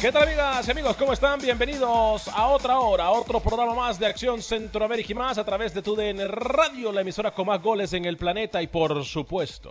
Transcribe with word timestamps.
¿Qué 0.00 0.12
tal 0.12 0.24
amigas 0.24 0.68
y 0.68 0.70
amigos? 0.72 0.94
¿Cómo 0.98 1.14
están? 1.14 1.40
Bienvenidos 1.40 2.28
a 2.28 2.48
otra 2.48 2.78
hora, 2.80 3.06
a 3.06 3.12
otro 3.12 3.40
programa 3.40 3.74
más 3.74 3.98
de 3.98 4.04
Acción 4.04 4.42
Centroamérica 4.42 5.10
y 5.10 5.14
más 5.14 5.38
a 5.38 5.44
través 5.44 5.72
de 5.72 5.80
TUDN 5.80 6.28
Radio, 6.28 6.92
la 6.92 7.00
emisora 7.00 7.30
con 7.30 7.46
más 7.46 7.62
goles 7.62 7.94
en 7.94 8.04
el 8.04 8.18
planeta 8.18 8.60
y 8.62 8.66
por 8.66 9.06
supuesto, 9.06 9.70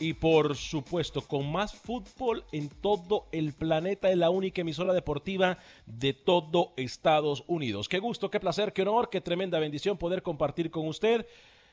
y 0.00 0.14
por 0.14 0.56
supuesto, 0.56 1.22
con 1.22 1.52
más 1.52 1.72
fútbol 1.72 2.44
en 2.50 2.68
todo 2.68 3.28
el 3.30 3.52
planeta, 3.52 4.10
es 4.10 4.16
la 4.16 4.30
única 4.30 4.62
emisora 4.62 4.92
deportiva 4.92 5.56
de 5.86 6.14
todo 6.14 6.72
Estados 6.76 7.44
Unidos. 7.46 7.88
Qué 7.88 8.00
gusto, 8.00 8.28
qué 8.28 8.40
placer, 8.40 8.72
qué 8.72 8.82
honor, 8.82 9.08
qué 9.08 9.20
tremenda 9.20 9.60
bendición 9.60 9.96
poder 9.96 10.22
compartir 10.22 10.72
con 10.72 10.88
usted 10.88 11.28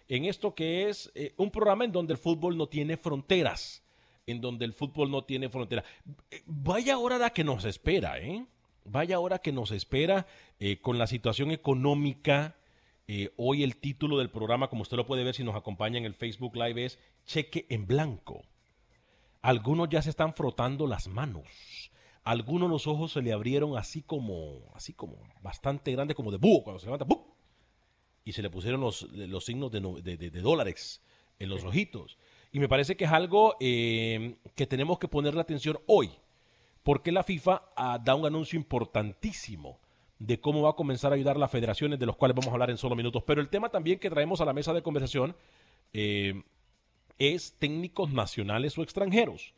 en 0.08 0.26
esto 0.26 0.54
que 0.54 0.88
es 0.88 1.12
eh, 1.16 1.34
un 1.38 1.50
programa 1.50 1.84
en 1.84 1.92
donde 1.92 2.14
el 2.14 2.20
fútbol 2.20 2.58
no 2.58 2.68
tiene 2.68 2.96
fronteras 2.96 3.87
en 4.28 4.42
donde 4.42 4.66
el 4.66 4.74
fútbol 4.74 5.10
no 5.10 5.24
tiene 5.24 5.50
frontera. 5.50 5.84
Vaya 6.46 7.00
hora 7.00 7.18
la 7.18 7.32
que 7.32 7.44
nos 7.44 7.66
espera, 7.66 8.20
¿eh? 8.20 8.46
Vaya 8.84 9.20
hora 9.20 9.40
que 9.40 9.52
nos 9.52 9.72
espera 9.72 10.28
eh, 10.60 10.80
con 10.80 10.98
la 10.98 11.08
situación 11.08 11.52
económica. 11.52 12.56
Eh, 13.08 13.34
hoy 13.38 13.64
el 13.64 13.78
título 13.78 14.18
del 14.18 14.30
programa, 14.30 14.70
como 14.70 14.82
usted 14.82 14.98
lo 14.98 15.06
puede 15.06 15.24
ver 15.24 15.34
si 15.34 15.44
nos 15.44 15.56
acompaña 15.56 15.98
en 15.98 16.06
el 16.06 16.14
Facebook 16.14 16.56
Live, 16.56 16.86
es 16.86 17.00
Cheque 17.26 17.66
en 17.70 17.88
Blanco. 17.88 18.44
Algunos 19.42 19.90
ya 19.90 20.02
se 20.02 20.10
están 20.10 20.34
frotando 20.34 20.88
las 20.88 21.08
manos. 21.08 21.48
Algunos 22.24 22.70
los 22.70 22.86
ojos 22.88 23.14
se 23.14 23.22
le 23.22 23.32
abrieron 23.32 23.78
así 23.78 24.02
como, 24.02 24.60
así 24.76 24.94
como 24.94 25.18
bastante 25.42 25.94
grande, 25.94 26.16
como 26.16 26.32
de 26.32 26.38
búho, 26.38 26.64
cuando 26.64 26.80
se 26.80 26.88
levanta, 26.88 27.06
¡bum! 27.06 27.24
y 28.26 28.34
se 28.34 28.42
le 28.42 28.50
pusieron 28.50 28.82
los, 28.82 29.04
los 29.04 29.46
signos 29.46 29.72
de, 29.72 29.80
de, 29.80 30.18
de 30.18 30.42
dólares 30.42 31.02
en 31.40 31.48
los 31.48 31.64
ojitos. 31.64 32.18
Y 32.52 32.60
me 32.60 32.70
parece 32.70 32.96
que 32.96 33.06
es 33.06 33.12
algo 33.12 33.56
eh, 33.60 34.36
que 34.56 34.68
tenemos 34.68 35.00
que 35.00 35.08
ponerle 35.08 35.42
atención 35.42 35.80
hoy, 35.86 36.12
porque 36.84 37.12
la 37.12 37.24
FIFA 37.24 37.64
ah, 37.76 38.00
da 38.04 38.16
un 38.16 38.26
anuncio 38.26 38.58
importantísimo 38.58 39.80
de 40.20 40.40
cómo 40.40 40.62
va 40.62 40.72
a 40.72 40.76
comenzar 40.76 41.12
a 41.12 41.16
ayudar 41.16 41.38
las 41.38 41.52
federaciones, 41.52 42.00
de 42.00 42.06
los 42.06 42.16
cuales 42.16 42.36
vamos 42.36 42.50
a 42.50 42.54
hablar 42.54 42.70
en 42.70 42.78
solo 42.78 42.96
minutos. 42.96 43.24
Pero 43.26 43.42
el 43.42 43.50
tema 43.50 43.70
también 43.70 44.00
que 44.00 44.10
traemos 44.10 44.42
a 44.42 44.46
la 44.46 44.54
mesa 44.54 44.74
de 44.74 44.82
conversación 44.82 45.36
eh, 45.94 46.44
es 47.20 47.54
técnicos 47.60 48.12
nacionales 48.12 48.78
o 48.78 48.84
extranjeros. 48.84 49.54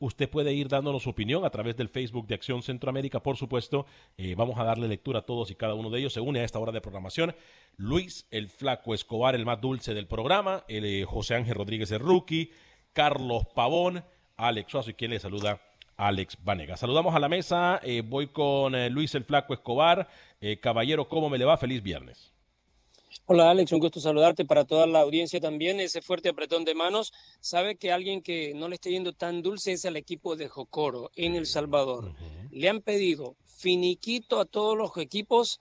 Usted 0.00 0.28
puede 0.28 0.52
ir 0.52 0.68
dándonos 0.68 1.04
su 1.04 1.10
opinión 1.10 1.44
a 1.44 1.50
través 1.50 1.76
del 1.76 1.88
Facebook 1.88 2.26
de 2.26 2.34
Acción 2.34 2.62
Centroamérica, 2.62 3.22
por 3.22 3.36
supuesto. 3.36 3.86
Eh, 4.16 4.34
vamos 4.34 4.58
a 4.58 4.64
darle 4.64 4.88
lectura 4.88 5.20
a 5.20 5.22
todos 5.22 5.50
y 5.50 5.54
cada 5.54 5.74
uno 5.74 5.88
de 5.88 6.00
ellos. 6.00 6.12
Se 6.12 6.20
une 6.20 6.40
a 6.40 6.44
esta 6.44 6.58
hora 6.58 6.72
de 6.72 6.80
programación 6.80 7.34
Luis 7.76 8.26
el 8.30 8.48
Flaco 8.48 8.92
Escobar, 8.92 9.34
el 9.34 9.46
más 9.46 9.60
dulce 9.60 9.94
del 9.94 10.08
programa, 10.08 10.64
el, 10.68 10.84
eh, 10.84 11.04
José 11.04 11.36
Ángel 11.36 11.54
Rodríguez 11.54 11.90
el 11.92 12.00
Rookie, 12.00 12.50
Carlos 12.92 13.46
Pavón, 13.54 14.04
Alex 14.36 14.70
Suazo 14.70 14.90
y 14.90 14.94
quien 14.94 15.12
le 15.12 15.20
saluda, 15.20 15.60
Alex 15.96 16.38
Vanega. 16.42 16.76
Saludamos 16.76 17.14
a 17.14 17.20
la 17.20 17.28
mesa. 17.28 17.80
Eh, 17.84 18.02
voy 18.04 18.26
con 18.26 18.72
Luis 18.92 19.14
el 19.14 19.24
Flaco 19.24 19.54
Escobar. 19.54 20.08
caballero, 20.60 21.08
¿cómo 21.08 21.30
me 21.30 21.38
le 21.38 21.44
va? 21.44 21.56
Feliz 21.56 21.82
viernes. 21.82 22.33
Hola 23.26 23.50
Alex, 23.50 23.72
un 23.72 23.80
gusto 23.80 24.00
saludarte 24.00 24.44
para 24.44 24.64
toda 24.64 24.86
la 24.86 25.00
audiencia 25.00 25.40
también. 25.40 25.80
Ese 25.80 26.02
fuerte 26.02 26.28
apretón 26.28 26.64
de 26.64 26.74
manos. 26.74 27.12
Sabe 27.40 27.76
que 27.76 27.92
alguien 27.92 28.22
que 28.22 28.52
no 28.54 28.68
le 28.68 28.74
esté 28.74 28.90
yendo 28.90 29.12
tan 29.12 29.42
dulce 29.42 29.72
es 29.72 29.84
el 29.84 29.96
equipo 29.96 30.36
de 30.36 30.48
Jocoro 30.48 31.10
en 31.16 31.34
El 31.34 31.46
Salvador. 31.46 32.14
Le 32.50 32.68
han 32.68 32.80
pedido 32.80 33.36
finiquito 33.44 34.40
a 34.40 34.44
todos 34.44 34.76
los 34.76 34.96
equipos 34.98 35.58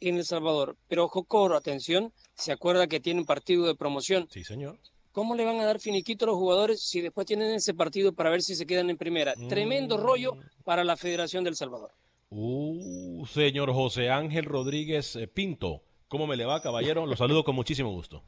en 0.00 0.16
El 0.16 0.24
Salvador. 0.24 0.76
Pero 0.88 1.08
Jocoro, 1.08 1.56
atención, 1.56 2.12
se 2.34 2.52
acuerda 2.52 2.86
que 2.86 3.00
tiene 3.00 3.20
un 3.20 3.26
partido 3.26 3.66
de 3.66 3.74
promoción. 3.74 4.28
Sí, 4.30 4.44
señor. 4.44 4.78
¿Cómo 5.12 5.36
le 5.36 5.44
van 5.44 5.60
a 5.60 5.64
dar 5.64 5.78
finiquito 5.78 6.24
a 6.24 6.28
los 6.28 6.36
jugadores 6.36 6.80
si 6.82 7.00
después 7.00 7.26
tienen 7.26 7.54
ese 7.54 7.72
partido 7.72 8.12
para 8.12 8.30
ver 8.30 8.42
si 8.42 8.56
se 8.56 8.66
quedan 8.66 8.90
en 8.90 8.96
primera? 8.96 9.34
Tremendo 9.48 9.96
rollo 9.96 10.34
mm. 10.34 10.40
para 10.64 10.82
la 10.82 10.96
Federación 10.96 11.44
del 11.44 11.54
Salvador. 11.54 11.92
Uh, 12.30 13.24
señor 13.26 13.72
José 13.72 14.10
Ángel 14.10 14.44
Rodríguez 14.44 15.14
eh, 15.14 15.28
Pinto. 15.28 15.82
¿Cómo 16.14 16.28
me 16.28 16.36
le 16.36 16.44
va, 16.44 16.62
caballero? 16.62 17.06
Lo 17.06 17.16
saludo 17.16 17.42
con 17.42 17.56
muchísimo 17.56 17.90
gusto. 17.90 18.22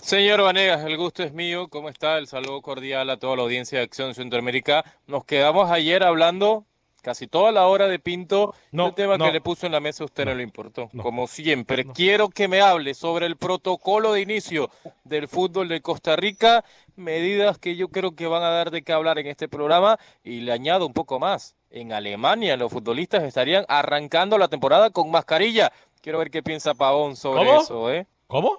Señor 0.00 0.40
Vanegas, 0.42 0.84
el 0.84 0.96
gusto 0.96 1.24
es 1.24 1.32
mío. 1.32 1.66
¿Cómo 1.66 1.88
está? 1.88 2.18
El 2.18 2.28
saludo 2.28 2.62
cordial 2.62 3.10
a 3.10 3.16
toda 3.16 3.34
la 3.34 3.42
audiencia 3.42 3.78
de 3.78 3.84
Acción 3.84 4.14
Centroamérica. 4.14 4.84
Nos 5.08 5.24
quedamos 5.24 5.72
ayer 5.72 6.04
hablando 6.04 6.66
casi 7.04 7.26
toda 7.26 7.52
la 7.52 7.66
hora 7.66 7.86
de 7.86 7.98
Pinto. 8.00 8.54
No, 8.72 8.88
el 8.88 8.94
tema 8.94 9.18
que 9.18 9.30
le 9.30 9.40
puso 9.40 9.66
en 9.66 9.72
la 9.72 9.78
mesa 9.78 10.02
a 10.02 10.06
usted 10.06 10.24
no, 10.24 10.34
le 10.34 10.42
importó. 10.42 10.88
Como 11.00 11.26
siempre, 11.26 11.84
quiero 11.84 12.28
que 12.30 12.48
me 12.48 12.60
hable 12.60 12.94
sobre 12.94 13.26
el 13.26 13.36
protocolo 13.36 14.12
de 14.12 14.22
inicio 14.22 14.70
del 15.04 15.28
fútbol 15.28 15.68
de 15.68 15.80
Costa 15.80 16.14
Rica, 16.16 16.64
medidas 16.96 17.58
que 17.58 17.76
yo 17.76 17.88
creo 17.88 18.14
que 18.14 18.26
van 18.26 18.42
a 18.42 18.50
dar 18.50 18.70
de 18.70 18.82
qué 18.82 18.92
hablar 18.92 19.18
en 19.18 19.26
este 19.26 19.48
programa 19.48 19.98
y 20.22 20.40
le 20.40 20.52
añado 20.52 20.86
un 20.86 20.92
poco 20.92 21.18
más 21.18 21.56
en 21.70 21.92
Alemania 21.92 22.56
los 22.56 22.72
futbolistas 22.72 23.24
estarían 23.24 23.64
arrancando 23.68 24.38
la 24.38 24.48
temporada 24.48 24.90
con 24.90 25.10
mascarilla. 25.10 25.72
Quiero 26.00 26.18
ver 26.18 26.30
qué 26.30 26.42
piensa 26.42 26.74
Pavón 26.74 27.16
sobre 27.16 27.56
eso, 27.56 27.90
¿eh? 27.90 28.06
¿Cómo? 28.26 28.58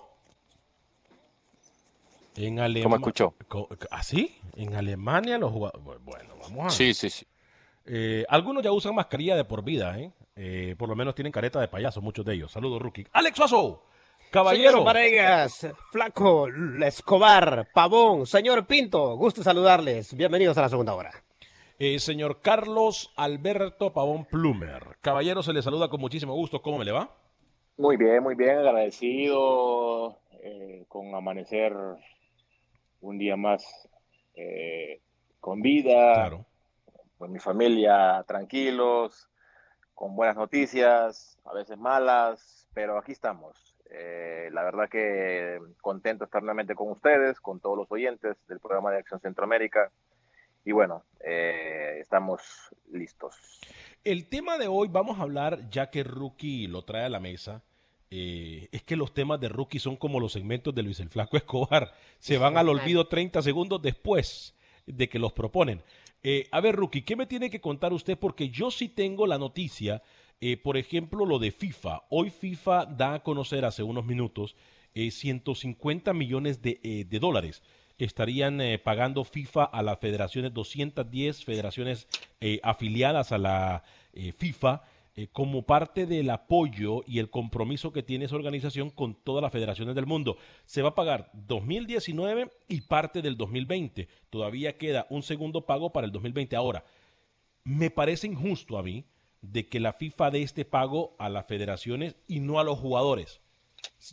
En 2.36 2.60
Alemania. 2.60 2.84
¿Cómo 2.84 2.96
escuchó? 2.98 3.34
¿Así? 3.92 4.36
¿Ah, 4.44 4.48
en 4.58 4.76
Alemania 4.76 5.38
los 5.38 5.52
jugadores. 5.52 6.04
Bueno, 6.04 6.36
vamos 6.42 6.66
a 6.66 6.70
Sí, 6.70 6.94
sí, 6.94 7.10
sí. 7.10 7.26
Eh, 7.86 8.26
algunos 8.30 8.64
ya 8.64 8.72
usan 8.72 8.96
mascarilla 8.96 9.36
de 9.36 9.46
por 9.46 9.64
vida, 9.64 9.98
¿eh? 10.00 10.12
¿eh? 10.36 10.76
Por 10.78 10.90
lo 10.90 10.96
menos 10.96 11.16
tienen 11.16 11.32
careta 11.32 11.62
de 11.62 11.68
payaso, 11.68 12.02
muchos 12.02 12.26
de 12.26 12.34
ellos. 12.34 12.52
Saludos, 12.52 12.82
rookie. 12.82 13.08
Alex 13.14 13.38
Suazo, 13.38 13.84
caballero. 14.32 14.84
Señor 14.84 15.76
Flaco, 15.92 16.48
Escobar, 16.84 17.68
Pavón, 17.74 18.26
señor 18.26 18.66
Pinto, 18.66 19.16
gusto 19.16 19.44
saludarles. 19.44 20.16
Bienvenidos 20.16 20.58
a 20.58 20.62
la 20.62 20.70
segunda 20.70 20.94
hora. 20.94 21.12
Eh, 21.78 22.00
señor 22.00 22.42
Carlos 22.42 23.12
Alberto 23.18 23.92
Pavón 23.94 24.26
Plumer. 24.26 24.98
Caballero, 25.02 25.44
se 25.44 25.54
le 25.54 25.62
saluda 25.62 25.90
con 25.90 26.00
muchísimo 26.00 26.34
gusto. 26.34 26.62
¿Cómo 26.62 26.78
me 26.78 26.86
le 26.86 26.92
va? 26.92 27.10
Muy 27.78 27.98
bien, 27.98 28.24
muy 28.24 28.36
bien, 28.36 28.58
agradecido 28.58 30.18
eh, 30.42 30.86
con 30.88 31.14
amanecer 31.14 31.74
un 33.02 33.18
día 33.18 33.36
más 33.36 33.90
eh, 34.36 35.02
con 35.40 35.62
vida, 35.62 36.32
con 37.18 37.32
mi 37.32 37.40
familia 37.40 38.24
tranquilos, 38.28 39.30
con 39.94 40.16
buenas 40.16 40.36
noticias, 40.36 41.38
a 41.46 41.54
veces 41.54 41.78
malas, 41.78 42.68
pero 42.74 42.98
aquí 42.98 43.12
estamos. 43.12 43.75
La 43.90 44.64
verdad 44.64 44.90
que 44.90 45.60
contento 45.82 46.26
estar 46.26 46.42
nuevamente 46.42 46.76
con 46.76 46.90
ustedes, 46.92 47.40
con 47.40 47.60
todos 47.60 47.78
los 47.78 47.92
oyentes 47.92 48.36
del 48.48 48.60
programa 48.60 48.92
de 48.92 48.98
Acción 48.98 49.20
Centroamérica 49.20 49.92
y 50.66 50.72
bueno, 50.72 51.04
eh, 51.24 52.00
estamos 52.02 52.42
listos. 52.92 53.36
El 54.04 54.28
tema 54.28 54.58
de 54.58 54.68
hoy 54.68 54.88
vamos 54.88 55.20
a 55.20 55.22
hablar, 55.22 55.70
ya 55.70 55.92
que 55.92 56.04
Rookie 56.04 56.68
lo 56.68 56.84
trae 56.84 57.06
a 57.06 57.10
la 57.10 57.20
mesa, 57.20 57.64
eh, 58.10 58.68
es 58.72 58.82
que 58.82 58.96
los 58.96 59.14
temas 59.14 59.40
de 59.40 59.50
Rookie 59.50 59.78
son 59.78 59.96
como 59.96 60.20
los 60.20 60.34
segmentos 60.34 60.74
de 60.74 60.82
Luis 60.82 61.00
el 61.00 61.10
Flaco 61.10 61.38
Escobar, 61.38 61.94
se 62.18 62.40
van 62.40 62.58
al 62.58 62.70
olvido 62.70 63.08
30 63.08 63.44
segundos 63.44 63.82
después 63.82 64.56
de 64.88 65.08
que 65.08 65.20
los 65.20 65.34
proponen. 65.34 65.84
Eh, 66.24 66.48
a 66.50 66.60
ver, 66.62 66.76
Rookie, 66.76 67.04
¿qué 67.04 67.16
me 67.16 67.28
tiene 67.28 67.52
que 67.52 67.62
contar 67.62 67.94
usted? 67.94 68.18
Porque 68.18 68.50
yo 68.50 68.72
sí 68.72 68.90
tengo 68.90 69.28
la 69.28 69.38
noticia, 69.38 70.02
por 70.64 70.78
ejemplo, 70.78 71.26
lo 71.26 71.40
de 71.40 71.52
FIFA. 71.52 72.04
Hoy 72.10 72.30
FIFA 72.30 72.86
da 72.86 73.16
a 73.16 73.24
conocer 73.24 73.66
hace 73.66 73.84
unos 73.84 74.06
minutos 74.06 74.56
150 74.94 76.14
millones 76.14 76.62
de, 76.62 77.06
de 77.10 77.20
dólares 77.20 77.62
estarían 77.98 78.60
eh, 78.62 78.78
pagando 78.78 79.24
FIFA 79.24 79.64
a 79.64 79.82
las 79.82 80.00
federaciones, 80.00 80.54
210 80.54 81.44
federaciones 81.44 82.08
eh, 82.42 82.60
afiliadas 82.64 83.32
a 83.32 83.38
la 83.38 83.84
eh, 84.14 84.32
FIFA, 84.32 84.84
como 85.32 85.66
parte 85.66 86.06
del 86.06 86.30
apoyo 86.30 87.02
y 87.08 87.20
el 87.20 87.30
compromiso 87.30 87.94
que 87.94 88.04
tiene 88.04 88.26
esa 88.26 88.36
organización 88.36 88.90
con 88.90 89.16
todas 89.16 89.42
las 89.42 89.54
federaciones 89.54 89.96
del 89.96 90.06
mundo. 90.06 90.36
Se 90.66 90.82
va 90.82 90.90
a 90.90 90.96
pagar 90.96 91.32
2019 91.32 92.52
y 92.68 92.82
parte 92.82 93.22
del 93.22 93.38
2020. 93.38 94.10
Todavía 94.30 94.78
queda 94.78 95.08
un 95.10 95.24
segundo 95.24 95.66
pago 95.66 95.94
para 95.94 96.06
el 96.06 96.12
2020. 96.12 96.58
Ahora, 96.58 96.84
me 97.64 97.90
parece 97.92 98.28
injusto 98.28 98.78
a 98.78 98.84
mí 98.84 99.06
de 99.52 99.68
que 99.68 99.80
la 99.80 99.94
FIFA 99.94 100.32
dé 100.32 100.42
este 100.42 100.66
pago 100.66 101.16
a 101.20 101.30
las 101.30 101.46
federaciones 101.46 102.16
y 102.28 102.40
no 102.40 102.60
a 102.60 102.64
los 102.64 102.80
jugadores. 102.80 103.42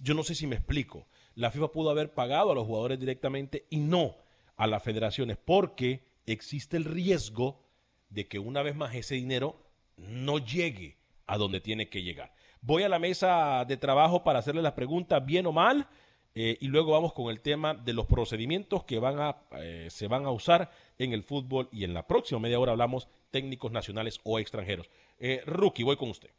Yo 0.03 0.15
no 0.15 0.23
sé 0.23 0.35
si 0.35 0.47
me 0.47 0.57
explico 0.57 1.07
la 1.35 1.51
FIFA 1.51 1.73
pudo 1.73 1.91
haber 1.91 2.13
pagado 2.13 2.53
a 2.53 2.55
los 2.55 2.67
jugadores 2.67 2.99
directamente 2.99 3.67
y 3.71 3.79
no 3.79 4.17
a 4.57 4.67
las 4.67 4.83
federaciones, 4.83 5.39
porque 5.43 6.05
existe 6.27 6.77
el 6.77 6.85
riesgo 6.85 7.65
de 8.11 8.29
que 8.29 8.39
una 8.39 8.63
vez 8.63 8.77
más 8.77 8.95
ese 8.95 9.15
dinero 9.15 9.57
no 9.97 10.39
llegue 10.39 10.99
a 11.27 11.39
donde 11.39 11.61
tiene 11.61 11.89
que 11.89 12.03
llegar. 12.03 12.35
Voy 12.61 12.83
a 12.83 12.89
la 12.89 12.99
mesa 12.99 13.65
de 13.67 13.77
trabajo 13.77 14.23
para 14.23 14.39
hacerle 14.39 14.63
las 14.63 14.75
preguntas 14.75 15.25
bien 15.25 15.47
o 15.47 15.53
mal 15.53 15.89
eh, 16.35 16.59
y 16.61 16.69
luego 16.69 16.93
vamos 16.93 17.13
con 17.13 17.31
el 17.31 17.41
tema 17.41 17.75
de 17.75 17.93
los 17.93 18.07
procedimientos 18.07 18.85
que 18.85 18.99
van 18.99 19.19
a, 19.19 19.37
eh, 19.53 19.89
se 19.91 20.07
van 20.07 20.27
a 20.27 20.31
usar 20.31 20.71
en 20.99 21.13
el 21.13 21.23
fútbol 21.23 21.69
y 21.73 21.85
en 21.85 21.95
la 21.95 22.07
próxima 22.07 22.41
media 22.41 22.61
hora 22.61 22.73
hablamos 22.73 23.09
técnicos 23.33 23.73
nacionales 23.73 24.21
o 24.23 24.39
extranjeros. 24.39 24.89
Eh, 25.19 25.43
Rookie, 25.45 25.83
voy 25.83 25.97
con 25.97 26.11
usted. 26.11 26.31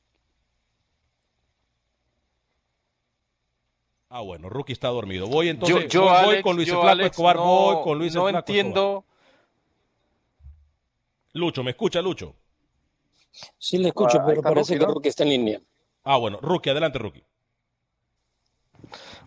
Ah, 4.08 4.22
bueno, 4.22 4.48
Rookie 4.48 4.74
está 4.74 4.90
dormido. 4.90 5.28
Voy 5.28 5.50
entonces 5.50 5.92
yo, 5.92 6.04
voy, 6.24 6.42
con 6.42 6.56
Luis 6.56 6.70
Flaco 6.70 7.02
Escobar, 7.02 7.36
no, 7.36 7.44
voy 7.44 7.84
con 7.84 7.98
Luis 7.98 8.14
No 8.14 8.30
entiendo. 8.30 9.04
Lucho, 11.34 11.64
¿me 11.64 11.72
escucha, 11.72 12.00
Lucho? 12.02 12.36
Sí, 13.58 13.80
le 13.80 13.88
escucho, 13.88 14.20
ah, 14.22 14.24
pero 14.26 14.44
parece 14.44 14.78
que 14.78 14.86
Rookie 14.86 15.10
está 15.10 15.24
en 15.24 15.30
línea. 15.30 15.62
Ah, 16.04 16.18
bueno, 16.18 16.40
Rookie, 16.40 16.70
adelante, 16.70 17.00
Rookie. 17.00 17.24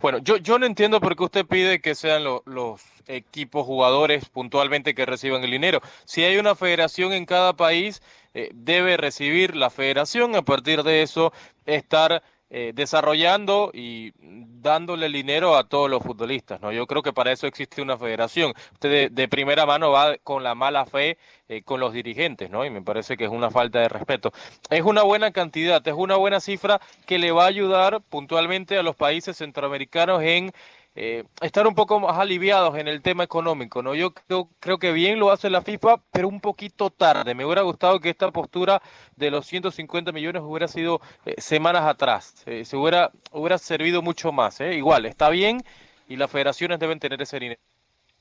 Bueno, 0.00 0.19
yo, 0.19 0.37
yo 0.37 0.58
no 0.58 0.66
entiendo 0.66 1.00
por 1.00 1.16
qué 1.16 1.25
usted 1.25 1.46
pide 1.46 1.81
que 1.81 1.94
sean 1.94 2.22
los 2.25 2.81
equipos 3.06 3.64
jugadores 3.64 4.28
puntualmente 4.28 4.94
que 4.94 5.06
reciban 5.06 5.43
el 5.43 5.50
dinero. 5.50 5.81
Si 6.04 6.22
hay 6.22 6.37
una 6.37 6.54
federación 6.54 7.12
en 7.12 7.25
cada 7.25 7.54
país, 7.54 8.02
eh, 8.34 8.50
debe 8.54 8.96
recibir 8.96 9.56
la 9.56 9.70
federación, 9.70 10.37
a 10.37 10.43
partir 10.43 10.82
de 10.82 11.02
eso 11.02 11.32
estar 11.64 12.22
eh, 12.48 12.72
desarrollando 12.75 13.72
y 13.75 14.12
dándole 14.20 15.08
dinero 15.08 15.56
a 15.56 15.69
todos 15.69 15.90
los 15.90 16.02
futbolistas, 16.02 16.60
¿no? 16.60 16.70
Yo 16.70 16.87
creo 16.87 17.02
que 17.02 17.12
para 17.12 17.32
eso 17.32 17.48
existe 17.48 17.82
una 17.82 17.98
federación. 17.98 18.52
Usted 18.72 19.10
de, 19.10 19.28
primera 19.28 19.66
mano 19.66 19.90
va 19.90 20.16
con 20.19 20.44
la 20.44 20.54
mala 20.54 20.87
fe 20.87 21.19
eh, 21.48 21.62
con 21.62 21.81
los 21.81 21.93
dirigentes, 21.93 22.48
¿no? 22.48 22.64
Y 22.64 22.70
me 22.70 22.82
parece 22.82 23.16
que 23.16 23.25
es 23.25 23.31
una 23.31 23.50
falta 23.50 23.81
de 23.81 23.88
respeto. 23.88 24.32
Es 24.70 24.82
una 24.82 25.02
buena 25.02 25.32
cantidad, 25.32 25.87
es 25.87 25.94
una 25.94 26.16
buena 26.16 26.38
cifra 26.40 26.81
que 27.06 27.19
le 27.19 27.32
va 27.32 27.44
a 27.44 27.48
ayudar 27.48 28.00
puntualmente 28.02 28.78
a 28.78 28.82
los 28.84 28.94
países 28.94 29.37
centroamericanos 29.37 30.22
en 30.22 30.52
eh, 30.98 31.25
estar 31.43 31.66
un 31.66 31.75
poco 31.75 32.00
más 32.00 32.19
aliviados 32.19 32.78
en 32.78 32.88
el 32.88 33.02
tema 33.02 33.22
económico, 33.22 33.82
¿no? 33.82 33.94
Yo 33.94 34.14
creo, 34.14 34.78
que 34.78 34.93
bien 34.93 35.19
lo 35.19 35.31
hace 35.31 35.50
la 35.50 35.60
FIFA, 35.60 36.02
pero 36.10 36.26
un 36.26 36.40
poquito 36.40 36.88
tarde. 36.88 37.34
Me 37.34 37.44
hubiera 37.44 37.60
gustado 37.60 38.00
que 38.00 38.08
esta 38.08 38.31
postura 38.31 38.81
de 39.14 39.31
los 39.31 39.44
150 39.46 40.10
millones 40.12 40.40
hubiera 40.43 40.69
sido 40.69 41.02
eh, 41.26 41.34
semanas 41.38 41.82
atrás. 41.82 42.43
Eh, 42.46 42.64
se 42.64 42.78
hubiera, 42.78 43.12
hubiera 43.31 43.58
servido 43.58 44.00
mucho 44.00 44.32
más. 44.32 44.58
Igual, 44.60 45.04
está 45.04 45.28
bien 45.28 45.62
y 46.08 46.16
las 46.16 46.31
federaciones 46.31 46.78
deben 46.78 46.99
tener 46.99 47.20
ese 47.20 47.38
dinero. 47.38 47.60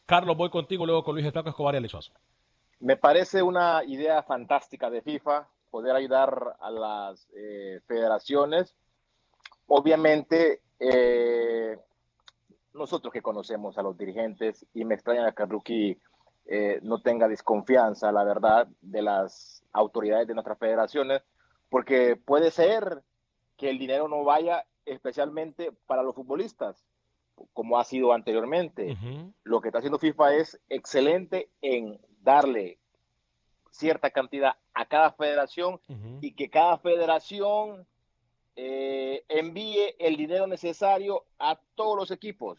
Carlos, 0.05 0.35
voy 0.35 0.49
contigo 0.49 0.85
luego 0.85 1.01
con 1.05 1.15
Luis 1.15 1.25
Estaco 1.25 1.47
Escobar 1.47 1.75
y 1.75 1.77
Alex 1.77 2.11
Me 2.81 2.97
parece 2.97 3.41
una 3.41 3.85
idea 3.85 4.21
fantástica 4.21 4.89
de 4.89 5.01
FIFA 5.01 5.47
poder 5.71 5.95
ayudar 5.95 6.57
a 6.59 6.71
las 6.71 7.25
federaciones. 7.87 8.75
Obviamente, 9.67 10.61
eh, 10.79 11.44
nosotros 12.75 13.11
que 13.11 13.21
conocemos 13.21 13.77
a 13.77 13.81
los 13.81 13.97
dirigentes 13.97 14.65
y 14.73 14.85
me 14.85 14.95
extraña 14.95 15.31
que 15.31 15.45
Rookie 15.45 15.99
eh, 16.45 16.79
no 16.83 17.01
tenga 17.01 17.27
desconfianza, 17.27 18.11
la 18.11 18.23
verdad, 18.23 18.67
de 18.81 19.01
las 19.01 19.63
autoridades 19.71 20.27
de 20.27 20.33
nuestras 20.33 20.59
federaciones, 20.59 21.23
porque 21.69 22.15
puede 22.15 22.51
ser 22.51 23.03
que 23.57 23.69
el 23.69 23.79
dinero 23.79 24.07
no 24.07 24.23
vaya 24.23 24.65
especialmente 24.85 25.71
para 25.87 26.03
los 26.03 26.13
futbolistas, 26.13 26.85
como 27.53 27.79
ha 27.79 27.83
sido 27.83 28.13
anteriormente. 28.13 28.95
Lo 29.43 29.61
que 29.61 29.69
está 29.69 29.79
haciendo 29.79 29.99
FIFA 29.99 30.35
es 30.35 30.59
excelente 30.69 31.49
en 31.61 31.99
darle 32.21 32.79
cierta 33.71 34.11
cantidad 34.11 34.55
a 34.73 34.85
cada 34.85 35.11
federación 35.11 35.79
y 36.21 36.33
que 36.33 36.49
cada 36.49 36.77
federación 36.77 37.87
eh, 38.55 39.25
envíe 39.27 39.95
el 39.99 40.15
dinero 40.15 40.47
necesario 40.47 41.25
a 41.39 41.59
todos 41.75 41.97
los 41.97 42.11
equipos. 42.11 42.57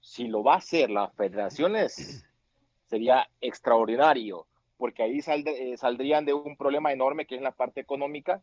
Si 0.00 0.28
lo 0.28 0.44
va 0.44 0.54
a 0.54 0.58
hacer 0.58 0.90
las 0.90 1.12
federaciones, 1.14 2.24
sería 2.86 3.28
extraordinario, 3.40 4.46
porque 4.76 5.02
ahí 5.02 5.20
eh, 5.26 5.76
saldrían 5.76 6.24
de 6.24 6.34
un 6.34 6.56
problema 6.56 6.92
enorme 6.92 7.26
que 7.26 7.34
es 7.34 7.42
la 7.42 7.52
parte 7.52 7.80
económica 7.80 8.42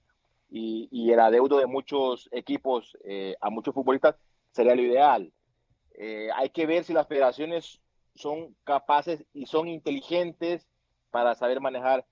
y, 0.49 1.11
el 1.11 1.19
adeudo 1.19 1.57
de 1.59 1.67
muchos 1.67 2.27
equipos 2.33 2.97
eh, 3.05 3.35
a 3.39 3.49
muchos 3.49 3.73
futbolistas 3.73 4.17
sería 4.51 4.75
lo 4.75 4.81
ideal. 4.81 5.31
hay 6.35 6.49
que 6.49 6.65
ver 6.65 6.83
si 6.83 6.93
las 6.93 7.07
federaciones 7.07 7.79
son 8.15 8.53
capaces 8.65 9.23
y 9.33 9.45
son 9.45 9.69
inteligentes 9.69 10.67
para 11.11 11.35
saber 11.35 11.61
manejar 11.61 12.05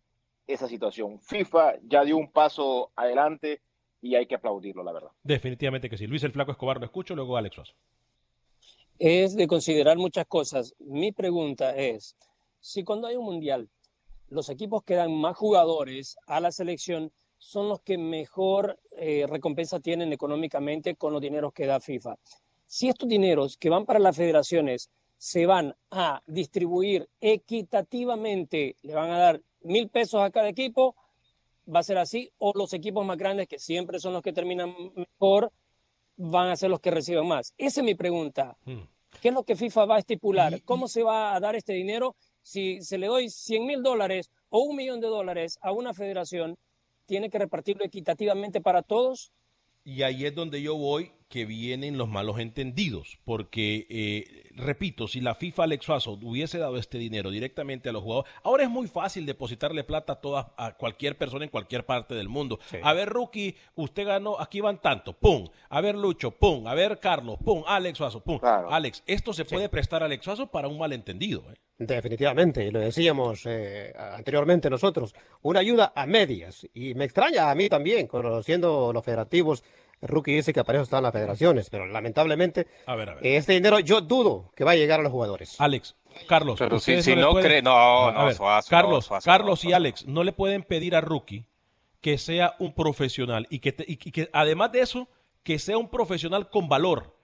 esa 0.47 0.67
situación. 0.69 1.19
FIFA 1.19 1.79
ya 1.83 2.05
dio 2.05 2.15
un 2.15 2.31
paso 2.31 2.91
adelante 2.95 3.61
y 4.01 4.15
hay 4.15 4.25
que 4.25 4.35
aplaudirlo, 4.35 4.83
la 4.83 4.93
verdad. 4.93 5.11
Definitivamente 5.23 5.89
que 5.89 5.97
sí. 5.97 6.07
Luis 6.07 6.23
el 6.23 6.31
Flaco 6.31 6.51
Escobar 6.51 6.79
lo 6.79 6.85
escucho, 6.85 7.15
luego 7.15 7.37
Alex 7.37 7.55
Suazo. 7.55 7.73
Es 8.97 9.35
de 9.35 9.47
considerar 9.47 9.97
muchas 9.97 10.25
cosas. 10.25 10.75
Mi 10.79 11.11
pregunta 11.11 11.75
es, 11.75 12.17
si 12.59 12.83
cuando 12.83 13.07
hay 13.07 13.15
un 13.15 13.25
mundial, 13.25 13.69
los 14.29 14.49
equipos 14.49 14.83
que 14.83 14.95
dan 14.95 15.13
más 15.13 15.37
jugadores 15.37 16.17
a 16.27 16.39
la 16.39 16.51
selección 16.51 17.11
son 17.37 17.69
los 17.69 17.81
que 17.81 17.97
mejor 17.97 18.79
eh, 18.91 19.25
recompensa 19.27 19.79
tienen 19.79 20.11
económicamente 20.11 20.95
con 20.95 21.13
los 21.13 21.21
dineros 21.21 21.53
que 21.53 21.65
da 21.65 21.79
FIFA. 21.79 22.15
Si 22.67 22.89
estos 22.89 23.07
dineros 23.07 23.57
que 23.57 23.69
van 23.69 23.85
para 23.85 23.99
las 23.99 24.15
federaciones 24.15 24.91
se 25.17 25.45
van 25.45 25.75
a 25.89 26.21
distribuir 26.27 27.09
equitativamente, 27.19 28.75
le 28.83 28.93
van 28.93 29.09
a 29.09 29.17
dar 29.17 29.41
mil 29.61 29.89
pesos 29.89 30.21
a 30.21 30.29
cada 30.29 30.49
equipo, 30.49 30.95
va 31.73 31.79
a 31.79 31.83
ser 31.83 31.97
así, 31.97 32.31
o 32.37 32.51
los 32.55 32.73
equipos 32.73 33.05
más 33.05 33.17
grandes, 33.17 33.47
que 33.47 33.59
siempre 33.59 33.99
son 33.99 34.13
los 34.13 34.21
que 34.21 34.33
terminan 34.33 34.73
mejor, 34.95 35.51
van 36.17 36.49
a 36.49 36.55
ser 36.55 36.69
los 36.69 36.79
que 36.79 36.91
reciben 36.91 37.27
más. 37.27 37.53
Esa 37.57 37.81
es 37.81 37.85
mi 37.85 37.95
pregunta. 37.95 38.57
Hmm. 38.65 38.81
¿Qué 39.21 39.29
es 39.29 39.33
lo 39.33 39.43
que 39.43 39.55
FIFA 39.55 39.85
va 39.85 39.95
a 39.95 39.99
estipular? 39.99 40.61
¿Cómo 40.63 40.87
se 40.87 41.03
va 41.03 41.35
a 41.35 41.39
dar 41.39 41.55
este 41.55 41.73
dinero? 41.73 42.15
Si 42.41 42.81
se 42.81 42.97
le 42.97 43.07
doy 43.07 43.29
100 43.29 43.65
mil 43.65 43.83
dólares 43.83 44.31
o 44.49 44.59
un 44.59 44.75
millón 44.75 44.99
de 44.99 45.07
dólares 45.07 45.57
a 45.61 45.71
una 45.71 45.93
federación, 45.93 46.57
¿tiene 47.05 47.29
que 47.29 47.39
repartirlo 47.39 47.83
equitativamente 47.83 48.61
para 48.61 48.81
todos? 48.81 49.31
Y 49.83 50.03
ahí 50.03 50.25
es 50.25 50.35
donde 50.35 50.61
yo 50.61 50.75
voy 50.75 51.11
que 51.29 51.45
vienen 51.45 51.97
los 51.97 52.09
malos 52.09 52.39
entendidos, 52.39 53.19
porque, 53.23 53.85
eh, 53.89 54.49
repito, 54.55 55.07
si 55.07 55.21
la 55.21 55.35
FIFA 55.35 55.63
Alex 55.63 55.85
Suazo 55.85 56.17
hubiese 56.23 56.57
dado 56.57 56.77
este 56.77 56.97
dinero 56.97 57.29
directamente 57.29 57.87
a 57.87 57.91
los 57.91 58.01
jugadores, 58.01 58.31
ahora 58.43 58.63
es 58.63 58.69
muy 58.69 58.87
fácil 58.87 59.27
depositarle 59.27 59.83
plata 59.83 60.13
a, 60.13 60.15
toda, 60.21 60.53
a 60.57 60.75
cualquier 60.75 61.17
persona 61.17 61.45
en 61.45 61.51
cualquier 61.51 61.85
parte 61.85 62.15
del 62.15 62.29
mundo. 62.29 62.59
A 62.81 62.93
ver, 62.93 63.09
Rookie, 63.09 63.55
usted 63.75 64.07
ganó, 64.07 64.39
aquí 64.39 64.59
van 64.59 64.81
tanto, 64.81 65.13
pum. 65.13 65.47
A 65.69 65.81
ver, 65.81 65.95
Lucho, 65.95 66.31
pum. 66.31 66.65
A 66.65 66.73
ver, 66.73 66.99
Carlos, 66.99 67.37
pum. 67.45 67.63
Alex 67.67 67.99
Suazo, 67.99 68.23
pum. 68.23 68.39
Alex, 68.43 69.03
esto 69.05 69.31
se 69.31 69.45
puede 69.45 69.69
prestar 69.69 70.01
a 70.01 70.07
Alex 70.07 70.25
Suazo 70.25 70.47
para 70.47 70.67
un 70.67 70.79
malentendido. 70.79 71.43
¿eh? 71.51 71.57
Definitivamente, 71.77 72.65
y 72.65 72.71
lo 72.71 72.79
decíamos 72.79 73.43
eh, 73.45 73.93
anteriormente 73.97 74.69
nosotros, 74.69 75.13
una 75.43 75.59
ayuda 75.59 75.93
a 75.95 76.07
medias. 76.07 76.67
Y 76.73 76.95
me 76.95 77.05
extraña 77.05 77.51
a 77.51 77.55
mí 77.55 77.69
también, 77.69 78.07
conociendo 78.07 78.91
los 78.91 79.05
federativos, 79.05 79.63
Rookie 80.01 80.33
dice 80.33 80.53
que 80.53 80.63
para 80.63 80.77
eso 80.77 80.83
están 80.83 81.03
las 81.03 81.11
federaciones, 81.11 81.69
pero 81.69 81.85
lamentablemente 81.85 82.67
este 83.21 83.53
dinero 83.53 83.79
yo 83.79 84.01
dudo 84.01 84.51
que 84.55 84.63
va 84.63 84.71
a 84.71 84.75
llegar 84.75 84.99
a 84.99 85.03
los 85.03 85.11
jugadores. 85.11 85.59
Alex, 85.59 85.95
Carlos, 86.27 86.57
pero 86.59 86.79
si, 86.79 86.95
no, 87.15 87.33
cree, 87.35 87.61
no, 87.61 88.11
no, 88.11 88.29
Carlos, 88.69 89.09
Carlos 89.23 89.65
y 89.65 89.73
Alex, 89.73 90.05
no 90.05 90.23
le 90.23 90.31
pueden 90.31 90.63
pedir 90.63 90.95
a 90.95 91.01
Rookie 91.01 91.45
que 92.01 92.17
sea 92.17 92.55
un 92.59 92.73
profesional 92.73 93.47
y 93.49 93.59
que, 93.59 93.75
y 93.85 93.97
que 93.97 94.29
además 94.31 94.71
de 94.71 94.81
eso, 94.81 95.09
que 95.43 95.59
sea 95.59 95.77
un 95.77 95.89
profesional 95.89 96.49
con 96.49 96.69
valor. 96.69 97.15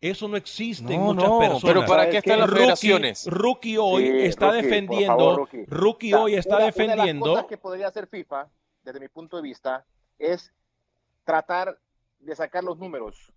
Eso 0.00 0.28
no 0.28 0.36
existe 0.36 0.92
en 0.92 1.00
muchas 1.00 1.30
personas. 1.30 1.62
Pero 1.62 1.86
¿para 1.86 2.08
qué 2.10 2.18
están 2.18 2.38
las 2.38 2.50
federaciones? 2.50 3.26
Rookie 3.26 3.78
hoy 3.78 4.06
está 4.08 4.52
defendiendo. 4.52 5.48
rookie. 5.66 6.12
hoy 6.12 6.34
está 6.34 6.58
defendiendo. 6.58 7.32
Una 7.32 7.42
de 7.42 7.48
que 7.48 7.56
podría 7.56 7.88
hacer 7.88 8.06
FIFA, 8.06 8.48
desde 8.84 9.00
mi 9.00 9.08
punto 9.08 9.36
de 9.36 9.42
vista, 9.42 9.84
es 10.18 10.52
tratar 11.24 11.78
de 12.26 12.36
sacar 12.36 12.64
los 12.64 12.78
números. 12.78 13.32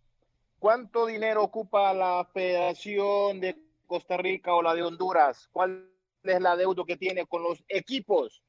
¿Cuánto 0.60 1.06
dinero 1.06 1.44
ocupa 1.44 1.94
la 1.94 2.28
Federación 2.34 3.40
de 3.40 3.58
Costa 3.88 4.18
Rica 4.18 4.54
o 4.54 4.62
la 4.62 4.74
de 4.74 4.84
Honduras? 4.84 5.48
¿Cuál 5.52 5.90
es 6.24 6.42
la 6.42 6.58
deuda 6.58 6.84
que 6.86 6.98
tiene 6.98 7.26
con 7.26 7.44
los 7.44 7.64
equipos? 7.70 8.44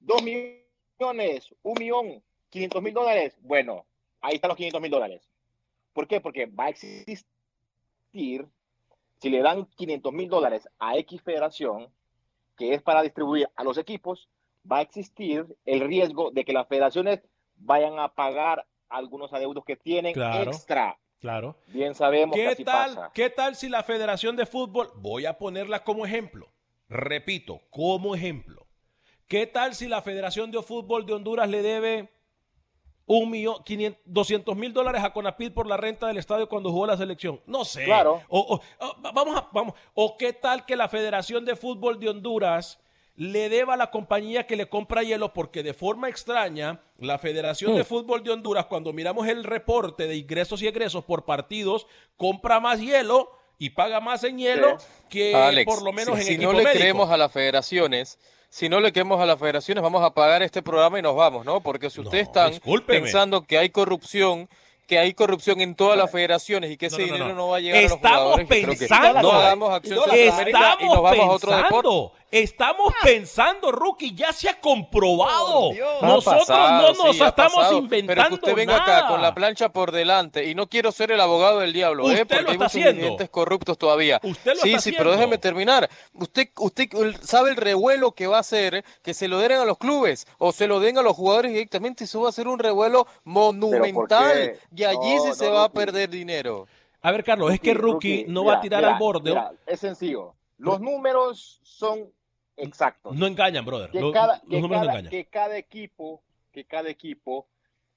Dos 0.00 0.22
millones, 0.22 1.54
un 1.62 1.74
millón, 1.78 2.22
quinientos 2.50 2.82
mil 2.82 2.92
dólares. 2.92 3.36
Bueno, 3.40 3.86
ahí 4.20 4.34
están 4.34 4.48
los 4.48 4.56
quinientos 4.56 4.80
mil 4.80 4.90
dólares. 4.90 5.28
¿Por 5.92 6.08
qué? 6.08 6.20
Porque 6.20 6.46
va 6.46 6.64
a 6.64 6.70
existir 6.70 7.24
si 8.14 9.30
le 9.30 9.42
dan 9.42 9.66
500 9.66 10.12
mil 10.12 10.28
dólares 10.28 10.68
a 10.78 10.96
X 10.98 11.22
federación, 11.22 11.88
que 12.56 12.74
es 12.74 12.82
para 12.82 13.02
distribuir 13.02 13.48
a 13.56 13.64
los 13.64 13.78
equipos, 13.78 14.28
va 14.70 14.78
a 14.78 14.82
existir 14.82 15.56
el 15.64 15.80
riesgo 15.80 16.30
de 16.30 16.44
que 16.44 16.52
las 16.52 16.68
federaciones 16.68 17.22
vayan 17.56 17.98
a 17.98 18.14
pagar 18.14 18.66
algunos 18.96 19.32
adeudos 19.32 19.64
que 19.64 19.76
tienen 19.76 20.14
extra. 20.18 20.98
Claro. 21.20 21.56
Bien 21.68 21.94
sabemos 21.94 22.36
¿Qué 22.36 22.54
que 22.54 22.64
tal, 22.64 23.10
¿Qué 23.14 23.30
tal 23.30 23.56
si 23.56 23.70
la 23.70 23.82
Federación 23.82 24.36
de 24.36 24.44
Fútbol, 24.44 24.90
voy 24.96 25.24
a 25.24 25.38
ponerla 25.38 25.82
como 25.82 26.04
ejemplo, 26.04 26.52
repito, 26.88 27.62
como 27.70 28.14
ejemplo, 28.14 28.66
¿qué 29.26 29.46
tal 29.46 29.74
si 29.74 29.88
la 29.88 30.02
Federación 30.02 30.50
de 30.50 30.62
Fútbol 30.62 31.06
de 31.06 31.14
Honduras 31.14 31.48
le 31.48 31.62
debe 31.62 32.10
un 33.06 33.30
millón, 33.30 33.62
200 34.04 34.56
mil 34.56 34.72
dólares 34.72 35.02
a 35.02 35.12
Conapid 35.12 35.52
por 35.52 35.66
la 35.66 35.76
renta 35.76 36.06
del 36.06 36.18
estadio 36.18 36.48
cuando 36.48 36.70
jugó 36.70 36.86
la 36.86 36.96
selección. 36.96 37.40
No 37.46 37.64
sé. 37.64 37.84
Claro. 37.84 38.22
O, 38.28 38.60
vamos 39.14 39.36
a, 39.36 39.48
vamos. 39.52 39.74
O 39.92 40.16
qué 40.16 40.32
tal 40.32 40.64
que 40.64 40.76
la 40.76 40.88
Federación 40.88 41.44
de 41.44 41.56
Fútbol 41.56 41.98
de 41.98 42.08
Honduras 42.08 42.80
le 43.16 43.48
deba 43.48 43.74
a 43.74 43.76
la 43.76 43.90
compañía 43.90 44.46
que 44.46 44.56
le 44.56 44.68
compra 44.68 45.02
hielo, 45.02 45.32
porque 45.32 45.62
de 45.62 45.74
forma 45.74 46.08
extraña, 46.08 46.80
la 46.98 47.18
Federación 47.18 47.74
de 47.74 47.82
mm. 47.82 47.86
Fútbol 47.86 48.24
de 48.24 48.32
Honduras, 48.32 48.66
cuando 48.66 48.92
miramos 48.92 49.28
el 49.28 49.44
reporte 49.44 50.06
de 50.06 50.16
ingresos 50.16 50.62
y 50.62 50.66
egresos 50.66 51.04
por 51.04 51.24
partidos, 51.24 51.86
compra 52.16 52.58
más 52.60 52.80
hielo 52.80 53.30
y 53.58 53.70
paga 53.70 54.00
más 54.00 54.24
en 54.24 54.38
hielo 54.38 54.78
que 55.08 55.64
por 55.64 55.82
lo 55.82 55.92
menos 55.92 56.18
en 56.18 56.24
si 56.24 56.38
no 56.38 56.52
le 56.52 56.64
creemos 56.64 57.10
a 57.10 57.16
las 57.16 57.30
federaciones, 57.30 58.18
si 58.48 58.68
no 58.68 58.80
le 58.80 58.92
queremos 58.92 59.20
a 59.20 59.26
las 59.26 59.38
federaciones, 59.38 59.82
vamos 59.82 60.02
a 60.02 60.14
pagar 60.14 60.42
este 60.42 60.62
programa 60.62 60.98
y 60.98 61.02
nos 61.02 61.16
vamos, 61.16 61.44
¿no? 61.44 61.60
Porque 61.60 61.90
si 61.90 62.00
ustedes 62.00 62.28
están 62.28 62.52
pensando 62.86 63.42
que 63.42 63.58
hay 63.58 63.70
corrupción, 63.70 64.48
que 64.86 64.98
hay 64.98 65.14
corrupción 65.14 65.60
en 65.60 65.74
todas 65.74 65.96
las 65.98 66.10
federaciones 66.10 66.70
y 66.70 66.76
que 66.76 66.86
ese 66.86 67.02
dinero 67.02 67.34
no, 67.34 67.48
va 67.48 67.56
a 67.56 67.60
llegar 67.60 67.78
a 67.78 67.88
los 67.88 67.92
jugadores, 67.92 68.46
pensando, 68.46 69.22
no 69.22 69.32
hagamos 69.32 69.72
acción 69.72 69.98
estamos 70.12 70.78
y 70.80 70.84
nos 70.84 71.02
vamos 71.02 71.18
a 71.18 71.30
otro 71.30 71.56
deporte. 71.56 72.23
Estamos 72.34 72.92
pensando, 73.00 73.70
Rookie, 73.70 74.12
ya 74.12 74.32
se 74.32 74.48
ha 74.48 74.60
comprobado. 74.60 75.70
Nosotros 76.02 76.48
no 76.48 76.92
nos 76.92 77.20
estamos 77.20 77.72
inventando 77.74 78.06
Pero 78.06 78.28
que 78.28 78.34
usted 78.34 78.54
venga 78.56 78.76
acá 78.82 79.06
con 79.06 79.22
la 79.22 79.32
plancha 79.32 79.68
por 79.68 79.92
delante 79.92 80.44
y 80.44 80.56
no 80.56 80.68
quiero 80.68 80.90
ser 80.90 81.12
el 81.12 81.20
abogado 81.20 81.60
del 81.60 81.72
diablo, 81.72 82.10
¿eh? 82.10 82.26
Porque 82.26 82.50
hay 82.50 82.58
muchos 82.58 83.30
corruptos 83.30 83.78
todavía. 83.78 84.18
Usted 84.24 84.56
lo 84.56 84.62
sí, 84.62 84.70
está 84.70 84.80
sí, 84.80 84.94
pero 84.98 85.12
déjeme 85.12 85.38
terminar. 85.38 85.88
Usted, 86.12 86.48
usted 86.58 86.88
sabe 87.22 87.50
el 87.50 87.56
revuelo 87.56 88.10
que 88.10 88.26
va 88.26 88.38
a 88.38 88.40
hacer 88.40 88.84
que 89.04 89.14
se 89.14 89.28
lo 89.28 89.38
den 89.38 89.52
a 89.52 89.64
los 89.64 89.78
clubes 89.78 90.26
o 90.38 90.50
se 90.50 90.66
lo 90.66 90.80
den 90.80 90.98
a 90.98 91.02
los 91.02 91.14
jugadores 91.14 91.52
directamente 91.52 92.02
eso 92.02 92.22
va 92.22 92.30
a 92.30 92.32
ser 92.32 92.48
un 92.48 92.58
revuelo 92.58 93.06
monumental 93.22 94.58
y 94.74 94.82
allí 94.82 95.18
sí 95.24 95.34
se 95.34 95.48
va 95.48 95.66
a 95.66 95.72
perder 95.72 96.10
dinero. 96.10 96.66
A 97.00 97.12
ver, 97.12 97.22
Carlos, 97.22 97.52
es 97.52 97.60
que 97.60 97.74
Rookie, 97.74 98.24
no 98.26 98.44
va 98.44 98.54
a 98.54 98.60
tirar 98.60 98.84
al 98.84 98.98
borde. 98.98 99.40
es 99.66 99.78
sencillo. 99.78 100.34
Los 100.58 100.80
números 100.80 101.60
son 101.62 102.10
Exacto. 102.56 103.12
No 103.12 103.26
engañan, 103.26 103.64
brother. 103.64 103.90
Que, 103.90 104.12
cada, 104.12 104.40
que, 105.10 105.26
cada, 105.26 105.58
equipo, 105.58 106.22
que 106.52 106.64
cada 106.64 106.88
equipo 106.88 107.48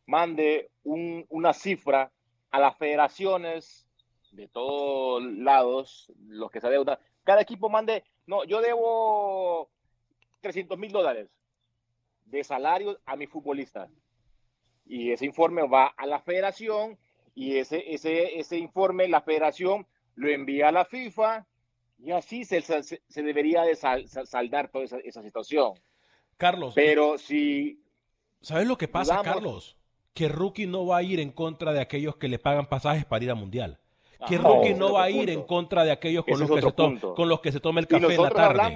mande 0.06 0.72
una 0.84 1.54
cifra 1.54 2.12
a 2.52 2.60
las 2.60 2.78
federaciones 2.78 3.88
de 4.32 4.48
todos 4.48 5.24
lados, 5.24 6.12
los 6.28 6.50
que 6.52 6.62
se 6.62 6.68
adeudan. 6.68 6.98
Cada 7.24 7.42
equipo 7.42 7.70
mande, 7.70 8.04
no, 8.26 8.44
yo 8.46 8.62
debo 8.62 9.70
300 10.42 10.78
mil 10.78 10.92
dólares 10.92 11.30
de 12.26 12.44
salario 12.44 13.00
a 13.06 13.16
mis 13.16 13.30
futbolistas. 13.30 13.90
Y 14.86 15.12
ese 15.12 15.26
informe 15.26 15.68
va 15.68 15.88
a 15.88 16.06
la 16.06 16.20
federación 16.20 16.98
y 17.36 17.58
ese, 17.58 17.94
ese, 17.94 18.40
ese 18.40 18.58
informe 18.58 19.08
la 19.08 19.22
federación 19.22 19.86
lo 20.16 20.30
envía 20.30 20.70
a 20.70 20.72
la 20.72 20.86
FIFA 20.86 21.46
y 22.00 22.12
así 22.12 22.46
se, 22.46 22.62
se, 22.62 23.24
debería 23.24 23.64
de 23.64 23.76
saldar 23.76 24.70
toda 24.70 24.86
esa, 25.04 25.22
situación. 25.22 25.74
Carlos. 26.38 26.74
Pero 26.76 27.18
si... 27.18 27.84
¿Sabes 28.42 28.68
lo 28.68 28.78
que 28.78 28.88
pasa, 28.88 29.22
Carlos? 29.24 29.78
Que 30.14 30.28
Rookie 30.30 30.68
no 30.68 30.86
va 30.86 30.98
a 30.98 31.04
ir 31.04 31.20
en 31.20 31.32
contra 31.32 31.74
de 31.74 31.82
aquellos 31.82 32.18
que 32.18 32.28
le 32.28 32.40
pagan 32.40 32.68
pasajes 32.68 33.06
para 33.06 33.24
ir 33.24 33.32
a 33.32 33.36
Mundial. 33.36 33.80
Que 34.28 34.36
ah, 34.36 34.42
Rookie 34.44 34.74
no, 34.74 34.94
va 34.94 35.04
a 35.04 35.10
ir 35.10 35.30
en 35.30 35.44
contra 35.44 35.84
de 35.84 35.92
aquellos 35.92 36.26
con 36.26 36.40
los, 36.40 36.50
que 36.50 36.62
se 36.62 36.72
con 36.74 37.30
los 37.30 37.40
que 37.42 37.52
se 37.52 37.60
toma 37.60 37.80
el 37.80 37.88
café 37.88 38.16
en 38.16 38.22
la 38.22 38.30
tarde. 38.30 38.76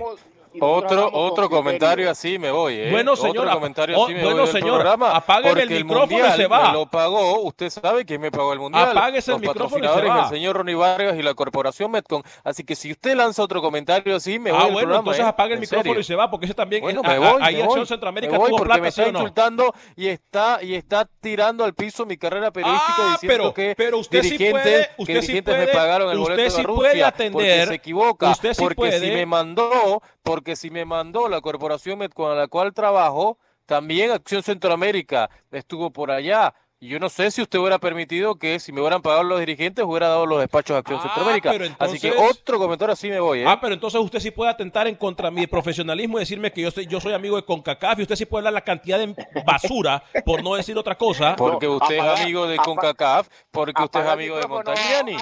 Otro, 0.59 1.09
otro 1.13 1.49
comentario 1.49 2.09
así 2.09 2.37
me 2.37 2.51
voy, 2.51 2.75
¿eh? 2.75 2.91
Bueno, 2.91 3.15
señora, 3.15 3.53
comentario 3.53 4.03
así 4.03 4.13
me 4.13 4.23
bueno, 4.23 4.47
señor, 4.47 4.85
apague 4.85 5.61
el 5.61 5.69
micrófono 5.69 6.27
y 6.27 6.31
se 6.31 6.47
va. 6.47 6.67
Me 6.67 6.73
lo 6.73 6.85
pagó, 6.87 7.41
usted 7.41 7.69
sabe 7.69 8.05
que 8.05 8.19
me 8.19 8.31
pagó 8.31 8.53
el 8.53 8.59
mundial. 8.59 8.91
Apague 8.91 9.19
el 9.25 9.39
micrófono 9.39 9.85
y 9.85 9.87
se 9.87 10.07
va. 10.07 10.23
el 10.23 10.29
señor 10.29 10.57
Ronnie 10.57 10.75
Vargas 10.75 11.17
y 11.17 11.21
la 11.21 11.33
corporación 11.33 11.91
Metcon. 11.91 12.23
Así 12.43 12.63
que 12.63 12.75
si 12.75 12.91
usted 12.91 13.15
lanza 13.15 13.43
otro 13.43 13.61
comentario 13.61 14.15
así, 14.15 14.39
me 14.39 14.51
voy 14.51 14.61
Ah, 14.61 14.63
bueno, 14.65 14.79
programa, 14.79 14.99
entonces 14.99 15.25
¿eh? 15.25 15.27
apague 15.27 15.53
el 15.53 15.59
micrófono 15.59 15.99
y 15.99 16.03
se 16.03 16.15
va, 16.15 16.29
porque 16.29 16.45
ese 16.45 16.53
también 16.53 16.81
bueno, 16.81 17.01
me 17.01 17.17
voy, 17.17 17.41
ahí 17.41 17.55
me 17.55 17.63
Acción 17.63 17.87
Centroamérica 17.87 18.37
voy 18.37 18.49
tuvo 18.49 18.57
porque 18.57 18.67
plata, 18.67 18.81
me 18.81 18.87
está 18.89 19.03
¿sí 19.03 19.09
o 19.09 19.11
no? 19.11 19.19
insultando 19.19 19.73
y 19.95 20.07
está 20.07 20.59
y 20.61 20.75
está 20.75 21.07
tirando 21.19 21.63
al 21.63 21.73
piso 21.73 22.05
mi 22.05 22.17
carrera 22.17 22.51
periodística 22.51 22.95
ah, 22.97 23.11
diciendo 23.13 23.53
pero, 23.53 23.53
que 23.53 23.75
pero 23.75 23.99
usted 23.99 24.21
dirigentes, 24.21 24.63
sí 24.63 24.69
puede, 24.69 24.89
usted 24.97 25.13
que 25.13 25.21
dirigentes 25.21 25.35
sí 25.35 25.41
puede, 25.41 25.65
me 25.65 25.73
pagaron 25.73 26.11
el 26.11 26.19
usted 26.19 26.33
boleto 26.33 26.51
sí 26.51 26.61
de 26.61 26.67
puede 26.67 26.89
Rusia 26.91 27.07
atender, 27.07 27.31
porque 27.31 27.65
se 27.67 27.73
equivoca, 27.73 28.33
porque 28.57 28.99
si 28.99 29.11
me 29.11 29.25
mandó, 29.25 30.01
porque 30.23 30.40
si 30.55 30.69
me 30.69 30.85
mandó 30.85 31.29
la 31.29 31.41
corporación 31.41 31.99
con 32.13 32.37
la 32.37 32.47
cual 32.47 32.73
trabajo, 32.73 33.37
también 33.65 34.11
Acción 34.11 34.43
Centroamérica 34.43 35.29
estuvo 35.51 35.91
por 35.91 36.11
allá. 36.11 36.53
Y 36.83 36.87
yo 36.87 36.99
no 36.99 37.09
sé 37.09 37.29
si 37.29 37.43
usted 37.43 37.59
hubiera 37.59 37.77
permitido 37.77 38.39
que 38.39 38.59
si 38.59 38.71
me 38.71 38.81
hubieran 38.81 39.03
pagado 39.03 39.21
los 39.21 39.39
dirigentes, 39.39 39.85
hubiera 39.85 40.07
dado 40.07 40.25
los 40.25 40.39
despachos 40.39 40.73
a 40.75 40.79
Acción 40.79 40.99
ah, 40.99 41.03
Centroamérica. 41.03 41.75
así 41.77 41.99
que 41.99 42.11
otro 42.11 42.57
comentario 42.57 42.93
así 42.93 43.07
me 43.07 43.19
voy. 43.19 43.41
¿eh? 43.41 43.45
Ah, 43.47 43.61
pero 43.61 43.75
entonces 43.75 44.01
usted 44.01 44.19
sí 44.19 44.31
puede 44.31 44.49
atentar 44.49 44.87
en 44.87 44.95
contra 44.95 45.29
de 45.29 45.35
mi 45.35 45.45
profesionalismo 45.45 46.17
y 46.17 46.21
decirme 46.21 46.51
que 46.51 46.61
yo 46.61 46.71
soy, 46.71 46.87
yo 46.87 46.99
soy 46.99 47.13
amigo 47.13 47.35
de 47.35 47.45
CONCACAF 47.45 47.99
y 47.99 48.01
usted 48.01 48.15
sí 48.15 48.25
puede 48.25 48.39
hablar 48.39 48.53
la 48.53 48.61
cantidad 48.61 48.97
de 48.97 49.13
basura, 49.45 50.03
por 50.25 50.43
no 50.43 50.55
decir 50.55 50.75
otra 50.75 50.97
cosa. 50.97 51.35
Porque 51.35 51.67
usted 51.67 51.97
es 51.97 52.01
amigo 52.01 52.47
de 52.47 52.57
CONCACAF, 52.57 53.27
porque 53.51 53.83
usted 53.83 53.99
es 53.99 54.07
amigo 54.07 54.37
de 54.37 54.47
Montagliani. 54.47 55.17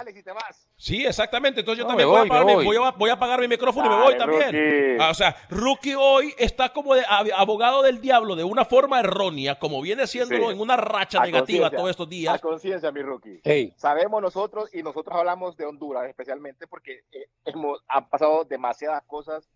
Sí, 0.80 1.06
exactamente. 1.06 1.60
Entonces 1.60 1.84
yo 1.84 1.88
también 1.88 2.08
voy, 2.08 2.20
a 2.20 2.22
apagar 2.22 2.46
mi, 2.46 2.64
voy, 2.64 3.10
a, 3.10 3.14
apagar 3.14 3.42
mi 3.42 3.50
micrófono 3.50 3.88
y 3.88 3.90
me 3.90 4.02
voy 4.02 4.18
también. 4.18 4.98
Ah, 5.02 5.10
o 5.10 5.14
sea, 5.14 5.36
Rookie 5.50 5.94
hoy 5.94 6.34
está 6.38 6.72
como 6.72 6.96
de 6.96 7.04
abogado 7.36 7.84
del 7.84 8.00
diablo 8.00 8.38
de 8.38 8.46
una 8.46 8.64
forma 8.64 9.02
errónea, 9.02 9.60
como 9.60 9.82
viene 9.82 10.08
siendo 10.08 10.50
en 10.50 10.58
una 10.58 10.78
racha 10.78 11.20
negativa 11.20 11.70
todos 11.70 11.90
estos 11.90 12.08
días. 12.08 12.34
A 12.34 12.40
conciencia, 12.40 12.94
mi 12.94 13.02
Rookie. 13.02 13.42
Sabemos 13.76 14.22
nosotros, 14.22 14.74
y 14.74 14.82
nosotros 14.82 15.18
hablamos 15.18 15.58
de 15.58 15.66
Honduras 15.66 16.08
especialmente, 16.08 16.66
porque 16.66 17.02
eh, 17.12 17.28
hemos, 17.44 17.84
han 17.90 18.08
pasado 18.08 18.46
demasiadas 18.46 19.04
cosas 19.06 19.50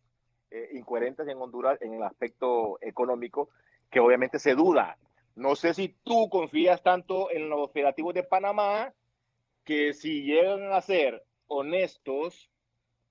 eh, 0.51 0.71
incoherentes 0.73 1.25
en 1.29 1.37
Honduras 1.37 1.81
en 1.81 1.93
el 1.93 2.03
aspecto 2.03 2.79
económico, 2.81 3.47
que 3.89 4.01
obviamente 4.01 4.39
se 4.39 4.55
duda. 4.55 4.97
No 5.35 5.55
sé 5.55 5.73
si 5.73 5.87
tú 6.03 6.27
confías 6.29 6.83
tanto 6.83 7.31
en 7.31 7.49
los 7.49 7.61
operativos 7.61 8.13
de 8.13 8.23
Panamá 8.23 8.93
que 9.63 9.93
si 9.93 10.23
llegan 10.23 10.71
a 10.73 10.81
ser 10.81 11.23
honestos, 11.47 12.49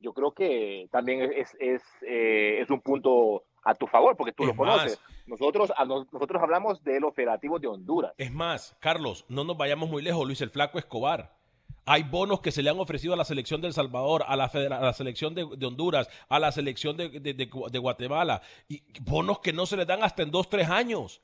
yo 0.00 0.12
creo 0.12 0.32
que 0.32 0.88
también 0.90 1.22
es, 1.22 1.56
es, 1.60 1.82
eh, 2.06 2.60
es 2.60 2.70
un 2.70 2.80
punto 2.80 3.44
a 3.64 3.74
tu 3.74 3.86
favor, 3.86 4.16
porque 4.16 4.32
tú 4.32 4.44
lo 4.44 4.56
conoces. 4.56 5.00
nosotros, 5.26 5.72
nosotros 6.12 6.42
hablamos 6.42 6.82
del 6.82 7.04
operativo 7.04 7.58
de 7.58 7.68
Honduras. 7.68 8.12
Es 8.18 8.32
más, 8.32 8.76
Carlos, 8.80 9.24
no 9.28 9.44
nos 9.44 9.56
vayamos 9.56 9.88
muy 9.88 10.02
lejos, 10.02 10.26
Luis 10.26 10.40
el 10.40 10.50
Flaco 10.50 10.78
Escobar. 10.78 11.36
Hay 11.84 12.04
bonos 12.04 12.40
que 12.40 12.52
se 12.52 12.62
le 12.62 12.70
han 12.70 12.78
ofrecido 12.78 13.14
a 13.14 13.16
la 13.16 13.24
selección 13.24 13.60
de 13.60 13.66
El 13.66 13.72
Salvador, 13.72 14.24
a 14.26 14.36
la, 14.36 14.44
a 14.44 14.80
la 14.80 14.92
selección 14.92 15.34
de, 15.34 15.42
Honduras, 15.42 16.08
a 16.28 16.38
la 16.38 16.52
selección 16.52 16.96
de, 16.96 17.08
de, 17.08 17.78
Guatemala. 17.78 18.42
Y 18.68 18.82
bonos 19.00 19.40
que 19.40 19.52
no 19.52 19.66
se 19.66 19.76
le 19.76 19.84
dan 19.84 20.02
hasta 20.04 20.22
en 20.22 20.30
dos, 20.30 20.48
tres 20.48 20.68
años. 20.68 21.22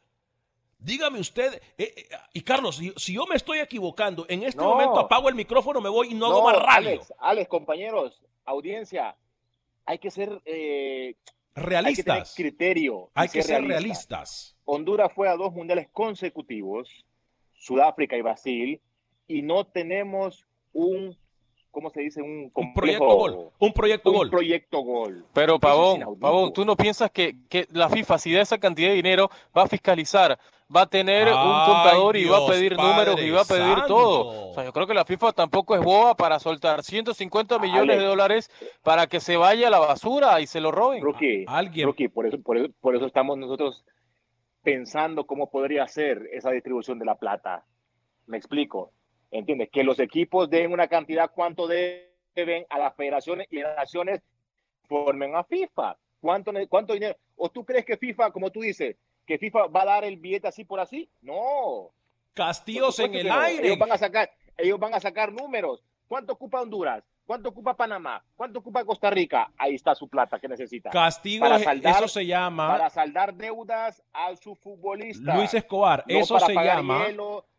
Dígame 0.79 1.19
usted, 1.19 1.61
eh, 1.77 1.93
eh, 1.97 2.09
y 2.33 2.43
Carlos, 2.43 2.81
si, 2.97 3.13
yo 3.13 3.27
me 3.27 3.35
estoy 3.35 3.59
equivocando, 3.59 4.27
en 4.29 4.45
este 4.45 4.63
momento 4.63 5.01
apago 5.01 5.29
el 5.29 5.35
micrófono, 5.35 5.81
me 5.81 5.89
voy 5.89 6.13
y 6.13 6.15
no, 6.15 6.27
hago 6.27 6.45
más 6.45 6.57
radio. 6.57 6.91
Alex, 6.91 7.15
Alex, 7.19 7.49
compañeros, 7.49 8.23
audiencia, 8.45 9.17
hay 9.85 9.99
que 9.99 10.11
ser 10.11 10.41
eh, 10.45 11.17
realistas. 11.55 11.89
Hay 11.89 11.95
que 11.97 12.03
tener 12.05 12.53
criterio. 12.53 13.11
Hay 13.15 13.29
que 13.29 13.43
ser 13.43 13.65
realistas. 13.65 14.57
Honduras 14.65 15.13
fue 15.13 15.29
a 15.29 15.35
dos 15.35 15.53
mundiales 15.53 15.89
consecutivos, 15.91 17.05
Sudáfrica 17.55 18.17
y 18.17 18.23
Brasil, 18.23 18.81
y 19.27 19.43
no 19.43 19.67
tenemos 19.67 20.47
un 20.73 21.19
¿cómo 21.71 21.91
se 21.91 22.01
dice? 22.01 22.23
Un, 22.23 22.51
proyecto 22.75 23.05
gol. 23.05 23.51
Un 23.59 23.73
proyecto 23.73 24.11
un 24.11 24.31
proyecto 24.31 24.81
gol. 24.81 25.25
Pero 25.33 25.59
Pavón, 25.59 26.19
Pavón, 26.21 26.53
¿tú 26.53 26.65
no 26.65 26.77
piensas 26.77 27.11
que, 27.11 27.37
que, 27.49 27.67
la 27.71 27.89
FIFA, 27.89 28.19
si 28.19 28.33
da 28.33 28.43
esa 28.43 28.59
cantidad 28.59 28.89
de 28.89 28.95
dinero, 28.95 29.31
va 29.57 29.63
a 29.63 29.69
fiscalizar, 29.69 30.39
va 30.75 30.83
a 30.83 30.87
tener 30.87 31.29
un 31.29 31.33
contador 31.35 32.17
y 32.17 32.25
va 32.27 32.39
a 32.39 32.47
pedir 32.47 32.77
números 32.77 33.21
y 33.21 33.31
va 33.31 33.43
a 33.43 33.45
pedir 33.45 33.85
todo? 33.87 34.51
O 34.51 34.55
sea, 34.55 34.65
yo 34.65 34.73
creo 34.73 34.87
que 34.87 34.95
la 34.95 35.05
FIFA 35.05 35.33
tampoco 35.33 35.75
es 35.75 35.83
boba 35.83 36.15
para 36.15 36.39
soltar 36.39 36.83
150 36.83 37.59
millones 37.59 37.99
de 37.99 38.05
dólares 38.05 38.51
para 38.83 39.07
que 39.07 39.21
se 39.21 39.37
vaya 39.37 39.69
a 39.69 39.71
la 39.71 39.79
basura 39.79 40.41
y 40.41 40.47
se 40.47 40.61
lo 40.61 40.71
roben. 40.71 41.03
Rookie, 41.03 41.45
¿Alguien? 41.47 41.93
por, 42.13 42.27
eso, 42.27 42.41
por, 42.43 42.57
eso, 42.59 42.73
por 42.81 42.97
eso 42.97 43.07
estamos 43.07 43.39
nosotros 43.39 43.85
pensando 44.63 45.27
cómo 45.27 45.51
podría 45.51 45.87
ser 45.87 46.29
esa 46.33 46.51
distribución 46.51 46.99
de 46.99 47.05
la 47.05 47.15
plata. 47.15 47.65
Me 48.27 48.37
explico 48.37 48.93
¿Entiendes? 49.31 49.69
Que 49.71 49.85
los 49.85 49.99
equipos 49.99 50.49
den 50.49 50.73
una 50.73 50.89
cantidad, 50.89 51.31
cuánto 51.31 51.67
deben 51.67 52.67
a 52.71 52.79
las 52.79 52.95
federaciones 52.95 53.47
y 53.51 53.61
las 53.61 53.77
naciones 53.77 54.23
formen 54.89 55.37
a 55.37 55.45
FIFA. 55.45 55.97
¿Cuánto, 56.21 56.53
¿Cuánto 56.69 56.95
dinero? 56.95 57.17
¿O 57.37 57.49
tú 57.51 57.65
crees 57.65 57.85
que 57.85 57.97
FIFA, 57.97 58.31
como 58.31 58.51
tú 58.51 58.61
dices, 58.61 58.97
que 59.27 59.39
FIFA 59.39 59.67
va 59.67 59.83
a 59.83 59.87
dar 59.87 60.05
el 60.05 60.17
billete 60.17 60.49
así 60.49 60.65
por 60.65 60.81
así? 60.81 61.09
No. 61.21 61.91
Castillos 62.35 62.99
en 62.99 63.15
el 63.15 63.31
aire. 63.31 63.67
Ellos 63.67 63.79
van 63.79 63.93
a 63.93 63.99
sacar, 63.99 64.31
ellos 64.57 64.79
van 64.79 64.95
a 64.95 65.01
sacar 65.01 65.33
números. 65.33 65.83
¿Cuánto 66.09 66.33
ocupa 66.33 66.63
Honduras? 66.63 67.05
¿Cuánto 67.27 67.51
ocupa 67.51 67.75
Panamá? 67.77 68.25
¿Cuánto 68.35 68.61
ocupa 68.61 68.83
Costa 68.87 69.11
Rica? 69.11 69.53
Ahí 69.59 69.75
está 69.75 69.95
su 69.95 70.09
plata 70.09 70.39
que 70.39 70.49
necesita. 70.49 70.89
Castigo, 70.89 71.45
eso 71.45 72.09
se 72.09 72.25
llama. 72.25 72.69
Para 72.69 72.89
saldar 72.89 73.35
deudas 73.35 74.03
a 74.15 74.35
su 74.37 74.55
futbolista. 74.55 75.37
Luis 75.37 75.53
Escobar, 75.53 76.05
eso 76.09 76.41
se 76.41 76.55
llama 76.55 77.07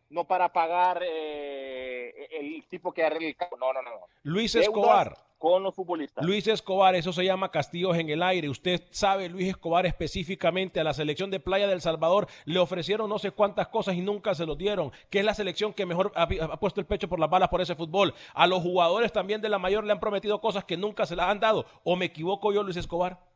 no 0.09 0.25
para 0.25 0.51
pagar 0.51 1.01
eh, 1.03 2.27
el 2.31 2.65
tipo 2.67 2.91
que 2.91 3.03
arregla 3.03 3.27
el 3.27 3.35
campo. 3.35 3.57
No, 3.57 3.71
no, 3.73 3.81
no. 3.81 3.91
Luis 4.23 4.55
Escobar. 4.55 5.17
Con 5.37 5.63
los 5.63 5.73
futbolistas. 5.73 6.25
Luis 6.25 6.45
Escobar, 6.47 6.95
eso 6.95 7.13
se 7.13 7.23
llama 7.23 7.49
castillos 7.49 7.95
en 7.97 8.09
el 8.09 8.21
aire. 8.21 8.49
Usted 8.49 8.83
sabe, 8.89 9.29
Luis 9.29 9.47
Escobar 9.47 9.85
específicamente 9.85 10.81
a 10.81 10.83
la 10.83 10.93
selección 10.93 11.31
de 11.31 11.39
Playa 11.39 11.65
del 11.65 11.79
Salvador 11.79 12.27
le 12.43 12.59
ofrecieron 12.59 13.07
no 13.07 13.19
sé 13.19 13.31
cuántas 13.31 13.69
cosas 13.69 13.95
y 13.95 14.01
nunca 14.01 14.35
se 14.35 14.45
lo 14.45 14.55
dieron, 14.55 14.91
que 15.09 15.19
es 15.19 15.25
la 15.25 15.33
selección 15.33 15.73
que 15.73 15.85
mejor 15.85 16.11
ha, 16.15 16.23
ha, 16.23 16.59
puesto 16.59 16.81
el 16.81 16.87
pecho 16.87 17.07
por 17.07 17.21
las 17.21 17.29
balas 17.29 17.47
por 17.47 17.61
ese 17.61 17.75
fútbol. 17.75 18.13
A 18.33 18.47
los 18.47 18.61
jugadores 18.61 19.13
también 19.13 19.39
de 19.39 19.47
la 19.47 19.59
mayor 19.59 19.85
le 19.85 19.93
han 19.93 20.01
prometido 20.01 20.41
cosas 20.41 20.65
que 20.65 20.75
nunca 20.75 21.05
se 21.05 21.15
las 21.15 21.29
han 21.29 21.39
dado. 21.39 21.65
¿O 21.85 21.95
me 21.95 22.07
equivoco 22.07 22.51
yo, 22.51 22.61
Luis 22.61 22.75
Escobar? 22.75 23.28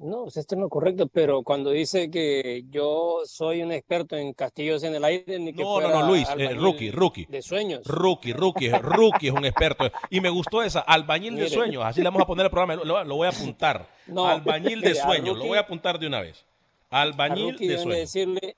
No, 0.00 0.22
pues 0.22 0.38
esto 0.38 0.56
no 0.56 0.64
es 0.64 0.70
correcto, 0.70 1.08
pero 1.08 1.42
cuando 1.42 1.70
dice 1.70 2.10
que 2.10 2.64
yo 2.70 3.20
soy 3.26 3.62
un 3.62 3.70
experto 3.70 4.16
en 4.16 4.32
castillos 4.32 4.82
en 4.82 4.94
el 4.94 5.04
aire, 5.04 5.38
ni 5.38 5.52
que 5.52 5.62
No, 5.62 5.78
no, 5.78 5.90
no, 5.90 6.06
Luis, 6.08 6.26
eh, 6.38 6.54
rookie, 6.54 6.90
rookie. 6.90 7.26
De 7.26 7.42
sueños. 7.42 7.86
Rookie, 7.86 8.32
rookie, 8.32 8.70
rookie 8.80 9.28
es 9.28 9.34
un 9.34 9.44
experto. 9.44 9.90
Y 10.08 10.22
me 10.22 10.30
gustó 10.30 10.62
esa, 10.62 10.80
albañil 10.80 11.36
de 11.36 11.50
sueños, 11.50 11.84
así 11.84 12.00
le 12.00 12.06
vamos 12.06 12.22
a 12.22 12.26
poner 12.26 12.46
el 12.46 12.50
programa, 12.50 12.76
lo, 12.82 13.14
voy 13.14 13.26
a 13.26 13.30
apuntar. 13.30 13.90
albañil 14.16 14.80
de 14.80 14.94
sueños, 14.94 15.36
lo 15.36 15.44
voy 15.44 15.58
a 15.58 15.60
apuntar 15.60 15.98
de 15.98 16.06
una 16.06 16.22
vez. 16.22 16.46
Albañil 16.88 17.58
de 17.58 17.76
sueños. 17.76 17.98
decirle, 17.98 18.56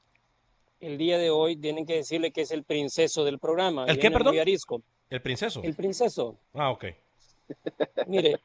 el 0.78 0.96
día 0.96 1.18
de 1.18 1.30
hoy 1.30 1.56
tienen 1.56 1.84
que 1.86 1.96
decirle 1.96 2.30
que 2.30 2.42
es 2.42 2.52
el 2.52 2.62
princeso 2.62 3.24
del 3.24 3.40
programa. 3.40 3.84
¿El 3.86 3.98
qué, 3.98 4.12
perdón? 4.12 4.36
¿El 5.10 5.20
princeso? 5.20 5.60
El 5.64 5.74
princeso. 5.74 6.38
Ah, 6.54 6.70
ok. 6.70 6.84
Mire, 8.06 8.40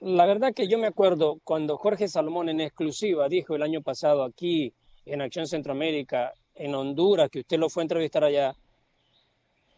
la 0.00 0.26
verdad 0.26 0.54
que 0.54 0.68
yo 0.68 0.78
me 0.78 0.86
acuerdo 0.86 1.38
cuando 1.44 1.76
Jorge 1.76 2.08
Salomón 2.08 2.48
en 2.48 2.60
exclusiva 2.60 3.28
dijo 3.28 3.54
el 3.54 3.62
año 3.62 3.82
pasado 3.82 4.24
aquí 4.24 4.72
en 5.06 5.22
Acción 5.22 5.46
Centroamérica, 5.46 6.32
en 6.54 6.74
Honduras, 6.74 7.30
que 7.30 7.40
usted 7.40 7.58
lo 7.58 7.68
fue 7.68 7.82
a 7.82 7.84
entrevistar 7.84 8.24
allá, 8.24 8.54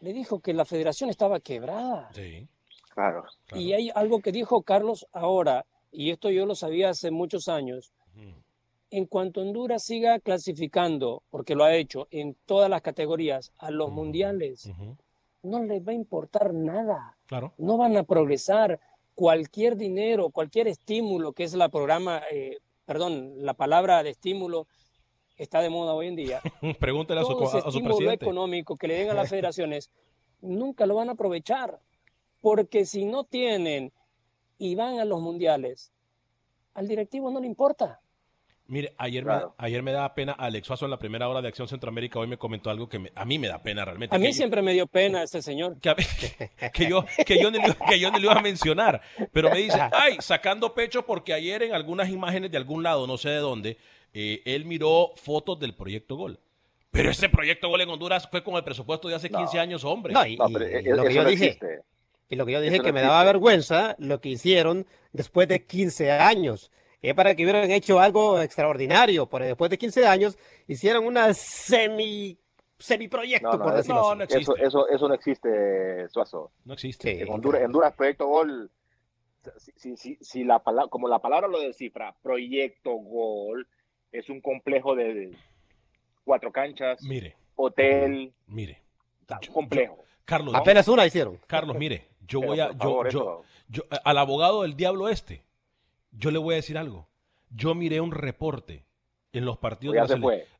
le 0.01 0.13
dijo 0.13 0.39
que 0.39 0.53
la 0.53 0.65
federación 0.65 1.09
estaba 1.09 1.39
quebrada. 1.39 2.09
Sí, 2.13 2.47
claro. 2.93 3.23
Y 3.53 3.73
hay 3.73 3.91
algo 3.93 4.19
que 4.19 4.31
dijo 4.31 4.63
Carlos 4.63 5.07
ahora, 5.13 5.65
y 5.91 6.09
esto 6.09 6.29
yo 6.29 6.45
lo 6.45 6.55
sabía 6.55 6.89
hace 6.89 7.11
muchos 7.11 7.47
años. 7.47 7.93
En 8.89 9.05
cuanto 9.05 9.41
Honduras 9.41 9.83
siga 9.83 10.19
clasificando, 10.19 11.23
porque 11.29 11.55
lo 11.55 11.63
ha 11.63 11.75
hecho 11.75 12.07
en 12.11 12.35
todas 12.45 12.69
las 12.69 12.81
categorías, 12.81 13.53
a 13.57 13.71
los 13.71 13.89
mundiales, 13.89 14.69
no 15.43 15.63
les 15.63 15.81
va 15.87 15.91
a 15.91 15.95
importar 15.95 16.53
nada. 16.53 17.15
Claro. 17.31 17.53
No 17.57 17.77
van 17.77 17.95
a 17.95 18.03
progresar. 18.03 18.81
Cualquier 19.15 19.77
dinero, 19.77 20.31
cualquier 20.31 20.67
estímulo, 20.67 21.31
que 21.31 21.45
es 21.45 21.53
la 21.53 21.69
programa, 21.69 22.21
eh, 22.29 22.57
perdón, 22.85 23.45
la 23.45 23.53
palabra 23.53 24.03
de 24.03 24.09
estímulo 24.09 24.67
está 25.37 25.61
de 25.61 25.69
moda 25.69 25.93
hoy 25.93 26.07
en 26.07 26.17
día. 26.17 26.41
Pregúntele 26.81 27.21
a 27.21 27.23
su, 27.23 27.41
a, 27.41 27.61
su 27.61 27.69
estímulo 27.69 28.11
económico 28.11 28.75
que 28.75 28.89
le 28.89 28.95
den 28.95 29.11
a 29.11 29.13
las 29.13 29.29
federaciones, 29.29 29.89
nunca 30.41 30.85
lo 30.85 30.95
van 30.95 31.07
a 31.07 31.13
aprovechar. 31.13 31.79
Porque 32.41 32.85
si 32.85 33.05
no 33.05 33.23
tienen 33.23 33.93
y 34.57 34.75
van 34.75 34.99
a 34.99 35.05
los 35.05 35.21
mundiales, 35.21 35.93
al 36.73 36.89
directivo 36.89 37.31
no 37.31 37.39
le 37.39 37.47
importa. 37.47 38.01
Mire, 38.71 38.93
ayer, 38.97 39.25
me, 39.25 39.33
ayer 39.57 39.83
me 39.83 39.91
daba 39.91 40.15
pena, 40.15 40.31
Alex 40.31 40.65
Suazo 40.65 40.85
en 40.85 40.91
la 40.91 40.97
primera 40.97 41.27
hora 41.27 41.41
de 41.41 41.49
Acción 41.49 41.67
Centroamérica 41.67 42.19
hoy 42.19 42.27
me 42.27 42.37
comentó 42.37 42.69
algo 42.69 42.87
que 42.87 43.11
a 43.13 43.25
mí 43.25 43.37
me 43.37 43.49
da 43.49 43.61
pena 43.61 43.83
realmente. 43.83 44.15
A 44.15 44.17
mí 44.17 44.31
siempre 44.31 44.61
me 44.61 44.71
dio 44.71 44.87
pena 44.87 45.23
ese 45.23 45.41
señor. 45.41 45.75
Que, 45.81 45.93
yo, 46.87 47.03
que, 47.25 47.37
yo, 47.37 47.51
ni, 47.51 47.59
que 47.59 47.99
yo 47.99 48.09
lo 48.11 48.17
iba 48.17 48.31
a 48.31 48.41
mencionar, 48.41 49.01
pero 49.33 49.49
me 49.49 49.57
dice, 49.57 49.77
ay, 49.91 50.15
sacando 50.21 50.73
pecho 50.73 51.05
porque 51.05 51.33
ayer 51.33 51.63
en 51.63 51.73
algunas 51.73 52.07
imágenes 52.07 52.49
de 52.49 52.55
algún 52.55 52.81
lado, 52.81 53.07
no 53.07 53.17
sé 53.17 53.31
de 53.31 53.39
dónde, 53.39 53.77
eh, 54.13 54.41
él 54.45 54.63
miró 54.63 55.11
fotos 55.17 55.59
del 55.59 55.75
Proyecto 55.75 56.15
Gol. 56.15 56.39
Pero 56.91 57.11
ese 57.11 57.27
Proyecto 57.27 57.67
Gol 57.67 57.81
en 57.81 57.89
Honduras 57.89 58.29
fue 58.31 58.41
con 58.41 58.55
el 58.55 58.63
presupuesto 58.63 59.09
de 59.09 59.15
hace 59.15 59.29
15 59.29 59.59
años, 59.59 59.83
hombre. 59.83 60.13
No, 60.13 60.25
y, 60.25 60.37
lo 60.37 61.03
que 61.03 61.13
yo 61.13 61.25
dije, 61.25 61.59
y 62.29 62.37
lo 62.37 62.45
que 62.45 62.53
yo 62.53 62.61
dije 62.61 62.79
que 62.79 62.93
me 62.93 63.01
daba 63.01 63.21
vergüenza 63.25 63.97
lo 63.99 64.21
que 64.21 64.29
hicieron 64.29 64.87
después 65.11 65.49
de 65.49 65.65
15 65.65 66.09
años 66.09 66.71
es 67.01 67.15
para 67.15 67.35
que 67.35 67.43
hubieran 67.43 67.69
hecho 67.71 67.99
algo 67.99 68.39
extraordinario, 68.39 69.27
pero 69.27 69.45
después 69.45 69.71
de 69.71 69.77
15 69.77 70.05
años 70.05 70.37
hicieron 70.67 71.05
una 71.05 71.33
semi 71.33 72.37
semiproyecto, 72.77 73.59
por 73.59 73.73
decirlo 73.73 74.15
no, 74.15 74.23
Eso, 74.23 74.57
eso, 74.57 74.87
eso, 74.89 75.07
no 75.07 75.13
existe, 75.13 76.09
Suazo. 76.09 76.51
No 76.65 76.73
existe. 76.73 77.21
En, 77.21 77.29
Honduras, 77.29 77.93
Proyecto 77.95 78.27
Gol, 78.27 78.71
si, 79.75 79.95
si, 79.97 80.17
si, 80.19 80.43
la 80.43 80.59
palabra, 80.59 80.89
como 80.89 81.07
la 81.07 81.19
palabra 81.19 81.47
lo 81.47 81.59
descifra, 81.59 82.15
Proyecto 82.21 82.91
Gol 82.91 83.67
es 84.11 84.29
un 84.29 84.41
complejo 84.41 84.95
de 84.95 85.35
cuatro 86.23 86.51
canchas, 86.51 87.01
mire, 87.03 87.35
hotel, 87.55 88.33
mire, 88.47 88.81
complejo. 89.53 90.03
Carlos, 90.25 90.55
apenas 90.55 90.87
una 90.87 91.05
hicieron. 91.05 91.39
Carlos, 91.47 91.77
mire, 91.77 92.07
yo 92.27 92.41
voy 92.41 92.59
a, 92.59 92.71
yo, 92.71 93.07
yo, 93.09 93.43
yo, 93.67 93.83
al 94.03 94.17
abogado 94.17 94.63
del 94.63 94.75
diablo 94.75 95.09
este, 95.09 95.43
yo 96.11 96.31
le 96.31 96.39
voy 96.39 96.53
a 96.53 96.57
decir 96.57 96.77
algo. 96.77 97.07
Yo 97.49 97.75
miré 97.75 97.99
un 98.01 98.11
reporte 98.11 98.85
en 99.33 99.45
los 99.45 99.57
partidos 99.57 99.95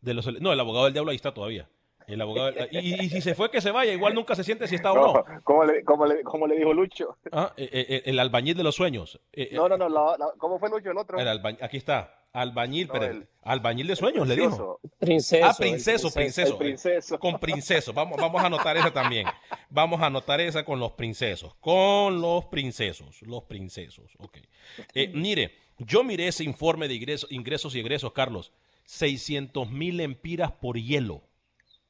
de 0.02 0.14
los, 0.14 0.42
No, 0.42 0.54
el 0.54 0.60
abogado 0.60 0.86
del 0.86 0.94
diablo 0.94 1.12
ahí 1.12 1.16
está 1.16 1.34
todavía. 1.34 1.70
El 2.08 2.20
abogado, 2.20 2.52
y, 2.72 3.10
si 3.10 3.22
se 3.22 3.36
fue, 3.36 3.50
que 3.52 3.62
se 3.62 3.72
vaya. 3.72 3.94
Igual 3.94 4.14
nunca 4.14 4.36
se 4.36 4.44
siente 4.44 4.68
si 4.68 4.76
está 4.76 4.92
o 4.92 4.96
no. 4.96 5.26
¿Cómo 5.44 5.64
le, 5.64 5.84
cómo 5.84 6.06
le, 6.06 6.24
cómo 6.24 6.48
le 6.48 6.58
dijo 6.58 6.74
Lucho? 6.74 7.18
Ah, 7.32 7.54
eh, 7.56 7.70
eh, 7.72 7.86
eh, 7.88 8.02
el 8.06 8.20
albañil 8.20 8.58
de 8.58 8.64
los 8.64 8.76
sueños. 8.76 9.22
no, 9.52 9.70
no, 9.70 9.78
no. 9.78 10.16
¿Cómo 10.38 10.60
fue 10.60 10.70
Lucho 10.70 10.92
el 10.92 10.98
otro? 10.98 11.18
aquí 11.62 11.78
está. 11.78 12.21
Albañil, 12.34 12.88
pero 12.88 13.24
albañil 13.42 13.88
de 13.88 13.96
sueños, 13.96 14.26
le 14.28 14.36
dijo. 14.36 14.80
Princeso. 15.00 15.46
Ah, 15.46 15.54
princeso, 15.58 16.12
princeso. 16.12 16.58
princeso. 16.58 17.20
Con 17.20 17.40
princeso. 17.40 17.92
Vamos, 17.92 18.18
vamos 18.18 18.42
a 18.42 18.46
anotar 18.46 18.78
esa 18.78 18.92
también. 18.92 19.28
Vamos 19.70 20.02
a 20.02 20.06
anotar 20.06 20.40
esa 20.40 20.64
con 20.64 20.80
los 20.80 20.94
princesos. 20.94 21.56
Con 21.56 22.22
los 22.22 22.46
princesos. 22.46 23.22
Los 23.24 23.44
princesos. 23.44 24.14
Ok. 24.20 24.38
mire, 25.14 25.58
yo 25.78 26.04
miré 26.04 26.28
ese 26.28 26.44
informe 26.44 26.88
de 26.88 26.96
ingresos, 26.96 27.76
y 27.76 27.80
egresos, 27.80 28.14
Carlos. 28.14 28.54
600 28.86 29.70
mil 29.70 30.00
empiras 30.00 30.52
por 30.52 30.78
hielo. 30.78 31.22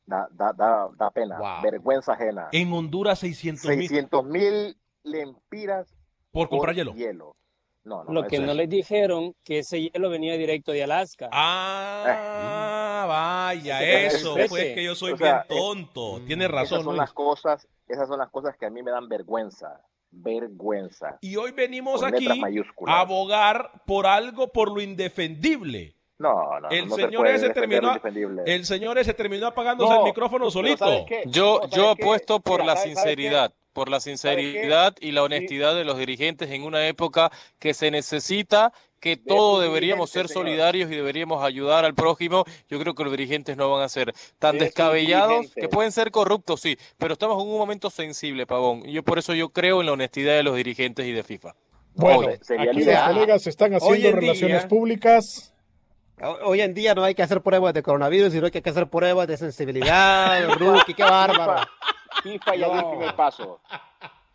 Da, 0.05 0.27
da, 0.31 0.51
da, 0.53 0.89
da 0.97 1.11
pena. 1.11 1.37
Vergüenza 1.61 2.13
ajena. 2.13 2.49
En 2.51 2.73
Honduras, 2.73 3.19
600 3.19 3.65
mil. 3.69 3.87
600 3.87 4.25
mil 4.25 4.77
lempiras 5.03 5.87
por 6.31 6.49
comprar 6.49 6.75
hielo. 6.75 6.93
hielo. 6.93 7.35
No, 7.83 8.03
Lo 8.03 8.27
que 8.27 8.37
no 8.39 8.53
les 8.53 8.69
dijeron 8.69 9.33
que 9.43 9.59
ese 9.59 9.81
hielo 9.81 10.09
venía 10.11 10.37
directo 10.37 10.71
de 10.71 10.83
Alaska. 10.83 11.29
Ah, 11.31 13.05
vaya, 13.07 13.81
eso 14.05 14.35
fue 14.47 14.75
que 14.75 14.83
yo 14.83 14.93
soy 14.93 15.13
bien 15.13 15.37
tonto. 15.47 16.21
Tiene 16.27 16.47
razón. 16.47 16.79
Esas 16.79 16.83
son 16.83 16.97
las 16.97 17.13
cosas, 17.13 17.67
esas 17.87 18.07
son 18.07 18.19
las 18.19 18.29
cosas 18.29 18.55
que 18.55 18.67
a 18.67 18.69
mí 18.69 18.83
me 18.83 18.91
dan 18.91 19.09
vergüenza. 19.09 19.81
Vergüenza. 20.11 21.17
Y 21.21 21.37
hoy 21.37 21.51
venimos 21.51 22.03
aquí 22.03 22.27
a 22.85 22.99
abogar 22.99 23.71
por 23.85 24.05
algo 24.05 24.51
por 24.51 24.71
lo 24.71 24.81
indefendible. 24.81 25.95
No, 26.21 26.59
no, 26.59 26.69
el 26.69 26.87
no 26.87 26.95
señor 26.95 27.27
ese 27.27 27.49
terminó, 27.49 27.99
el 28.45 28.65
señor 28.65 28.99
ese 28.99 29.15
terminó 29.15 29.47
apagándose 29.47 29.95
el 29.95 30.03
micrófono 30.03 30.51
solito. 30.51 30.85
Yo, 31.25 31.67
yo 31.69 31.89
apuesto 31.89 32.39
por 32.39 32.63
la 32.63 32.75
sinceridad, 32.77 33.51
por 33.73 33.89
la 33.89 33.99
sinceridad 33.99 34.95
y 34.99 35.11
la 35.11 35.23
honestidad 35.23 35.75
de 35.75 35.83
los 35.83 35.97
dirigentes 35.97 36.49
en 36.51 36.63
una 36.63 36.87
época 36.87 37.31
que 37.59 37.73
se 37.73 37.91
necesita 37.91 38.73
que 38.99 39.17
todos 39.17 39.63
deberíamos 39.63 40.11
ser 40.11 40.27
solidarios 40.27 40.91
y 40.91 40.95
deberíamos 40.95 41.43
ayudar 41.43 41.85
al 41.85 41.95
prójimo. 41.95 42.45
Yo 42.69 42.79
creo 42.79 42.93
que 42.93 43.03
los 43.03 43.11
dirigentes 43.11 43.57
no 43.57 43.71
van 43.71 43.83
a 43.83 43.89
ser 43.89 44.13
tan 44.37 44.59
descabellados, 44.59 45.53
que 45.55 45.67
pueden 45.67 45.91
ser 45.91 46.11
corruptos, 46.11 46.61
sí, 46.61 46.77
pero 46.97 47.13
estamos 47.13 47.41
en 47.41 47.49
un 47.49 47.57
momento 47.57 47.89
sensible, 47.89 48.45
Pavón. 48.45 48.87
Y 48.87 48.91
yo 48.91 49.03
por 49.03 49.17
eso 49.17 49.33
yo 49.33 49.49
creo 49.49 49.79
en 49.79 49.87
la 49.87 49.93
honestidad 49.93 50.35
de 50.35 50.43
los 50.43 50.55
dirigentes 50.55 51.05
y 51.07 51.13
de 51.13 51.23
FIFA. 51.23 51.55
Bueno, 51.95 52.29
aquí 52.29 52.83
los 52.83 52.99
colegas 53.07 53.47
están 53.47 53.73
haciendo 53.73 54.11
relaciones 54.11 54.65
públicas 54.65 55.51
Hoy 56.43 56.61
en 56.61 56.73
día 56.73 56.93
no 56.93 57.03
hay 57.03 57.15
que 57.15 57.23
hacer 57.23 57.41
pruebas 57.41 57.73
de 57.73 57.81
coronavirus, 57.81 58.31
sino 58.31 58.51
que 58.51 58.59
hay 58.59 58.61
que 58.61 58.69
hacer 58.69 58.87
pruebas 58.87 59.27
de 59.27 59.37
sensibilidad, 59.37 60.47
rookie, 60.59 60.93
qué 60.93 61.03
bárbaro. 61.03 61.67
FIFA 62.23 62.55
ya 62.55 62.69
dio 62.69 62.79
el 62.79 62.89
primer 62.97 63.15
paso. 63.15 63.61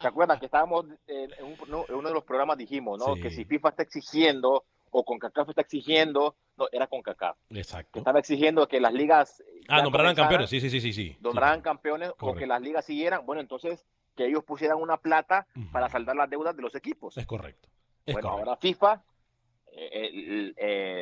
¿Se 0.01 0.07
acuerdan 0.07 0.39
que 0.39 0.47
estábamos 0.47 0.87
en, 1.07 1.31
uno 1.69 2.09
de 2.09 2.15
los 2.15 2.25
programas 2.25 2.59
dijimos, 2.59 2.99
¿no? 2.99 3.15
Que 3.15 3.31
si 3.31 3.45
FIFA 3.45 3.71
está 3.71 3.83
exigiendo 3.83 4.65
o 4.91 5.05
CONCACAF 5.05 5.51
está 5.51 5.61
exigiendo, 5.61 6.37
no, 6.57 6.67
era 6.73 6.87
CONCACAF. 6.87 7.37
Exacto. 7.51 7.99
Estaba 7.99 8.19
exigiendo 8.19 8.67
que 8.69 8.81
las 8.81 8.93
ligas... 8.93 9.43
Ah, 9.69 9.83
nombraran 9.83 10.15
campeones, 10.15 10.49
sí, 10.49 10.61
sí, 10.61 10.71
sí, 10.81 10.93
sí. 10.93 11.17
Nombraran 11.21 11.61
campeones 11.61 12.13
o 12.19 12.35
que 12.35 12.47
las 12.47 12.63
ligas 12.63 12.85
siguieran. 12.85 13.27
Bueno, 13.27 13.43
entonces 13.43 13.85
que 14.15 14.27
ellos 14.27 14.45
pusieran 14.45 14.79
una 14.79 14.97
plata 14.97 15.47
para 15.73 15.89
saldar 15.91 16.17
las 16.17 16.31
deudas 16.31 16.57
de 16.57 16.63
los 16.63 16.75
equipos. 16.75 17.17
Es 17.19 17.27
correcto. 17.27 17.69
bueno, 18.07 18.31
ahora 18.31 18.57
FIFA 18.57 19.03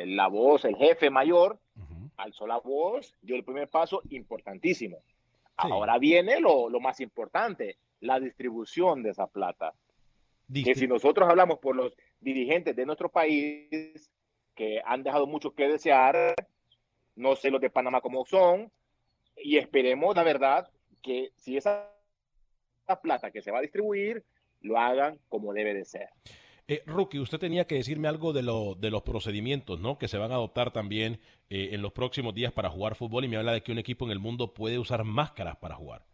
la 0.05 0.27
voz, 0.27 0.65
el 0.65 0.75
jefe 0.75 1.09
mayor, 1.09 1.59
alzó 2.17 2.47
la 2.47 2.57
voz, 2.57 3.13
dio 3.21 3.35
el 3.35 3.43
primer 3.43 3.69
paso 3.69 4.01
importantísimo. 4.09 4.99
Ahora 5.57 5.97
viene 5.97 6.39
lo, 6.39 6.69
más 6.79 6.99
importante, 6.99 7.77
la 8.01 8.19
distribución 8.19 9.03
de 9.03 9.11
esa 9.11 9.27
plata. 9.27 9.73
que 10.53 10.75
si 10.75 10.87
nosotros 10.87 11.29
hablamos 11.29 11.59
por 11.59 11.75
los 11.75 11.95
dirigentes 12.19 12.75
de 12.75 12.85
nuestro 12.85 13.09
país, 13.09 14.11
que 14.53 14.81
han 14.85 15.03
dejado 15.03 15.27
mucho 15.27 15.51
que 15.51 15.67
desear, 15.67 16.33
no 17.15 17.35
sé 17.35 17.51
los 17.51 17.61
de 17.61 17.69
Panamá 17.69 18.01
cómo 18.01 18.25
son, 18.25 18.71
y 19.37 19.57
esperemos, 19.57 20.15
la 20.15 20.23
verdad, 20.23 20.69
que 21.01 21.31
si 21.35 21.57
esa 21.57 21.91
plata 23.01 23.31
que 23.31 23.41
se 23.41 23.51
va 23.51 23.59
a 23.59 23.61
distribuir, 23.61 24.23
lo 24.61 24.77
hagan 24.79 25.19
como 25.29 25.53
debe 25.53 25.73
de 25.73 25.85
ser. 25.85 26.09
Eh, 26.67 26.81
Rookie, 26.87 27.19
usted 27.19 27.37
tenía 27.37 27.67
que 27.67 27.75
decirme 27.75 28.07
algo 28.07 28.33
de, 28.33 28.41
lo, 28.41 28.73
de 28.75 28.89
los 28.89 29.03
procedimientos, 29.03 29.79
¿no? 29.79 29.99
Que 29.99 30.07
se 30.07 30.17
van 30.17 30.31
a 30.31 30.35
adoptar 30.35 30.71
también 30.71 31.19
eh, 31.49 31.69
en 31.73 31.81
los 31.83 31.93
próximos 31.93 32.33
días 32.33 32.53
para 32.53 32.71
jugar 32.71 32.95
fútbol 32.95 33.23
y 33.23 33.27
me 33.27 33.37
habla 33.37 33.53
de 33.53 33.61
que 33.61 33.71
un 33.71 33.77
equipo 33.77 34.05
en 34.05 34.11
el 34.11 34.19
mundo 34.19 34.53
puede 34.53 34.79
usar 34.79 35.03
máscaras 35.03 35.57
para 35.57 35.75
jugar. 35.75 36.05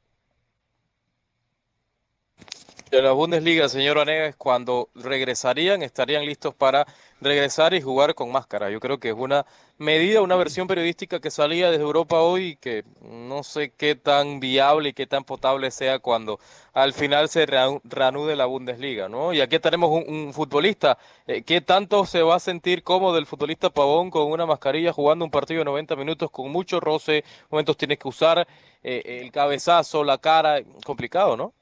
De 2.91 3.01
la 3.01 3.13
Bundesliga, 3.13 3.69
señor 3.69 3.99
Anegas, 3.99 4.35
cuando 4.35 4.89
regresarían, 4.95 5.81
estarían 5.81 6.25
listos 6.25 6.53
para 6.53 6.85
regresar 7.21 7.73
y 7.73 7.79
jugar 7.79 8.15
con 8.15 8.33
máscara. 8.33 8.69
Yo 8.69 8.81
creo 8.81 8.99
que 8.99 9.07
es 9.07 9.15
una 9.17 9.45
medida, 9.77 10.21
una 10.21 10.35
versión 10.35 10.67
periodística 10.67 11.21
que 11.21 11.31
salía 11.31 11.71
desde 11.71 11.85
Europa 11.85 12.19
hoy 12.19 12.47
y 12.47 12.55
que 12.57 12.83
no 13.01 13.43
sé 13.43 13.71
qué 13.71 13.95
tan 13.95 14.41
viable 14.41 14.89
y 14.89 14.93
qué 14.93 15.07
tan 15.07 15.23
potable 15.23 15.71
sea 15.71 15.99
cuando 15.99 16.37
al 16.73 16.91
final 16.91 17.29
se 17.29 17.45
reanude 17.45 18.35
la 18.35 18.45
Bundesliga, 18.45 19.07
¿no? 19.07 19.31
Y 19.31 19.39
aquí 19.39 19.57
tenemos 19.59 19.89
un, 20.05 20.33
futbolista, 20.33 20.97
eh, 21.27 21.43
¿qué 21.43 21.61
tanto 21.61 22.05
se 22.05 22.21
va 22.23 22.35
a 22.35 22.39
sentir 22.41 22.83
cómodo 22.83 23.17
el 23.17 23.25
futbolista 23.25 23.69
Pavón 23.69 24.11
con 24.11 24.29
una 24.29 24.45
mascarilla 24.45 24.91
jugando 24.91 25.23
un 25.23 25.31
partido 25.31 25.59
de 25.59 25.65
90 25.65 25.95
minutos 25.95 26.29
con 26.29 26.51
mucho 26.51 26.81
roce, 26.81 27.23
momentos 27.49 27.77
tienes 27.77 27.99
que 27.99 28.09
usar 28.09 28.45
eh, 28.83 29.21
el 29.23 29.31
cabezazo, 29.31 30.03
la 30.03 30.17
cara, 30.17 30.59
complicado, 30.83 31.37
¿no? 31.37 31.53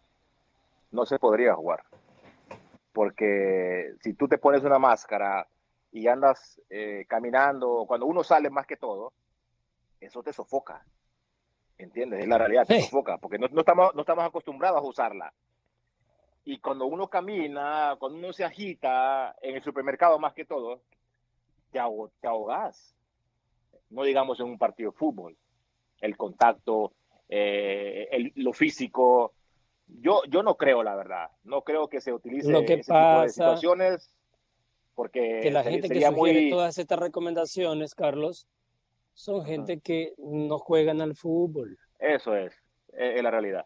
No 0.92 1.06
se 1.06 1.20
podría 1.20 1.54
jugar 1.56 1.84
porque 3.00 3.94
si 4.02 4.14
tú 4.14 4.28
te 4.28 4.38
pones 4.38 4.62
una 4.64 4.78
máscara 4.78 5.48
y 5.90 6.08
andas 6.08 6.62
eh, 6.70 7.06
caminando, 7.08 7.86
cuando 7.88 8.06
uno 8.06 8.26
sale 8.26 8.50
más 8.50 8.68
que 8.68 8.76
todo, 8.76 9.14
eso 10.02 10.22
te 10.22 10.34
sofoca. 10.34 10.86
¿Entiendes? 11.78 12.20
Es 12.20 12.28
la 12.28 12.38
realidad, 12.38 12.68
te 12.68 12.82
sofoca, 12.82 13.18
porque 13.18 13.40
no, 13.40 13.48
estamos, 13.58 13.96
no 13.96 14.02
estamos 14.02 14.26
acostumbrados 14.26 14.80
a 14.80 14.86
usarla. 14.86 15.34
Y 16.44 16.60
cuando 16.60 16.88
uno 16.88 17.08
camina, 17.08 17.96
cuando 18.00 18.18
uno 18.18 18.34
se 18.34 18.44
agita 18.44 19.34
en 19.42 19.56
el 19.56 19.64
supermercado 19.64 20.20
más 20.20 20.34
que 20.34 20.44
todo, 20.44 20.82
te, 21.72 21.80
te 22.20 22.28
ahogas. 22.28 22.96
No 23.92 24.04
digamos 24.04 24.42
en 24.42 24.48
un 24.48 24.58
partido 24.58 24.92
de 24.92 24.98
fútbol. 24.98 25.38
El 26.02 26.18
contacto, 26.18 26.92
eh, 27.30 28.32
lo 28.36 28.52
físico, 28.52 29.36
yo, 30.02 30.22
yo 30.30 30.44
no 30.44 30.56
creo, 30.56 30.84
la 30.84 30.96
verdad. 30.96 31.30
No 31.44 31.64
creo 31.64 31.88
que 31.90 32.02
se 32.02 32.14
utilice 32.14 32.52
Lo 32.52 32.66
que 32.66 32.76
ese 32.76 32.92
pasa, 32.92 33.12
tipo 33.12 33.22
de 33.22 33.30
situaciones 33.30 34.16
porque 35.00 35.40
que 35.42 35.50
la 35.50 35.64
gente 35.64 35.88
que 35.88 36.06
sugiere 36.06 36.50
todas 36.50 36.78
estas 36.78 37.00
recomendaciones, 37.00 37.96
Carlos, 37.96 38.50
son 39.14 39.46
gente 39.46 39.80
que 39.80 40.14
no 40.18 40.60
juegan 40.60 41.00
al 41.00 41.16
fútbol. 41.16 41.78
Eso 42.00 42.36
es, 42.36 42.54
es, 42.92 43.24
la 43.24 43.32
realidad. 43.32 43.66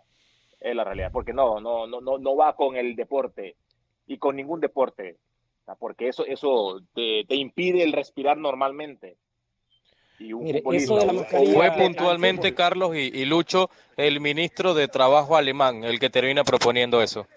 Es 0.59 0.75
la 0.75 0.83
realidad, 0.83 1.09
porque 1.11 1.33
no, 1.33 1.59
no, 1.59 1.87
no, 1.87 2.01
no, 2.01 2.19
no 2.19 2.35
va 2.35 2.55
con 2.55 2.75
el 2.75 2.95
deporte 2.95 3.57
y 4.05 4.19
con 4.19 4.35
ningún 4.35 4.59
deporte, 4.59 5.17
porque 5.79 6.07
eso, 6.07 6.23
eso 6.23 6.79
te, 6.93 7.25
te 7.27 7.33
impide 7.33 7.81
el 7.81 7.93
respirar 7.93 8.37
normalmente. 8.37 9.17
Fue 10.17 11.71
puntualmente 11.77 12.53
Carlos 12.53 12.95
y, 12.95 13.25
Lucho, 13.25 13.69
el 13.97 14.19
ministro 14.19 14.73
de 14.73 14.87
Trabajo 14.87 15.35
alemán, 15.35 15.83
el 15.83 15.99
que 15.99 16.09
termina 16.09 16.43
proponiendo 16.43 17.01
eso. 17.01 17.27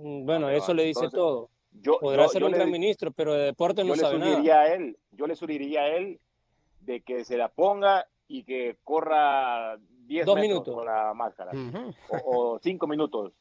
Mm, 0.00 0.24
bueno, 0.24 0.50
eso 0.50 0.72
le 0.72 0.84
dice 0.84 1.08
todo. 1.10 1.48
Yo, 1.82 1.98
Podrá 2.00 2.28
ser 2.28 2.42
un 2.44 2.52
gran 2.52 2.70
ministro, 2.70 3.10
pero 3.10 3.34
de 3.34 3.44
deporte 3.46 3.84
no 3.84 3.94
sabe 3.96 4.18
nada. 4.18 4.60
A 4.60 4.74
él, 4.74 4.96
yo 5.12 5.26
le 5.26 5.36
sugeriría 5.36 5.82
a 5.82 5.88
él 5.88 6.18
de 6.80 7.00
que 7.02 7.24
se 7.24 7.36
la 7.36 7.48
ponga 7.48 8.06
y 8.28 8.44
que 8.44 8.76
corra 8.82 9.76
10 10.06 10.26
minutos 10.36 10.74
con 10.74 10.86
la 10.86 11.12
máscara 11.14 11.52
o 12.24 12.58
5 12.62 12.86
minutos. 12.86 13.32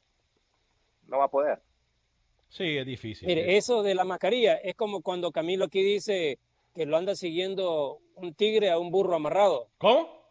No 1.08 1.20
va 1.20 1.26
a 1.26 1.30
poder. 1.30 1.62
Sí, 2.50 2.78
es 2.78 2.86
difícil. 2.86 3.28
Mire, 3.28 3.58
eso 3.58 3.84
de 3.84 3.96
la 3.96 4.04
mascarilla 4.04 4.56
es 4.56 4.76
como 4.76 5.02
cuando 5.02 5.32
Camilo 5.32 5.66
aquí 5.66 5.84
dice 5.84 6.40
que 6.76 6.86
lo 6.86 6.98
anda 6.98 7.16
siguiendo 7.16 8.00
un 8.16 8.34
tigre 8.34 8.70
a 8.70 8.78
un 8.78 8.92
burro 8.92 9.16
amarrado. 9.16 9.70
¿Cómo? 9.78 10.26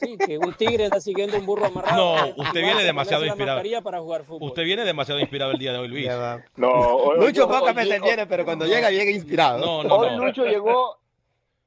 Sí, 0.00 0.16
que 0.16 0.38
un 0.38 0.54
tigre 0.54 0.84
anda 0.84 1.00
siguiendo 1.00 1.36
un 1.36 1.44
burro 1.44 1.66
amarrado. 1.66 1.96
No, 1.96 2.42
usted 2.42 2.60
viene 2.60 2.82
demasiado 2.84 3.26
inspirado. 3.26 3.62
Para 3.82 4.00
jugar 4.00 4.24
fútbol. 4.24 4.48
Usted 4.48 4.64
viene 4.64 4.84
demasiado 4.84 5.20
inspirado 5.20 5.52
el 5.52 5.58
día 5.58 5.72
de 5.72 5.78
hoy, 5.78 5.88
Luis. 5.88 6.08
No, 6.56 7.14
Lucho 7.14 7.48
pocas 7.48 7.74
veces 7.74 8.00
viene, 8.00 8.26
pero 8.26 8.44
cuando 8.44 8.66
llega, 8.66 8.90
llega 8.90 9.10
inspirado. 9.10 9.58
No, 9.58 9.82
no, 9.82 9.96
hoy 9.96 10.16
Lucho 10.16 10.44
llegó 10.44 10.98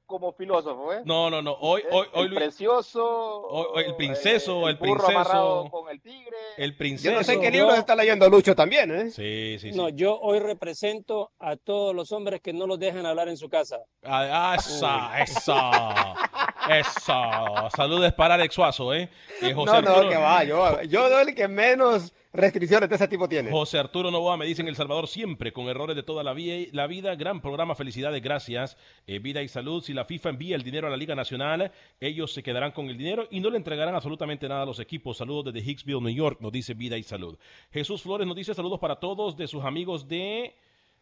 como 0.10 0.34
filósofo, 0.34 0.91
¿eh? 0.91 1.04
No, 1.06 1.30
no, 1.30 1.41
no. 1.41 1.54
Hoy, 1.62 1.84
hoy, 1.91 2.08
hoy 2.13 2.28
el 2.28 2.34
precioso. 2.34 3.76
el 3.76 3.95
princeso, 3.95 4.67
el, 4.67 4.72
el 4.72 4.80
princeso. 4.80 5.67
con 5.69 5.88
el 5.89 6.02
tigre. 6.02 6.36
El 6.58 6.76
princeso. 6.76 7.12
Yo 7.12 7.17
no 7.17 7.24
sé 7.24 7.39
qué 7.39 7.52
libro 7.52 7.76
está 7.76 7.95
leyendo 7.95 8.28
Lucho 8.28 8.56
también, 8.56 8.91
¿eh? 8.91 9.12
Sí, 9.12 9.58
sí, 9.60 9.72
sí. 9.72 9.78
No, 9.78 9.88
yo 9.89 10.19
hoy 10.19 10.39
represento 10.39 11.32
a 11.38 11.56
todos 11.56 11.95
los 11.95 12.12
hombres 12.12 12.41
que 12.41 12.52
no 12.52 12.65
los 12.65 12.80
dejan 12.80 13.06
hablar 13.06 13.30
en 13.30 13.38
su 13.38 13.50
casa. 13.50 13.84
Ah, 14.04 14.58
esa, 14.58 15.22
esa. 15.22 16.49
Esa. 16.69 17.69
Saludes 17.75 18.13
para 18.13 18.36
Alex 18.36 18.53
Suazo, 18.53 18.93
¿eh? 18.93 19.10
no, 19.41 19.82
no, 19.82 20.10
que 20.10 20.17
va. 20.17 20.43
Yo, 20.43 20.82
yo 20.84 21.10
doy 21.10 21.29
el 21.29 21.36
que 21.36 21.47
menos 21.47 22.13
restricciones 22.32 22.89
de 22.89 22.95
ese 22.95 23.08
tipo 23.08 23.27
tiene. 23.27 23.49
José 23.49 23.79
Arturo 23.79 24.12
Novoa 24.12 24.38
me 24.38 24.45
dice 24.45 24.62
en 24.62 24.67
El 24.67 24.75
Salvador 24.75 25.08
siempre 25.08 25.51
con 25.51 25.67
errores 25.67 25.95
de 25.95 26.03
toda 26.03 26.23
la, 26.23 26.36
la 26.71 26.88
vida. 26.88 27.15
Gran 27.15 27.41
programa, 27.41 27.75
felicidades, 27.75 28.21
gracias. 28.21 28.77
Eh, 29.08 29.19
vida 29.19 29.41
y 29.41 29.47
salud. 29.47 29.84
Si 29.84 29.93
la 29.93 30.05
FIFA 30.05 30.29
envía 30.29 30.55
el 30.55 30.63
dinero 30.63 30.88
a 30.88 30.89
la 30.89 30.97
Liga 30.97 31.15
Nacional, 31.15 31.71
ellos 31.99 32.34
se 32.34 32.43
quedarán 32.43 32.71
con 32.71 32.88
el 32.88 32.97
dinero 32.97 33.27
y 33.32 33.39
no 33.39 33.49
le 33.49 33.58
entregarán 33.58 33.95
absolutamente 33.95 34.47
nada 34.47 34.63
a 34.63 34.65
los 34.65 34.79
equipos. 34.79 35.17
Saludos 35.17 35.51
desde 35.51 35.67
Hicksville, 35.67 36.01
New 36.01 36.13
York, 36.13 36.39
nos 36.39 36.51
dice 36.51 36.73
Vida 36.73 36.97
y 36.97 37.03
Salud. 37.03 37.38
Jesús 37.71 38.01
Flores 38.03 38.27
nos 38.27 38.36
dice 38.36 38.53
saludos 38.53 38.79
para 38.79 38.97
todos 38.97 39.36
de 39.36 39.47
sus 39.47 39.63
amigos 39.63 40.08
de 40.08 40.55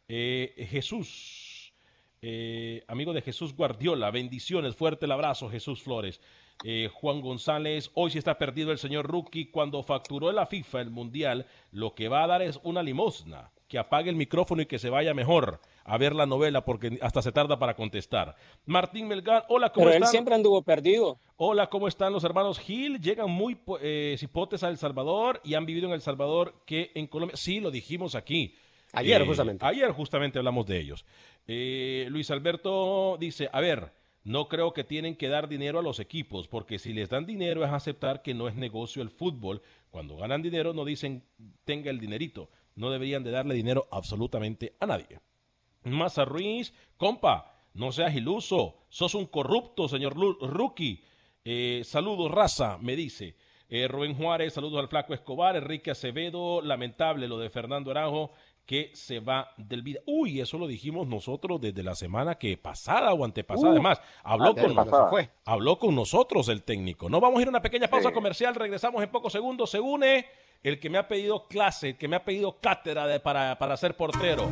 eh, 0.07 0.67
Jesús. 0.69 1.46
Eh, 2.21 2.83
amigo 2.87 3.13
de 3.13 3.21
Jesús 3.21 3.55
Guardiola, 3.55 4.09
bendiciones, 4.11 4.75
fuerte 4.75 5.05
el 5.05 5.11
abrazo, 5.11 5.49
Jesús 5.49 5.81
Flores. 5.81 6.19
Eh, 6.63 6.89
Juan 6.91 7.21
González, 7.21 7.91
hoy 7.93 8.09
sí 8.09 8.17
está 8.17 8.37
perdido 8.37 8.71
el 8.71 8.79
señor 8.79 9.05
Rookie. 9.05 9.51
Cuando 9.51 9.83
facturó 9.83 10.31
la 10.31 10.47
FIFA 10.47 10.81
el 10.81 10.89
Mundial, 10.89 11.45
lo 11.71 11.93
que 11.93 12.07
va 12.07 12.23
a 12.23 12.27
dar 12.27 12.41
es 12.41 12.59
una 12.63 12.81
limosna. 12.81 13.51
Que 13.67 13.77
apague 13.77 14.09
el 14.09 14.15
micrófono 14.15 14.61
y 14.61 14.65
que 14.65 14.79
se 14.79 14.89
vaya 14.89 15.13
mejor 15.13 15.59
a 15.83 15.97
ver 15.97 16.15
la 16.15 16.25
novela 16.25 16.63
porque 16.63 16.97
hasta 17.01 17.21
se 17.21 17.33
tarda 17.33 17.59
para 17.59 17.75
contestar. 17.75 18.35
Martín 18.65 19.09
Melgar, 19.09 19.45
hola, 19.49 19.71
¿cómo 19.71 19.85
Pero 19.85 19.95
están? 19.95 20.07
él 20.07 20.09
siempre 20.09 20.35
anduvo 20.35 20.61
perdido. 20.61 21.19
Hola, 21.35 21.67
¿cómo 21.69 21.87
están 21.89 22.13
los 22.13 22.23
hermanos 22.23 22.59
Gil? 22.59 23.01
Llegan 23.01 23.29
muy 23.29 23.57
eh, 23.81 24.15
cipotes 24.17 24.63
a 24.63 24.69
El 24.69 24.77
Salvador 24.77 25.41
y 25.43 25.55
han 25.55 25.65
vivido 25.65 25.87
en 25.87 25.93
El 25.93 26.01
Salvador 26.01 26.55
que 26.65 26.91
en 26.95 27.07
Colombia. 27.07 27.35
Sí, 27.35 27.59
lo 27.59 27.69
dijimos 27.69 28.15
aquí. 28.15 28.55
Ayer, 28.93 29.25
justamente. 29.25 29.65
Ayer 29.65 29.91
justamente 29.91 30.39
hablamos 30.39 30.65
de 30.65 30.79
ellos. 30.79 31.05
Luis 31.45 32.31
Alberto 32.31 33.17
dice, 33.19 33.49
a 33.51 33.61
ver, 33.61 33.91
no 34.27 34.49
creo 34.49 34.73
que 34.73 34.83
tienen 34.83 35.15
que 35.15 35.29
dar 35.29 35.47
dinero 35.47 35.79
a 35.79 35.81
los 35.81 36.01
equipos, 36.01 36.49
porque 36.49 36.79
si 36.79 36.91
les 36.91 37.07
dan 37.07 37.25
dinero 37.25 37.63
es 37.63 37.71
aceptar 37.71 38.21
que 38.21 38.33
no 38.33 38.49
es 38.49 38.55
negocio 38.55 39.01
el 39.01 39.09
fútbol. 39.09 39.61
Cuando 39.89 40.17
ganan 40.17 40.41
dinero 40.41 40.73
no 40.73 40.83
dicen 40.83 41.23
tenga 41.63 41.89
el 41.89 41.99
dinerito. 41.99 42.49
No 42.75 42.91
deberían 42.91 43.23
de 43.23 43.31
darle 43.31 43.55
dinero 43.55 43.87
absolutamente 43.89 44.75
a 44.81 44.85
nadie. 44.85 45.21
Maza 45.83 46.25
Ruiz, 46.25 46.73
compa, 46.97 47.55
no 47.73 47.93
seas 47.93 48.13
iluso, 48.15 48.75
sos 48.89 49.15
un 49.15 49.27
corrupto, 49.27 49.87
señor 49.87 50.15
Rookie. 50.15 51.01
Eh, 51.45 51.83
saludos, 51.85 52.29
raza, 52.29 52.77
me 52.79 52.97
dice. 52.97 53.35
Eh, 53.69 53.87
Rubén 53.87 54.15
Juárez, 54.15 54.53
saludos 54.53 54.79
al 54.79 54.89
Flaco 54.89 55.13
Escobar, 55.13 55.55
Enrique 55.55 55.91
Acevedo, 55.91 56.61
lamentable 56.61 57.29
lo 57.29 57.37
de 57.37 57.49
Fernando 57.49 57.91
Aranjo 57.91 58.31
que 58.67 58.91
se 58.93 59.21
va 59.21 59.53
del 59.55 59.81
vida. 59.81 60.01
Uy, 60.05 60.41
eso 60.41 60.57
lo 60.57 60.67
dijimos 60.67 61.07
nosotros 61.07 61.59
desde 61.59 61.81
la 61.81 61.95
semana 61.95 62.35
que 62.35 62.57
pasada 62.57 63.13
o 63.13 63.23
antepasada. 63.23 63.69
Uh, 63.69 63.71
Además, 63.71 64.01
habló 64.23 64.53
con, 64.53 64.75
nosotros, 64.75 65.29
habló 65.45 65.79
con 65.79 65.95
nosotros 65.95 66.49
el 66.49 66.63
técnico. 66.63 67.09
No 67.09 67.21
vamos 67.21 67.39
a 67.39 67.41
ir 67.43 67.47
a 67.47 67.51
una 67.51 67.61
pequeña 67.61 67.87
pausa 67.87 68.11
comercial, 68.11 68.53
regresamos 68.53 69.01
en 69.01 69.09
pocos 69.09 69.31
segundos. 69.31 69.71
Se 69.71 69.79
une 69.79 70.25
el 70.63 70.79
que 70.81 70.89
me 70.89 70.97
ha 70.97 71.07
pedido 71.07 71.47
clase, 71.47 71.89
el 71.89 71.97
que 71.97 72.09
me 72.09 72.17
ha 72.17 72.25
pedido 72.25 72.59
cátedra 72.59 73.07
de, 73.07 73.21
para, 73.21 73.57
para 73.57 73.77
ser 73.77 73.95
portero. 73.95 74.51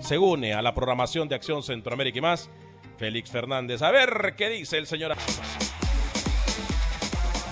Se 0.00 0.18
une 0.18 0.52
a 0.54 0.60
la 0.60 0.74
programación 0.74 1.28
de 1.28 1.36
Acción 1.36 1.62
Centroamérica 1.62 2.18
y 2.18 2.22
más, 2.22 2.50
Félix 2.98 3.30
Fernández. 3.30 3.80
A 3.82 3.92
ver 3.92 4.34
qué 4.36 4.48
dice 4.48 4.76
el 4.76 4.88
señor. 4.88 5.14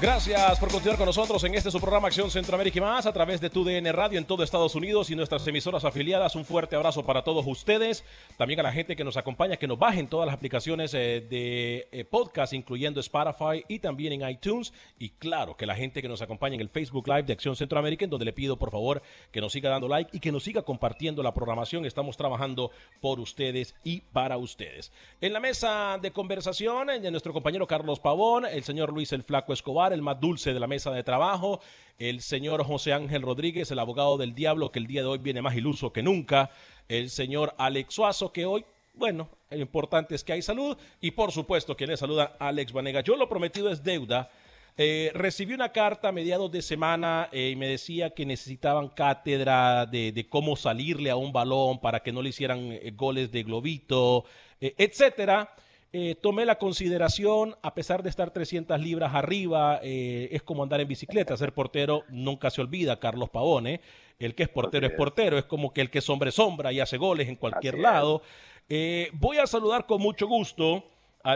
Gracias 0.01 0.59
por 0.59 0.71
continuar 0.71 0.97
con 0.97 1.05
nosotros 1.05 1.45
en 1.45 1.55
este 1.55 1.71
su 1.71 1.79
programa 1.79 2.09
Acción 2.09 2.31
Centroamérica 2.31 2.79
y 2.79 2.81
más 2.81 3.05
a 3.05 3.13
través 3.13 3.39
de 3.39 3.51
tu 3.51 3.65
DN 3.65 3.93
Radio 3.93 4.19
en 4.19 4.25
todo 4.25 4.43
Estados 4.43 4.75
Unidos 4.75 5.11
y 5.11 5.15
nuestras 5.15 5.47
emisoras 5.47 5.85
afiliadas. 5.85 6.35
Un 6.37 6.47
fuerte 6.47 6.75
abrazo 6.75 7.05
para 7.05 7.23
todos 7.23 7.47
ustedes. 7.47 8.03
También 8.39 8.59
a 8.61 8.63
la 8.63 8.73
gente 8.73 8.97
que 8.97 9.05
nos 9.05 9.19
acompaña, 9.19 9.59
que 9.59 9.67
nos 9.69 9.79
bajen 9.79 10.09
todas 10.09 10.25
las 10.25 10.35
aplicaciones 10.35 10.95
eh, 10.95 11.23
de 11.29 11.87
eh, 11.93 12.07
podcast, 12.07 12.55
incluyendo 12.55 12.99
Spotify 13.01 13.63
y 13.69 13.81
también 13.81 14.15
en 14.15 14.27
iTunes. 14.27 14.73
Y 14.99 15.11
claro, 15.11 15.55
que 15.55 15.67
la 15.67 15.75
gente 15.75 16.01
que 16.01 16.09
nos 16.09 16.23
acompaña 16.23 16.55
en 16.55 16.63
el 16.63 16.71
Facebook 16.71 17.07
Live 17.07 17.25
de 17.25 17.35
Acción 17.35 17.55
Centroamérica, 17.55 18.07
en 18.07 18.11
donde 18.11 18.25
le 18.25 18.33
pido 18.33 18.57
por 18.57 18.71
favor 18.71 19.03
que 19.31 19.43
nos 19.43 19.53
siga 19.53 19.69
dando 19.69 19.87
like 19.87 20.17
y 20.17 20.21
que 20.21 20.33
nos 20.33 20.45
siga 20.45 20.63
compartiendo 20.63 21.23
la 21.23 21.35
programación. 21.35 21.85
Estamos 21.85 22.17
trabajando 22.17 22.71
por 23.03 23.21
ustedes 23.21 23.75
y 23.85 24.01
para 24.01 24.39
ustedes. 24.39 24.93
En 25.21 25.35
la 25.35 25.41
mesa 25.41 25.99
de 26.01 26.11
conversación 26.11 26.89
eh, 26.89 27.01
de 27.01 27.11
nuestro 27.11 27.35
compañero 27.35 27.67
Carlos 27.67 28.01
Pavón, 28.01 28.47
el 28.47 28.65
señor 28.65 28.95
Luis 28.95 29.13
el 29.13 29.25
Flaco 29.25 29.53
Escobar 29.53 29.90
el 29.93 30.03
más 30.03 30.21
dulce 30.21 30.53
de 30.53 30.61
la 30.61 30.67
mesa 30.67 30.91
de 30.91 31.03
trabajo, 31.03 31.61
el 31.99 32.23
señor 32.23 32.65
José 32.65 32.93
Ángel 32.93 33.23
Rodríguez, 33.23 33.71
el 33.71 33.79
abogado 33.79 34.17
del 34.17 34.35
diablo, 34.35 34.73
que 34.73 34.79
el 34.79 34.87
día 34.87 35.03
de 35.03 35.09
hoy 35.09 35.19
viene 35.19 35.43
más 35.43 35.55
iluso 35.55 35.93
que 35.93 36.03
nunca, 36.03 36.51
el 36.89 37.11
señor 37.11 37.55
Alex 37.59 37.95
Suazo, 37.95 38.33
que 38.33 38.47
hoy, 38.47 38.65
bueno, 38.95 39.29
lo 39.51 39.59
importante 39.59 40.15
es 40.15 40.25
que 40.25 40.33
hay 40.33 40.43
salud, 40.43 40.77
y 41.01 41.11
por 41.11 41.31
supuesto, 41.31 41.77
quien 41.77 41.91
le 41.91 41.97
saluda, 41.97 42.37
Alex 42.39 42.73
Vanega. 42.73 43.03
Yo 43.03 43.17
lo 43.17 43.29
prometido 43.29 43.71
es 43.71 43.85
deuda. 43.85 44.31
Eh, 44.77 45.11
recibí 45.15 45.53
una 45.53 45.73
carta 45.73 46.09
a 46.09 46.13
mediados 46.13 46.51
de 46.51 46.63
semana 46.63 47.29
eh, 47.33 47.51
y 47.51 47.57
me 47.57 47.69
decía 47.69 48.11
que 48.11 48.25
necesitaban 48.25 48.89
cátedra 48.89 49.85
de, 49.85 50.27
cómo 50.31 50.57
salirle 50.57 51.11
a 51.11 51.17
un 51.17 51.33
balón 51.33 51.81
para 51.81 52.01
que 52.01 52.13
no 52.13 52.23
le 52.23 52.31
hicieran 52.31 52.73
eh, 52.73 52.93
goles 52.97 53.31
de 53.31 53.43
globito, 53.43 54.25
etcétera. 54.61 55.53
Eh, 55.93 56.15
tomé 56.21 56.45
la 56.45 56.57
consideración, 56.57 57.57
a 57.63 57.75
pesar 57.75 58.05
de 58.05 58.11
estar 58.11 58.31
300 58.31 58.81
libras 58.81 59.13
arriba, 59.13 59.81
eh, 59.83 60.29
es 60.31 60.43
como 60.43 60.63
andar 60.63 60.81
en 60.81 60.87
bicicleta. 60.87 61.37
Ser 61.37 61.53
portero 61.53 62.05
nunca 62.09 62.51
se 62.51 62.61
olvida, 62.61 63.01
Carlos 63.01 63.29
Pavone. 63.29 63.81
El 64.21 64.37
que 64.37 64.45
es 64.45 64.49
portero 64.49 64.87
es. 64.87 64.93
portero, 64.93 65.37
es 65.37 65.47
como 65.47 65.73
que 65.73 65.81
el 65.81 65.91
que 65.91 65.99
es 65.99 66.09
hombre 66.09 66.31
sombra 66.31 66.73
y 66.73 66.79
hace 66.79 66.97
goles 66.97 67.29
en 67.29 67.37
cualquier 67.37 67.79
lado. 67.79 68.23
Eh, 68.69 69.11
voy 69.15 69.39
a 69.39 69.49
saludar 69.49 69.87
con 69.87 70.01
mucho 70.01 70.29
gusto 70.29 70.85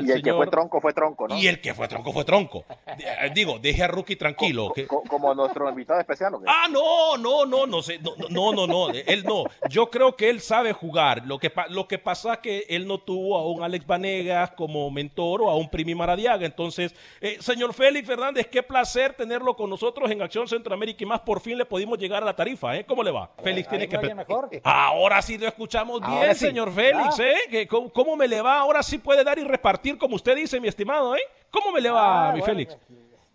y 0.01 0.11
el 0.11 0.23
que 0.23 0.33
fue 0.33 0.47
tronco 0.47 0.81
fue 0.81 0.93
tronco, 0.95 1.29
¿no? 1.29 1.37
Y 1.37 1.47
el 1.47 1.61
que 1.61 1.75
fue 1.75 1.89
tronco 1.89 2.13
fue 2.13 2.25
tronco. 2.25 2.65
Eh, 2.87 3.31
digo, 3.35 3.59
deje 3.59 3.83
a 3.83 3.89
Rookie 3.89 4.17
tranquilo. 4.17 4.73
como 5.09 5.35
nuestro 5.35 5.69
invitado 5.69 6.01
especial. 6.01 6.35
Ah, 6.47 6.67
no, 6.71 7.17
no, 7.19 7.45
no, 7.45 7.67
no 7.67 7.83
sé. 7.83 7.99
No, 7.99 8.13
no, 8.31 8.53
no, 8.53 8.67
no, 8.67 8.91
Él 8.91 9.25
no. 9.25 9.45
Yo 9.69 9.91
creo 9.91 10.17
que 10.17 10.31
él 10.31 10.41
sabe 10.41 10.73
jugar. 10.73 11.27
Lo 11.27 11.39
que, 11.39 11.53
lo 11.69 11.87
que 11.87 11.99
pasa 11.99 12.35
es 12.35 12.39
que 12.39 12.67
él 12.69 12.87
no 12.87 12.99
tuvo 12.99 13.37
a 13.37 13.47
un 13.47 13.63
Alex 13.63 13.87
Vanegas 13.87 14.53
como 14.53 14.91
mentor 14.91 15.43
o 15.43 15.51
a 15.51 15.57
un 15.57 15.69
Primi 15.69 15.95
Maradiaga. 15.95 16.47
Entonces, 16.47 16.95
eh, 17.21 17.37
señor 17.41 17.75
Félix 17.75 18.07
Fernández, 18.07 18.47
qué 18.47 18.63
placer 18.63 19.13
tenerlo 19.13 19.55
con 19.55 19.69
nosotros 19.69 20.11
en 20.11 20.23
Acción 20.23 20.49
Centroamérica 20.49 21.05
y 21.05 21.07
más. 21.07 21.21
Por 21.21 21.41
fin 21.41 21.59
le 21.59 21.67
pudimos 21.67 21.99
llegar 21.99 22.23
a 22.23 22.27
la 22.27 22.37
tarifa, 22.37 22.77
¿eh? 22.77 22.85
¿Cómo 22.87 23.03
le 23.03 23.11
va? 23.11 23.31
Félix 23.43 23.69
tiene 23.69 23.89
que. 23.89 23.99
Mejor? 24.15 24.51
Ahora 24.63 25.21
sí 25.23 25.39
lo 25.39 25.49
escuchamos 25.49 26.01
bien, 26.01 26.35
señor 26.35 26.73
Félix, 26.73 27.19
¿eh? 27.19 27.67
¿Cómo, 27.69 27.91
¿Cómo 27.91 28.17
me 28.17 28.29
le 28.29 28.41
va? 28.41 28.61
Ahora 28.61 28.83
sí 28.83 28.99
puede 28.99 29.25
dar 29.25 29.39
y 29.39 29.45
repartir 29.75 29.99
como 29.99 30.15
usted 30.15 30.37
dice, 30.37 30.61
mi 30.61 30.69
estimado, 30.69 31.17
¿eh? 31.17 31.23
¿Cómo 31.51 31.73
me 31.73 31.81
le 31.81 31.91
va, 31.91 32.31
ah, 32.31 32.33
mi 32.33 32.43
Félix? 32.43 32.77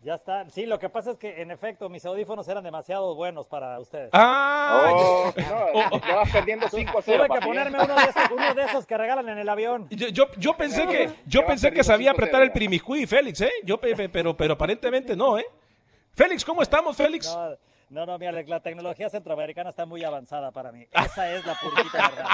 Ya 0.01 0.15
está. 0.15 0.49
Sí, 0.49 0.65
lo 0.65 0.79
que 0.79 0.87
pasa 0.87 1.11
es 1.11 1.17
que 1.17 1.41
en 1.41 1.51
efecto 1.51 1.89
mis 1.89 2.05
audífonos 2.05 2.47
eran 2.47 2.63
demasiado 2.63 3.13
buenos 3.15 3.47
para 3.47 3.77
ustedes. 3.79 4.09
Ah, 4.13 4.89
oh, 4.93 5.33
no, 5.35 5.99
vas 6.15 6.31
perdiendo 6.31 6.69
5 6.69 7.01
0. 7.03 7.25
Tuve 7.27 7.39
que 7.39 7.45
ponerme 7.45 7.83
uno 7.83 7.93
de, 7.93 8.03
esos, 8.03 8.31
uno 8.31 8.53
de, 8.53 8.63
esos, 8.63 8.85
que 8.85 8.97
regalan 8.97 9.27
en 9.27 9.37
el 9.37 9.49
avión. 9.49 9.87
Yo, 9.89 10.27
yo, 10.37 10.55
pensé 10.55 10.87
que 10.87 11.09
yo 11.25 11.45
pensé 11.45 11.71
que 11.71 11.83
sabía 11.83 12.11
apretar 12.11 12.41
el 12.41 12.53
primicuí, 12.53 13.05
Félix, 13.05 13.41
¿eh? 13.41 13.51
Yo 13.65 13.77
pero 13.81 14.37
pero 14.37 14.53
aparentemente 14.53 15.17
no, 15.17 15.37
¿eh? 15.37 15.45
Félix, 16.13 16.45
¿cómo 16.45 16.61
estamos, 16.61 16.95
Félix? 16.95 17.27
No, 17.27 17.57
no, 18.05 18.17
mira, 18.19 18.31
la 18.31 18.59
tecnología 18.59 19.09
centroamericana 19.09 19.71
está 19.71 19.85
muy 19.85 20.03
avanzada 20.03 20.51
para 20.51 20.71
mí. 20.71 20.85
Esa 20.91 21.33
es 21.33 21.45
la 21.45 21.55
puritita 21.55 22.09
verdad. 22.09 22.29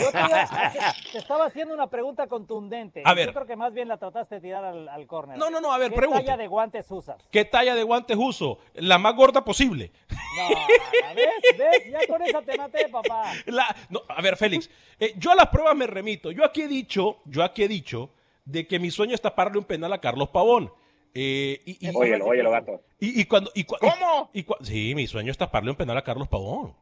Yo 0.00 1.12
te, 1.12 1.18
estaba 1.18 1.46
haciendo 1.46 1.74
una 1.74 1.88
pregunta 1.88 2.26
contundente. 2.26 3.02
A 3.04 3.14
ver. 3.14 3.26
Yo 3.26 3.34
creo 3.34 3.46
que 3.46 3.56
más 3.56 3.72
bien 3.72 3.88
la 3.88 3.98
trataste 3.98 4.36
de 4.36 4.40
tirar 4.40 4.64
al, 4.64 4.88
al 4.88 5.06
córner. 5.06 5.38
No, 5.38 5.50
no, 5.50 5.60
no, 5.60 5.72
a 5.72 5.78
ver, 5.78 5.92
¿Qué 5.92 6.00
talla 6.00 6.36
de 6.36 6.46
guantes 6.46 6.90
usas? 6.90 7.28
¿Qué 7.30 7.44
talla 7.44 7.74
de 7.74 7.82
guantes 7.82 8.16
uso? 8.18 8.58
La 8.74 8.98
más 8.98 9.14
gorda 9.14 9.44
posible. 9.44 9.92
No, 10.36 10.48
¿ves? 11.14 11.28
¿Ves? 11.58 11.92
Ya 11.92 12.06
con 12.06 12.22
esa 12.22 12.42
te 12.42 12.56
maté, 12.56 12.88
papá. 12.88 13.32
no, 13.88 14.02
a 14.08 14.20
ver, 14.22 14.36
Félix, 14.36 14.68
eh, 14.98 15.14
yo 15.16 15.30
a 15.30 15.34
las 15.34 15.48
pruebas 15.48 15.76
me 15.76 15.86
remito. 15.86 16.30
Yo 16.30 16.44
aquí 16.44 16.62
he 16.62 16.68
dicho, 16.68 17.18
yo 17.24 17.44
aquí 17.44 17.62
he 17.62 17.68
dicho 17.68 18.10
de 18.44 18.66
que 18.66 18.78
mi 18.78 18.90
sueño 18.90 19.14
es 19.14 19.20
taparle 19.20 19.58
un 19.58 19.64
penal 19.64 19.92
a 19.92 20.00
Carlos 20.00 20.28
Pavón. 20.30 20.72
Eh, 21.14 21.62
y, 21.64 21.86
y, 21.86 21.90
óyelo, 21.94 22.26
óyelo, 22.26 22.50
gato. 22.50 22.82
Y, 22.98 23.24
cuando, 23.26 23.52
¿Cómo? 23.80 24.30
sí, 24.62 24.94
mi 24.94 25.06
sueño 25.06 25.30
es 25.30 25.38
taparle 25.38 25.70
un 25.70 25.76
penal 25.76 25.96
a 25.96 26.02
Carlos 26.02 26.28
Pavón. 26.28 26.74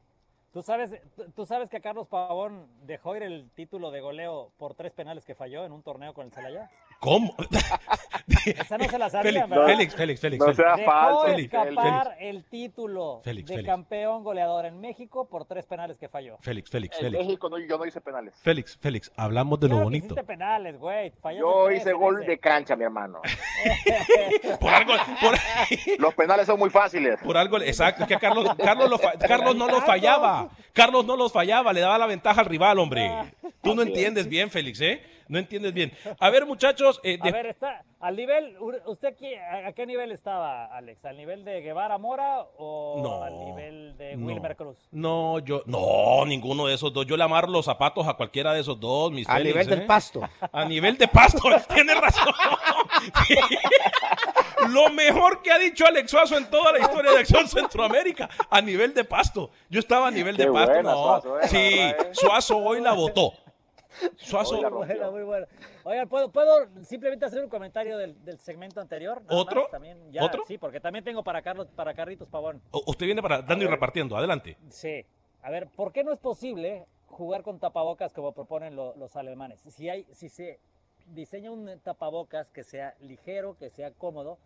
¿Tú 0.52 0.62
sabes, 0.62 0.94
tú 1.34 1.46
sabes 1.46 1.70
que 1.70 1.80
Carlos 1.80 2.08
Pavón 2.08 2.66
dejó 2.82 3.16
ir 3.16 3.22
el 3.22 3.50
título 3.54 3.90
de 3.90 4.02
goleo 4.02 4.50
por 4.58 4.74
tres 4.74 4.92
penales 4.92 5.24
que 5.24 5.34
falló 5.34 5.64
en 5.64 5.72
un 5.72 5.82
torneo 5.82 6.12
con 6.12 6.26
el 6.26 6.32
Celaya. 6.32 6.68
¿Cómo? 7.00 7.34
Esa 8.44 8.76
no 8.76 8.84
se 8.84 8.98
la 8.98 9.08
sabía, 9.08 9.46
Félix, 9.48 9.94
Félix, 9.96 10.20
Félix, 10.20 10.44
No 10.46 10.52
sea 10.52 10.76
dejó 10.76 10.90
falso. 10.90 11.26
escapar 11.28 12.16
el 12.20 12.44
título 12.44 13.22
de 13.24 13.62
campeón 13.64 14.22
goleador 14.24 14.66
en 14.66 14.78
México 14.80 15.26
por 15.26 15.46
tres 15.46 15.64
penales 15.64 15.96
que 15.98 16.08
falló. 16.10 16.36
Félix, 16.40 16.70
Félix, 16.70 16.96
En 16.98 17.04
Félix. 17.06 17.24
México 17.24 17.48
no, 17.48 17.58
yo 17.58 17.78
no 17.78 17.86
hice 17.86 18.00
penales. 18.02 18.34
Félix, 18.42 18.76
Félix, 18.76 19.10
hablamos 19.16 19.58
de 19.58 19.68
lo 19.68 19.76
Claro 19.76 19.80
que 19.80 19.84
bonito. 19.84 20.06
hiciste 20.06 20.24
penales, 20.24 20.78
güey. 20.78 21.12
Yo 21.38 21.70
hice 21.70 21.92
gol 21.94 22.26
de 22.26 22.38
cancha, 22.38 22.76
mi 22.76 22.84
hermano. 22.84 23.20
Por 24.60 24.70
algo, 24.72 24.92
por, 25.20 25.34
Los 25.98 26.14
penales 26.14 26.46
son 26.46 26.58
muy 26.58 26.68
fáciles. 26.70 27.18
por 27.22 27.36
algo, 27.36 27.58
exacto, 27.58 28.02
es 28.02 28.08
que 28.08 28.18
Carlos, 28.18 28.48
Carlos, 28.58 28.90
lo 28.90 28.98
fa- 28.98 29.12
Carlos 29.18 29.56
no 29.56 29.66
lo 29.66 29.80
fallaba. 29.80 30.41
Carlos 30.72 31.05
no 31.05 31.16
los 31.16 31.33
fallaba, 31.33 31.72
le 31.72 31.81
daba 31.81 31.98
la 31.98 32.07
ventaja 32.07 32.40
al 32.40 32.46
rival, 32.46 32.78
hombre. 32.78 33.11
Tú 33.62 33.74
no 33.74 33.83
entiendes 33.83 34.28
bien, 34.28 34.50
Félix, 34.50 34.81
¿eh? 34.81 35.02
No 35.32 35.38
entiendes 35.38 35.72
bien. 35.72 35.90
A 36.20 36.28
ver, 36.28 36.44
muchachos. 36.44 37.00
eh, 37.02 37.18
A 37.22 37.30
ver, 37.30 37.46
está 37.46 37.82
al 38.00 38.16
nivel, 38.16 38.54
¿usted 38.84 39.16
qué- 39.16 39.38
a 39.40 39.72
qué 39.72 39.86
nivel 39.86 40.12
estaba, 40.12 40.66
Alex? 40.66 41.02
¿Al 41.06 41.16
nivel 41.16 41.42
de 41.42 41.62
Guevara 41.62 41.96
Mora 41.96 42.42
o 42.58 43.00
No, 43.02 43.22
al 43.22 43.38
nivel 43.38 43.96
de 43.96 44.14
no. 44.16 44.26
Wilmer 44.26 44.54
Cruz? 44.56 44.76
No, 44.90 45.38
yo, 45.38 45.62
no, 45.64 46.26
ninguno 46.26 46.66
de 46.66 46.74
esos 46.74 46.92
dos. 46.92 47.06
Yo 47.06 47.16
le 47.16 47.24
amarro 47.24 47.48
los 47.48 47.64
zapatos 47.64 48.06
a 48.06 48.12
cualquiera 48.12 48.52
de 48.52 48.60
esos 48.60 48.78
dos, 48.78 49.10
mis 49.10 49.26
A 49.26 49.38
nivel 49.38 49.66
¿eh? 49.66 49.70
del 49.76 49.86
pasto. 49.86 50.20
A 50.52 50.64
nivel 50.66 50.98
de 50.98 51.08
pasto, 51.08 51.40
tiene 51.74 51.94
razón. 51.94 52.26
Lo 54.68 54.90
mejor 54.90 55.42
que 55.42 55.50
ha 55.50 55.58
dicho 55.58 55.86
Alex 55.86 56.10
Suazo 56.10 56.36
en 56.36 56.48
toda 56.50 56.72
la 56.72 56.78
historia 56.80 57.10
de 57.12 57.18
Acción 57.20 57.48
Centroamérica, 57.48 58.28
a 58.50 58.60
nivel 58.60 58.92
de 58.94 59.04
pasto. 59.04 59.50
Yo 59.70 59.80
estaba 59.80 60.08
a 60.08 60.10
nivel 60.10 60.36
de 60.36 60.46
pasto, 60.46 60.72
buena, 60.74 60.90
no. 60.92 61.20
Suazo, 61.22 61.40
eh, 61.40 61.48
sí, 61.48 61.56
eh. 61.78 61.96
Suazo 62.12 62.58
hoy 62.58 62.80
la 62.80 62.92
votó. 62.92 63.32
Suazo, 64.16 64.60
buena, 64.70 65.10
muy 65.10 65.22
buena. 65.22 65.46
Oigan, 65.84 66.08
¿puedo, 66.08 66.30
¿puedo 66.30 66.68
simplemente 66.84 67.24
hacer 67.24 67.42
un 67.42 67.48
comentario 67.50 67.96
del, 67.98 68.22
del 68.24 68.38
segmento 68.38 68.80
anterior? 68.80 69.22
Nada 69.22 69.36
¿Otro? 69.40 69.62
más, 69.62 69.70
también, 69.70 70.12
ya, 70.12 70.24
¿Otro? 70.24 70.44
Sí, 70.46 70.58
porque 70.58 70.80
también 70.80 71.04
tengo 71.04 71.22
para 71.22 71.42
Carlos, 71.42 71.68
para 71.74 71.94
Carlitos 71.94 72.28
Pavón. 72.28 72.60
U- 72.72 72.82
usted 72.86 73.06
viene 73.06 73.22
para 73.22 73.42
dando 73.42 73.64
y 73.64 73.68
repartiendo, 73.68 74.16
adelante. 74.16 74.56
Sí. 74.70 75.04
A 75.42 75.50
ver, 75.50 75.68
¿por 75.68 75.92
qué 75.92 76.04
no 76.04 76.12
es 76.12 76.18
posible 76.18 76.86
jugar 77.06 77.42
con 77.42 77.58
tapabocas 77.58 78.12
como 78.12 78.32
proponen 78.32 78.76
lo- 78.76 78.94
los 78.96 79.16
alemanes? 79.16 79.60
Si, 79.68 79.88
hay, 79.88 80.04
si 80.12 80.28
se 80.28 80.60
diseña 81.06 81.50
un 81.50 81.78
tapabocas 81.80 82.50
que 82.50 82.62
sea 82.64 82.94
ligero, 83.00 83.56
que 83.58 83.70
sea 83.70 83.90
cómodo, 83.90 84.38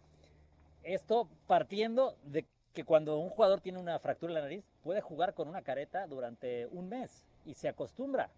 esto 0.83 1.29
partiendo 1.47 2.17
de 2.23 2.47
que 2.73 2.85
cuando 2.85 3.19
un 3.19 3.31
jugador 3.31 3.61
tiene 3.61 3.79
una 3.79 3.99
fractura 3.99 4.31
en 4.31 4.35
la 4.35 4.41
nariz, 4.43 4.65
puede 4.83 5.01
jugar 5.01 5.35
con 5.35 5.49
una 5.49 5.63
careta 5.63 6.07
durante 6.07 6.67
un 6.67 6.89
mes 6.89 7.25
y 7.45 7.55
se 7.55 7.69
acostumbra. 7.69 8.31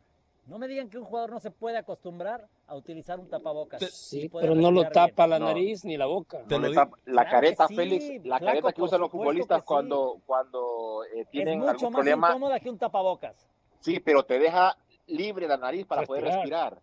No 0.48 0.58
me 0.58 0.66
digan 0.66 0.88
que 0.88 0.96
un 0.96 1.04
jugador 1.04 1.30
no 1.30 1.40
se 1.40 1.50
puede 1.50 1.76
acostumbrar 1.76 2.48
a 2.66 2.74
utilizar 2.74 3.20
un 3.20 3.28
tapabocas. 3.28 3.84
Sí, 3.92 4.30
pero 4.32 4.54
no 4.54 4.70
lo 4.70 4.88
tapa 4.88 5.26
la 5.26 5.38
nariz 5.38 5.84
ni 5.84 5.98
la 5.98 6.06
boca. 6.06 6.40
la 7.04 7.28
careta, 7.28 7.68
Félix, 7.68 8.24
la 8.24 8.40
careta 8.40 8.72
que 8.72 8.82
usan 8.82 9.00
los 9.00 9.11
futbolistas 9.11 9.62
cuando, 9.62 10.20
cuando 10.24 11.04
eh, 11.14 11.26
tienen 11.30 11.62
es 11.62 11.72
mucho 11.74 11.90
más 11.90 12.06
incómoda 12.06 12.58
que 12.61 12.70
un 12.70 12.78
tapabocas. 12.78 13.46
Sí, 13.80 14.00
pero 14.00 14.22
te 14.22 14.38
deja 14.38 14.76
libre 15.06 15.46
la 15.46 15.58
nariz 15.58 15.84
para 15.84 16.02
poder 16.04 16.24
respirar. 16.24 16.80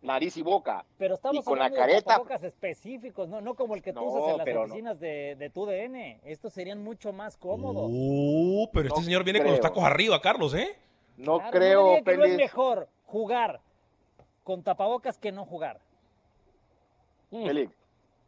Nariz 0.00 0.36
y 0.36 0.42
boca. 0.42 0.84
Pero 0.96 1.16
estamos 1.16 1.44
con 1.44 1.54
hablando 1.54 1.76
la 1.76 1.82
careta... 1.82 1.96
de 1.96 2.02
tapabocas 2.02 2.44
específicos, 2.44 3.28
no, 3.28 3.40
no 3.40 3.56
como 3.56 3.74
el 3.74 3.82
que 3.82 3.92
tú 3.92 4.00
usas 4.00 4.30
en 4.30 4.38
las 4.38 4.56
oficinas 4.56 5.00
de, 5.00 5.34
de 5.36 5.50
tu 5.50 5.66
DN. 5.66 6.20
Estos 6.22 6.52
serían 6.52 6.84
mucho 6.84 7.12
más 7.12 7.36
cómodos. 7.36 7.90
Uh, 7.92 8.68
pero 8.72 8.86
este 8.86 9.02
señor 9.02 9.24
viene 9.24 9.40
con 9.42 9.50
los 9.50 9.60
tacos 9.60 9.82
arriba, 9.82 10.20
Carlos, 10.20 10.54
¿eh? 10.54 10.78
No 11.16 11.40
creo, 11.50 11.96
no 11.96 12.04
Félix. 12.04 12.30
es 12.30 12.36
mejor 12.36 12.88
jugar 13.08 13.60
con 14.44 14.62
tapabocas 14.62 15.18
que 15.18 15.32
no 15.32 15.44
jugar. 15.44 15.80
Felipe, 17.30 17.74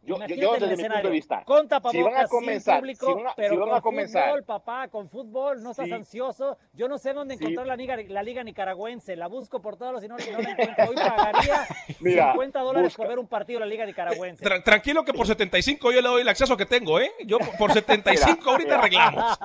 yo, 0.03 0.17
yo, 0.27 0.53
desde 0.55 0.77
mi 0.77 0.89
punto 0.89 1.09
de 1.09 1.11
vista, 1.11 1.45
con 1.45 1.69
tapabocas, 1.69 1.93
si 1.93 2.03
van 2.03 2.25
a 2.25 2.27
comenzar, 2.27 2.75
sin 2.77 2.81
público, 2.81 3.07
si 3.07 3.23
van, 3.23 3.33
pero 3.37 3.51
si 3.51 3.57
van 3.57 3.69
con 3.69 3.79
a 3.79 3.81
comenzar, 3.83 4.29
fútbol, 4.29 4.45
papá, 4.45 4.89
con 4.89 5.09
fútbol, 5.11 5.63
no 5.63 5.73
estás 5.73 5.93
ansioso. 5.93 6.57
Yo 6.73 6.89
no 6.89 6.97
sé 6.97 7.13
dónde 7.13 7.35
encontrar 7.35 7.67
la, 7.67 7.77
liga, 7.77 7.97
la 8.09 8.23
liga 8.23 8.43
nicaragüense, 8.43 9.15
la 9.15 9.27
busco 9.27 9.61
por 9.61 9.77
todos 9.77 9.93
los, 9.93 10.01
si 10.01 10.09
no, 10.09 10.17
no 10.17 10.39
la 10.41 10.51
encuentro. 10.51 10.89
Hoy 10.89 10.97
pagaría 10.97 11.67
Mira, 12.01 12.33
50 12.33 12.61
dólares 12.61 12.95
por 12.95 13.09
ver 13.09 13.19
un 13.19 13.27
partido 13.27 13.61
de 13.61 13.67
la 13.67 13.71
liga 13.71 13.85
nicaragüense. 13.85 14.43
Tra 14.43 14.63
tranquilo 14.63 15.05
que 15.05 15.13
por 15.13 15.27
75 15.27 15.93
yo 15.93 16.01
le 16.01 16.09
doy 16.09 16.23
el 16.23 16.29
acceso 16.29 16.57
que 16.57 16.67
tengo, 16.67 16.99
¿eh? 16.99 17.11
Yo 17.27 17.39
por 17.59 17.71
75 17.73 18.37
mira, 18.37 18.51
ahorita 18.53 18.69
mira. 18.69 18.79
arreglamos. 18.79 19.39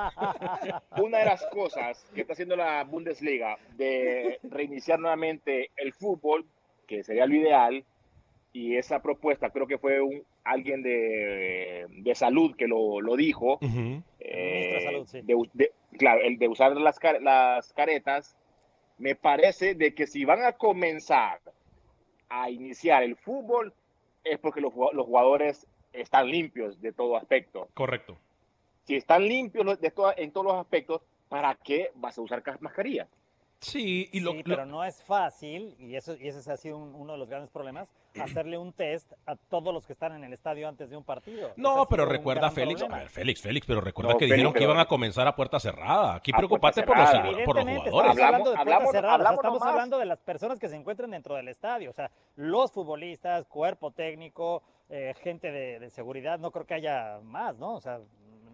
Una 1.04 1.18
de 1.18 1.26
las 1.26 1.46
cosas 1.48 2.06
que 2.16 2.22
está 2.22 2.32
haciendo 2.32 2.56
la 2.56 2.84
Bundesliga 2.86 3.58
de 3.76 4.40
reiniciar 4.44 5.00
nuevamente 5.00 5.72
el 5.76 5.94
fútbol, 5.94 6.46
que 6.88 7.04
sería 7.04 7.26
lo 7.26 7.36
ideal, 7.36 7.84
y 8.54 8.78
esa 8.78 9.02
propuesta 9.02 9.50
creo 9.50 9.68
que 9.68 9.78
fue 9.78 10.00
un, 10.00 10.24
alguien 10.46 10.84
de, 10.84 11.88
de 11.90 12.16
salud 12.16 12.56
que 12.56 12.68
lo, 12.68 13.02
lo 13.02 13.16
dijo, 13.16 13.56
uh 13.56 13.60
-huh. 13.60 14.04
eh, 14.20 14.80
salud, 14.84 15.08
sí. 15.08 15.22
de, 15.22 15.36
de, 15.54 15.72
claro, 15.98 16.22
el 16.22 16.38
de 16.38 16.48
usar 16.48 16.72
las, 16.78 16.98
las 17.22 17.74
caretas, 17.74 18.38
me 18.98 19.16
parece 19.16 19.76
de 19.76 19.94
que 19.94 20.08
si 20.08 20.24
van 20.24 20.44
a 20.46 20.54
comenzar 20.54 21.42
a 22.30 22.50
iniciar 22.50 23.04
el 23.04 23.16
fútbol 23.16 23.74
es 24.24 24.40
porque 24.40 24.62
los, 24.62 24.74
los 24.94 25.06
jugadores 25.06 25.68
están 25.94 26.28
limpios 26.28 26.80
de 26.82 26.94
todo 26.94 27.18
aspecto. 27.18 27.68
Correcto. 27.74 28.18
Si 28.84 28.96
están 28.96 29.28
limpios 29.28 29.80
de 29.80 29.92
todo, 29.92 30.14
en 30.16 30.32
todos 30.32 30.46
los 30.48 30.56
aspectos, 30.56 31.02
¿para 31.28 31.56
qué 31.56 31.90
vas 31.96 32.18
a 32.18 32.22
usar 32.22 32.44
mascarilla? 32.60 33.08
Sí, 33.60 34.10
y 34.12 34.20
lo, 34.20 34.34
sí, 34.34 34.44
pero 34.44 34.66
no 34.66 34.84
es 34.84 35.02
fácil, 35.04 35.76
y, 35.80 35.96
eso, 35.96 36.16
y 36.20 36.28
ese 36.28 36.52
ha 36.52 36.58
sido 36.58 36.78
un, 36.78 36.94
uno 36.94 37.14
de 37.14 37.20
los 37.20 37.30
grandes 37.30 37.50
problemas, 37.50 37.90
hacerle 38.22 38.58
un 38.58 38.74
test 38.74 39.14
a 39.26 39.36
todos 39.36 39.74
los 39.74 39.86
que 39.86 39.94
están 39.94 40.14
en 40.14 40.24
el 40.24 40.34
estadio 40.34 40.68
antes 40.68 40.90
de 40.90 40.98
un 40.98 41.04
partido. 41.04 41.52
No, 41.56 41.88
pero 41.90 42.06
recuerda, 42.06 42.52
Félix, 42.52 42.84
a 42.84 42.88
ver, 42.88 43.10
Félix, 43.10 43.42
Félix, 43.42 43.66
pero 43.66 43.82
recuerda 43.82 44.14
no, 44.14 44.18
que 44.18 44.26
Félix, 44.26 44.36
dijeron 44.36 44.54
pero, 44.54 44.60
que 44.60 44.72
iban 44.72 44.80
a 44.80 44.86
comenzar 44.86 45.28
a 45.28 45.36
puerta 45.36 45.60
cerrada. 45.60 46.16
Aquí 46.16 46.32
preocupate 46.32 46.84
por 46.84 46.98
los, 46.98 47.10
por 47.46 47.56
los, 47.56 47.66
jugadores. 47.66 47.86
Estamos 47.86 48.20
hablando 48.20 48.52
de 48.52 48.58
hablamos, 48.58 48.92
cerradas, 48.92 49.16
hablamos 49.16 49.40
estamos 49.40 49.60
nomás. 49.60 49.74
hablando 49.74 49.98
de 50.00 50.06
las 50.06 50.20
personas 50.20 50.60
que 50.60 50.70
se 50.70 50.76
encuentran 50.76 51.12
dentro 51.12 51.36
del 51.36 51.48
estadio, 51.48 51.90
o 51.90 51.94
sea, 51.94 52.12
los 52.36 52.72
futbolistas, 52.72 53.46
cuerpo 53.46 53.92
técnico, 53.92 54.64
eh, 54.90 55.16
gente 55.22 55.52
de, 55.52 55.80
de 55.80 55.90
seguridad, 55.90 56.40
no 56.40 56.52
creo 56.52 56.66
que 56.66 56.76
haya 56.76 57.20
más, 57.24 57.58
¿no? 57.58 57.76
O 57.76 57.80
sea, 57.80 58.00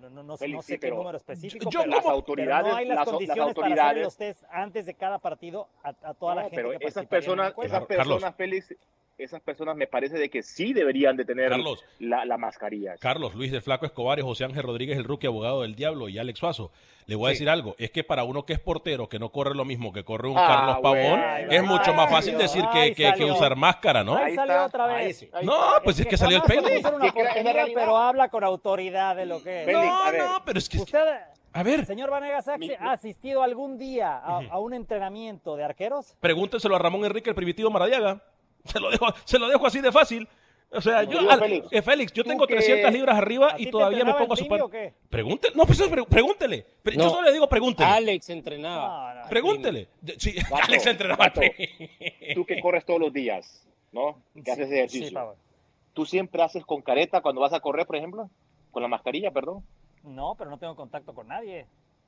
no, 0.02 0.10
no, 0.10 0.24
no, 0.24 0.38
Félix, 0.38 0.56
no 0.56 0.62
sé 0.62 0.74
sí, 0.74 0.80
qué 0.80 0.90
número 0.90 1.18
específico, 1.18 1.70
yo, 1.70 1.82
pero, 1.82 1.92
las 1.92 2.06
autoridades, 2.06 2.64
pero 2.64 2.72
no 2.72 2.78
hay 2.78 2.86
las, 2.86 2.96
las 2.98 3.06
condiciones 3.08 3.38
las 3.38 3.48
autoridades, 3.48 3.78
para 3.78 3.92
hacer 3.92 4.04
los 4.04 4.18
test 4.18 4.44
antes 4.50 4.86
de 4.86 4.94
cada 4.96 5.20
partido 5.20 5.68
a, 5.84 5.90
a 5.90 6.14
toda 6.14 6.36
la 6.36 6.42
gente 6.44 6.56
pero 6.56 6.80
que 6.80 6.86
esas 6.86 7.06
personas, 7.06 7.54
esas 7.62 7.86
personas, 7.86 8.36
Félix, 8.36 8.76
esas 9.18 9.42
personas 9.42 9.76
me 9.76 9.88
parece 9.88 10.18
de 10.18 10.30
que 10.30 10.42
sí 10.42 10.74
deberían 10.74 11.16
de 11.16 11.26
tener 11.26 11.50
Carlos, 11.50 11.84
la, 12.00 12.26
la, 12.26 12.38
mascarilla. 12.38 12.96
Carlos, 12.98 13.36
Luis 13.36 13.52
del 13.52 13.62
Flaco 13.62 13.86
Escobar 13.86 14.20
y 14.20 14.24
José 14.24 14.46
Ángel 14.46 14.64
Rodríguez, 14.64 14.98
el 14.98 15.04
rookie 15.04 15.28
abogado 15.28 15.62
del 15.62 15.76
Diablo 15.76 16.10
y 16.10 16.18
Alex 16.18 16.40
Suazo. 16.40 16.72
Le 17.06 17.16
voy 17.16 17.28
a 17.28 17.30
sí. 17.30 17.34
decir 17.36 17.50
algo, 17.50 17.76
es 17.78 17.92
que 17.92 18.04
para 18.04 18.24
uno 18.24 18.46
que 18.46 18.54
es 18.54 18.60
portero, 18.60 19.10
que 19.10 19.20
no 19.20 19.32
corre 19.32 19.56
lo 19.56 19.66
mismo 19.66 19.92
que 19.92 20.04
corre 20.04 20.30
un 20.30 20.38
ah, 20.38 20.46
Carlos 20.48 20.78
Pavón, 20.82 21.20
es 21.50 21.64
mucho 21.64 21.94
más 21.94 22.10
fácil 22.10 22.36
ay, 22.36 22.42
decir 22.42 22.64
que, 22.72 22.94
que, 22.94 23.14
que, 23.14 23.26
usar 23.26 23.56
máscara, 23.56 24.04
¿no? 24.04 24.16
Ahí 24.16 24.36
salió 24.36 24.66
otra 24.66 24.88
vez. 24.88 25.28
Ahí, 25.34 25.46
no, 25.46 25.60
pues 25.84 25.98
es, 25.98 26.06
es 26.06 26.08
que, 26.08 26.18
salió 26.18 26.38
el 26.38 26.44
peine. 26.44 26.82
Pero 27.74 27.98
habla 27.98 28.30
con 28.30 28.44
autoridad 28.44 29.16
de 29.16 29.26
lo 29.26 29.42
que 29.42 29.64
es. 29.64 29.72
No, 29.72 30.12
no, 30.12 30.44
pero 30.46 30.60
es 30.60 30.70
que... 30.70 30.80
Usted... 30.80 31.00
A 31.54 31.64
ver. 31.64 31.86
Señor 31.86 32.10
Vanegas, 32.10 32.48
¿ha 32.48 32.92
asistido 32.92 33.44
algún 33.44 33.78
día 33.78 34.16
a, 34.18 34.42
a, 34.50 34.60
un 34.60 34.74
entrenamiento 34.74 35.58
de 35.58 35.66
arqueros? 35.66 36.16
Pregúnteselo 36.22 36.78
a 36.78 36.80
Ramón 36.80 37.04
Enrique, 37.04 37.30
el 37.30 37.36
primitivo 37.36 37.70
Maradiaga. 37.70 38.22
Se 38.66 38.80
lo 38.80 38.92
dejo, 38.92 39.08
se 39.26 39.40
lo 39.40 39.48
dejo 39.48 39.66
así 39.66 39.82
de 39.82 39.92
fácil. 39.92 40.28
O 40.74 40.80
sea, 40.80 41.04
yo, 41.04 41.30
al, 41.30 41.40
Félix, 41.40 41.68
eh, 41.72 41.82
Félix, 41.82 42.14
yo 42.14 42.24
tengo 42.24 42.48
300 42.48 42.94
libras 42.94 43.18
arriba 43.18 43.56
y 43.58 43.70
todavía 43.70 44.06
me 44.06 44.14
pongo 44.14 44.34
a 44.34 44.38
su 44.38 44.48
par. 44.48 44.62
Pregúntele. 45.10 45.54
No, 45.54 45.66
pues 45.66 45.82
pregúntele. 46.10 46.66
No, 46.86 46.92
yo 46.92 47.10
solo 47.10 47.24
le 47.24 47.34
digo 47.34 47.50
pregúntele. 47.50 47.90
Alex 47.90 48.30
entrenaba. 48.30 49.14
No, 49.14 49.22
no, 49.22 49.30
pregúntele. 49.30 49.90
Sí, 50.18 50.36
Alex 50.64 50.86
entrenaba. 50.86 51.26
Gato, 51.26 51.42
tú 52.36 52.46
que 52.46 52.62
corres 52.62 52.86
todos 52.86 53.02
los 53.02 53.12
días, 53.12 53.68
¿no? 53.92 54.22
Que 54.34 54.44
sí, 54.44 54.52
haces 54.52 54.72
ejercicio. 54.72 55.36
Sí, 55.36 55.42
¿Tú 55.94 56.06
siempre 56.06 56.42
haces 56.42 56.66
con 56.66 56.82
careta 56.82 57.20
cuando 57.20 57.42
vas 57.42 57.52
a 57.52 57.60
correr, 57.60 57.86
por 57.86 57.98
ejemplo? 57.98 58.30
Con 58.72 58.82
la 58.82 58.88
mascarilla, 58.88 59.32
perdón. 59.32 59.66
No, 60.04 60.36
pero 60.38 60.50
no 60.50 60.58
tengo 60.58 60.78
contacto 60.78 61.14
con 61.14 61.28
nadie. 61.28 61.66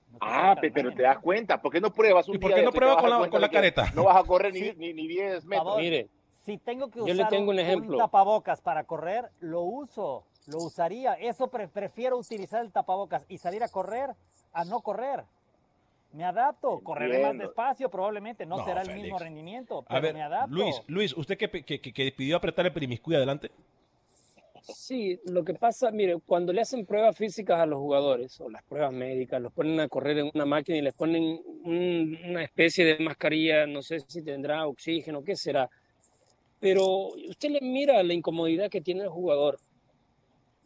No 0.10 0.20
ah, 0.22 0.56
pero 0.62 0.84
nadie, 0.84 0.96
te 0.96 1.04
das 1.04 1.20
cuenta. 1.20 1.62
¿Por 1.62 1.74
qué 1.74 1.82
no 1.82 1.92
pruebas 1.92 2.30
un 2.30 2.36
¿Y 2.36 2.38
por 2.38 2.54
qué 2.54 2.62
no 2.62 2.72
pruebas 2.72 2.96
con, 2.96 3.10
la, 3.10 3.30
con 3.30 3.42
la 3.42 3.50
careta? 3.50 3.92
No 3.94 4.06
vas 4.06 4.16
a 4.16 4.24
correr 4.24 4.54
ni, 4.54 4.72
ni, 4.78 4.94
ni 4.94 5.06
10 5.06 5.44
metros. 5.44 5.78
Mire, 5.78 6.08
si 6.44 6.58
tengo 6.58 6.90
que 6.90 7.02
usar 7.02 7.16
Yo 7.16 7.24
le 7.24 7.30
tengo 7.30 7.52
un, 7.52 7.60
ejemplo. 7.60 7.94
un 7.94 7.98
tapabocas 7.98 8.62
para 8.62 8.84
correr, 8.84 9.30
lo 9.40 9.62
uso, 9.62 10.26
lo 10.48 10.58
usaría. 10.58 11.14
Eso 11.14 11.48
pre 11.48 11.68
prefiero 11.68 12.18
utilizar 12.18 12.62
el 12.64 12.72
tapabocas 12.72 13.26
y 13.30 13.38
salir 13.38 13.64
a 13.64 13.70
correr 13.70 14.12
a 14.52 14.66
no 14.66 14.82
correr. 14.82 15.24
Me 16.12 16.26
adapto, 16.26 16.80
correré 16.82 17.24
más 17.24 17.38
despacio 17.38 17.90
probablemente, 17.90 18.46
no, 18.46 18.58
no 18.58 18.66
será 18.66 18.82
Félix. 18.82 18.96
el 18.96 19.02
mismo 19.02 19.18
rendimiento, 19.18 19.84
pero 19.88 19.98
a 19.98 20.02
ver, 20.02 20.14
me 20.14 20.22
adapto. 20.22 20.54
Luis, 20.54 20.82
Luis, 20.86 21.18
¿usted 21.18 21.38
que, 21.38 21.50
que, 21.50 21.82
que 21.82 22.12
pidió 22.16 22.38
apretar 22.38 22.68
el 22.68 22.74
primiscuy 22.74 23.16
adelante? 23.16 23.50
Sí, 24.62 25.20
lo 25.26 25.44
que 25.44 25.56
pasa, 25.56 25.92
mire, 25.92 26.20
cuando 26.26 26.54
le 26.54 26.62
hacen 26.62 26.86
pruebas 26.86 27.18
físicas 27.18 27.60
a 27.60 27.66
los 27.66 27.80
jugadores 27.80 28.40
o 28.40 28.50
las 28.50 28.64
pruebas 28.64 28.94
médicas, 28.94 29.42
los 29.42 29.52
ponen 29.52 29.80
a 29.80 29.90
correr 29.90 30.20
en 30.20 30.32
una 30.34 30.46
máquina 30.46 30.78
y 30.78 30.82
les 30.82 30.94
ponen 30.94 31.42
un, 31.64 32.18
una 32.30 32.44
especie 32.44 32.86
de 32.86 33.04
mascarilla, 33.04 33.66
no 33.66 33.82
sé 33.82 34.00
si 34.02 34.22
tendrá 34.24 34.66
oxígeno, 34.68 35.24
qué 35.24 35.36
será, 35.36 35.70
pero 36.64 37.10
usted 37.28 37.50
le 37.50 37.60
mira 37.60 38.02
la 38.04 38.14
incomodidad 38.14 38.70
que 38.70 38.80
tiene 38.80 39.02
el 39.04 39.10
jugador 39.10 39.60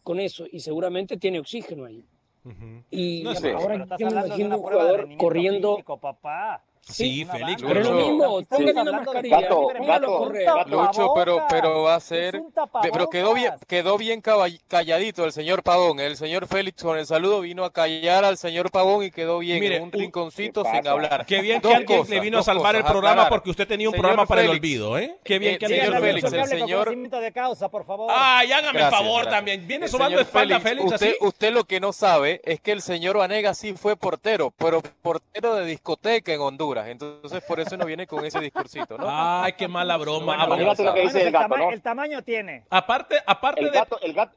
con 0.04 0.20
eso 0.20 0.46
y 0.52 0.60
seguramente 0.60 1.18
tiene 1.18 1.40
oxígeno 1.40 1.86
ahí. 1.86 2.06
Uh 2.46 2.50
-huh. 2.50 2.84
Y 2.92 3.24
no 3.24 3.34
sé, 3.34 3.52
ahora 3.52 3.88
yo 3.98 4.06
me 4.06 4.12
imagino 4.12 4.58
un 4.58 4.62
jugador 4.62 5.18
corriendo. 5.18 5.78
Físico, 5.78 5.98
papá. 5.98 6.64
Sí, 6.89 7.26
Félix, 7.26 7.62
pero 7.62 7.84
lo 7.84 7.91
mismo, 7.91 8.43
póngale 8.43 8.82
una 8.82 8.91
mascarilla, 8.91 9.41
gato, 9.41 9.67
gato, 9.67 10.30
gato, 10.30 10.69
Lucho, 10.69 11.13
pero, 11.15 11.45
pero 11.50 11.84
va 11.84 11.95
a 11.95 12.00
ser, 12.00 12.41
pero 12.82 13.10
quedó 13.10 13.34
bien, 13.34 13.54
quedó 13.67 13.97
bien 13.97 14.21
calladito 14.21 15.26
el 15.26 15.34
señor 15.34 15.63
Pavón, 15.63 16.00
el 16.00 16.15
señor 16.15 16.47
Félix 16.47 16.82
con 16.82 16.97
el 16.97 17.06
saludo 17.06 17.41
vino 17.41 17.65
a 17.65 17.73
callar 17.73 18.23
al 18.23 18.38
señor 18.38 18.71
Pavón 18.71 19.04
y 19.04 19.12
quedó 19.12 19.39
bien 19.39 19.60
Mire, 19.60 19.78
en 19.78 19.84
un 19.84 19.91
rinconcito 19.91 20.63
sin 20.63 20.88
hablar. 20.88 21.26
Qué 21.26 21.41
bien 21.41 21.62
dos 21.62 21.71
que 21.71 21.78
alguien 21.78 22.00
cosas, 22.00 22.10
le 22.10 22.19
vino 22.21 22.39
a 22.39 22.43
salvar 22.43 22.76
el 22.76 22.84
programa 22.84 23.23
aclarar. 23.23 23.30
porque 23.30 23.50
usted 23.50 23.67
tenía 23.67 23.89
un 23.89 23.93
señor 23.93 24.02
programa 24.02 24.26
para 24.26 24.41
Félix, 24.41 24.54
el 24.54 24.60
olvido, 24.60 24.97
¿eh? 24.97 25.17
Qué 25.23 25.39
bien 25.39 25.56
eh, 25.56 25.58
que 25.58 25.67
señor 25.67 25.95
alguien 25.95 26.02
Félix, 26.02 26.34
el 26.34 26.47
señor 26.47 26.95
de 26.95 27.32
causa, 27.32 27.69
por 27.69 27.86
favor. 27.86 28.12
Ay, 28.13 28.52
hágame 28.52 28.80
el 28.80 28.89
favor 28.89 29.23
gracias. 29.23 29.36
también. 29.36 29.67
Viene 29.67 29.88
sobando 29.88 30.19
espalda 30.19 30.60
Félix, 30.60 30.86
Félix 30.86 30.93
usted, 30.93 31.10
así. 31.10 31.28
usted 31.28 31.54
lo 31.54 31.63
que 31.65 31.80
no 31.80 31.91
sabe 31.91 32.41
es 32.43 32.60
que 32.62 32.71
el 32.71 32.82
señor 32.82 33.17
Vanega 33.17 33.54
sí 33.54 33.73
fue 33.73 33.95
portero, 33.95 34.54
pero 34.58 34.82
portero 35.02 35.56
de 35.56 35.65
discoteca 35.65 36.34
en 36.34 36.41
Honduras. 36.41 36.77
Entonces 36.86 37.44
por 37.44 37.60
eso 37.60 37.78
no 37.78 37.86
viene 37.86 38.06
con 38.06 38.26
ese 38.26 38.40
discursito, 38.40 38.98
¿no? 38.98 39.08
Ay, 39.10 39.54
qué 39.54 39.68
mala 39.68 39.98
broma. 39.98 40.46
Bueno, 40.48 40.72
ah, 40.72 40.84
lo 40.84 40.94
que 40.94 41.02
dice 41.02 41.24
el, 41.24 41.32
gato, 41.32 41.58
¿no? 41.58 41.72
el 41.72 41.82
tamaño 41.82 42.22
tiene. 42.22 42.66
Aparte, 42.70 43.16
aparte 43.26 43.62
el 43.62 43.72
gato, 43.72 43.98
de... 44.02 44.08
el 44.08 44.13
gato, 44.13 44.36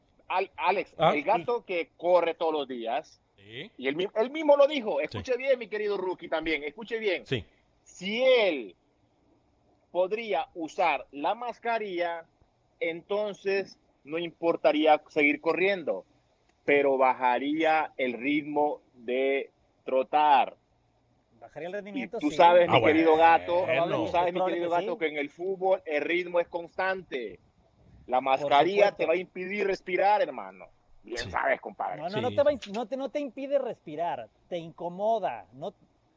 Alex, 0.57 0.95
¿Ah? 0.97 1.13
el 1.15 1.23
gato 1.23 1.65
que 1.65 1.91
corre 1.97 2.35
todos 2.35 2.53
los 2.53 2.69
días. 2.69 3.21
¿Sí? 3.37 3.71
Y 3.79 3.89
él, 3.89 4.09
él, 4.15 4.31
mismo 4.31 4.57
lo 4.57 4.67
dijo. 4.67 5.01
Escuche 5.01 5.33
sí. 5.33 5.39
bien, 5.39 5.59
mi 5.59 5.67
querido 5.67 5.97
rookie, 5.97 6.29
también. 6.29 6.63
Escuche 6.63 6.99
bien. 6.99 7.27
Sí. 7.27 7.45
Si 7.83 8.23
él 8.23 8.77
podría 9.91 10.47
usar 10.55 11.07
la 11.11 11.35
mascarilla, 11.35 12.25
entonces 12.79 13.79
no 14.05 14.19
importaría 14.19 15.03
seguir 15.09 15.41
corriendo, 15.41 16.05
pero 16.65 16.97
bajaría 16.97 17.93
el 17.97 18.13
ritmo 18.15 18.81
de 18.95 19.51
trotar 19.85 20.57
bajaría 21.51 21.69
el 21.69 21.75
rendimiento. 21.75 22.19
Y 22.19 22.21
tú 22.21 22.31
sabes, 22.31 22.69
mi 22.69 22.79
ah, 22.79 22.81
querido 22.81 23.17
gato, 23.17 23.67
tú 23.91 24.07
sabes, 24.09 24.33
mi 24.33 24.45
querido 24.45 24.71
gato, 24.71 24.97
que, 24.97 25.07
sí. 25.07 25.13
que 25.13 25.19
en 25.19 25.19
el 25.19 25.31
fútbol 25.31 25.83
el 25.85 26.03
ritmo 26.03 26.41
es 26.41 26.49
constante. 26.49 27.41
La 28.07 28.21
mascarilla 28.21 28.93
te 28.93 29.07
va 29.07 29.13
a 29.13 29.17
impedir 29.17 29.67
respirar, 29.67 30.23
hermano. 30.23 30.67
Bien 31.03 31.31
sabes, 31.31 31.61
compadre. 31.61 31.97
No, 32.03 32.09
no, 32.09 32.21
no, 32.21 32.29
te 32.31 32.71
no, 32.73 32.87
te, 32.87 32.97
no 32.97 33.09
te 33.09 33.21
impide 33.21 33.59
respirar, 33.59 34.29
te 34.49 34.59
incomoda. 34.59 35.47
No, 35.53 35.73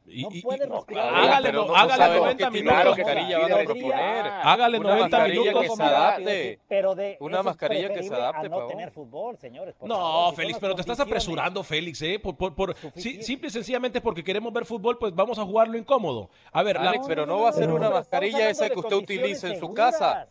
no 0.05 0.29
puede 0.41 0.65
respirar. 0.65 1.13
hágale, 1.13 1.51
no, 1.51 1.75
hágale 1.75 2.17
90 2.17 2.49
minutos. 2.49 2.97
mascarilla 2.97 3.39
van 3.39 3.51
a 3.51 3.55
proponer. 3.63 4.25
Hágale 4.43 4.79
90 4.79 5.27
minutos. 5.27 5.61
que 5.61 5.69
se 5.69 5.83
adapte. 5.83 6.59
Pero 6.67 6.95
de 6.95 7.17
una 7.19 7.43
mascarilla 7.43 7.93
que 7.93 8.03
se 8.03 8.13
adapte. 8.13 8.47
A 8.47 8.49
no 8.49 8.67
tener 8.67 8.91
fútbol, 8.91 9.37
señores. 9.37 9.75
no, 9.81 10.31
Félix, 10.33 10.59
pero 10.59 10.75
te 10.75 10.81
estás 10.81 10.99
apresurando, 10.99 11.63
Félix, 11.63 12.01
¿eh? 12.01 12.19
Por, 12.19 12.35
por, 12.35 12.55
por 12.55 12.75
simple 12.95 13.47
y 13.47 13.51
sencillamente 13.51 14.01
porque 14.01 14.23
queremos 14.23 14.51
ver 14.53 14.65
fútbol, 14.65 14.97
pues 14.97 15.13
vamos 15.15 15.37
a 15.39 15.43
jugarlo 15.43 15.77
incómodo. 15.77 16.29
A 16.51 16.63
ver, 16.63 16.77
Alex, 16.77 17.05
pero 17.07 17.25
no 17.25 17.41
va 17.41 17.49
a 17.49 17.53
ser 17.53 17.71
una 17.71 17.89
mascarilla 17.89 18.49
esa 18.49 18.69
que 18.69 18.79
usted 18.79 18.95
utilice 18.95 19.53
en 19.53 19.59
su 19.59 19.73
casa. 19.73 20.27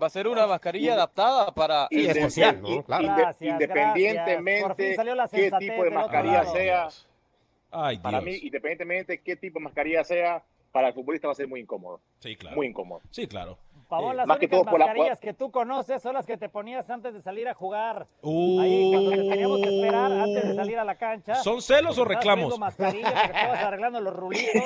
Va 0.00 0.06
a 0.06 0.10
ser 0.10 0.26
una 0.28 0.46
mascarilla 0.46 0.94
adaptada 0.94 1.52
para 1.52 1.86
especial, 1.90 2.62
¿no? 2.62 2.82
Claro. 2.82 3.34
Independientemente 3.38 4.96
qué 5.30 5.50
tipo 5.58 5.84
de 5.84 5.90
mascarilla 5.90 6.44
sea 6.46 6.88
para 7.70 8.20
mí, 8.20 8.38
independientemente 8.42 9.12
de 9.14 9.22
qué 9.22 9.36
tipo 9.36 9.58
de 9.58 9.64
mascarilla 9.64 10.04
sea, 10.04 10.42
para 10.72 10.88
el 10.88 10.94
futbolista 10.94 11.28
va 11.28 11.32
a 11.32 11.36
ser 11.36 11.48
muy 11.48 11.60
incómodo. 11.60 12.00
Sí, 12.18 12.36
claro. 12.36 12.56
Muy 12.56 12.66
incómodo. 12.68 13.00
Sí, 13.10 13.26
claro. 13.26 13.58
Pavón, 13.88 14.16
las 14.16 14.28
únicas 14.28 14.64
mascarillas 14.64 15.18
que 15.18 15.34
tú 15.34 15.50
conoces 15.50 16.00
son 16.00 16.14
las 16.14 16.24
que 16.24 16.36
te 16.36 16.48
ponías 16.48 16.88
antes 16.88 17.12
de 17.12 17.20
salir 17.20 17.48
a 17.48 17.54
jugar. 17.54 18.06
Uh. 18.22 18.60
Ahí, 18.60 18.88
cuando 18.92 19.10
teníamos 19.10 19.60
que 19.60 19.68
esperar 19.68 20.12
antes 20.12 20.48
de 20.48 20.54
salir 20.54 20.78
a 20.78 20.84
la 20.84 20.94
cancha. 20.94 21.34
¿Son 21.34 21.60
celos 21.60 21.98
o 21.98 22.04
reclamos? 22.04 22.56
mascarilla 22.56 23.10
porque 23.10 23.36
estabas 23.36 23.64
arreglando 23.64 24.00
los 24.00 24.14
rulitos. 24.14 24.62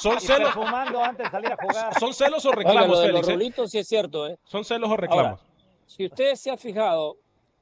¿Son 0.00 0.20
celos? 0.20 0.50
Fumando 0.50 1.00
antes 1.00 1.26
de 1.26 1.30
salir 1.30 1.52
a 1.52 1.56
jugar. 1.56 1.94
¿Son 2.00 2.12
celos 2.12 2.44
o 2.44 2.50
reclamos, 2.50 3.00
Félix? 3.00 3.20
Los 3.20 3.28
eh? 3.28 3.32
rulitos 3.34 3.70
sí 3.70 3.78
es 3.78 3.86
cierto, 3.86 4.26
¿eh? 4.26 4.36
¿Son 4.42 4.64
celos 4.64 4.90
o 4.90 4.96
reclamos? 4.96 5.40
si 5.86 6.06
usted 6.06 6.34
se 6.34 6.50
ha 6.50 6.56
fijado, 6.56 7.16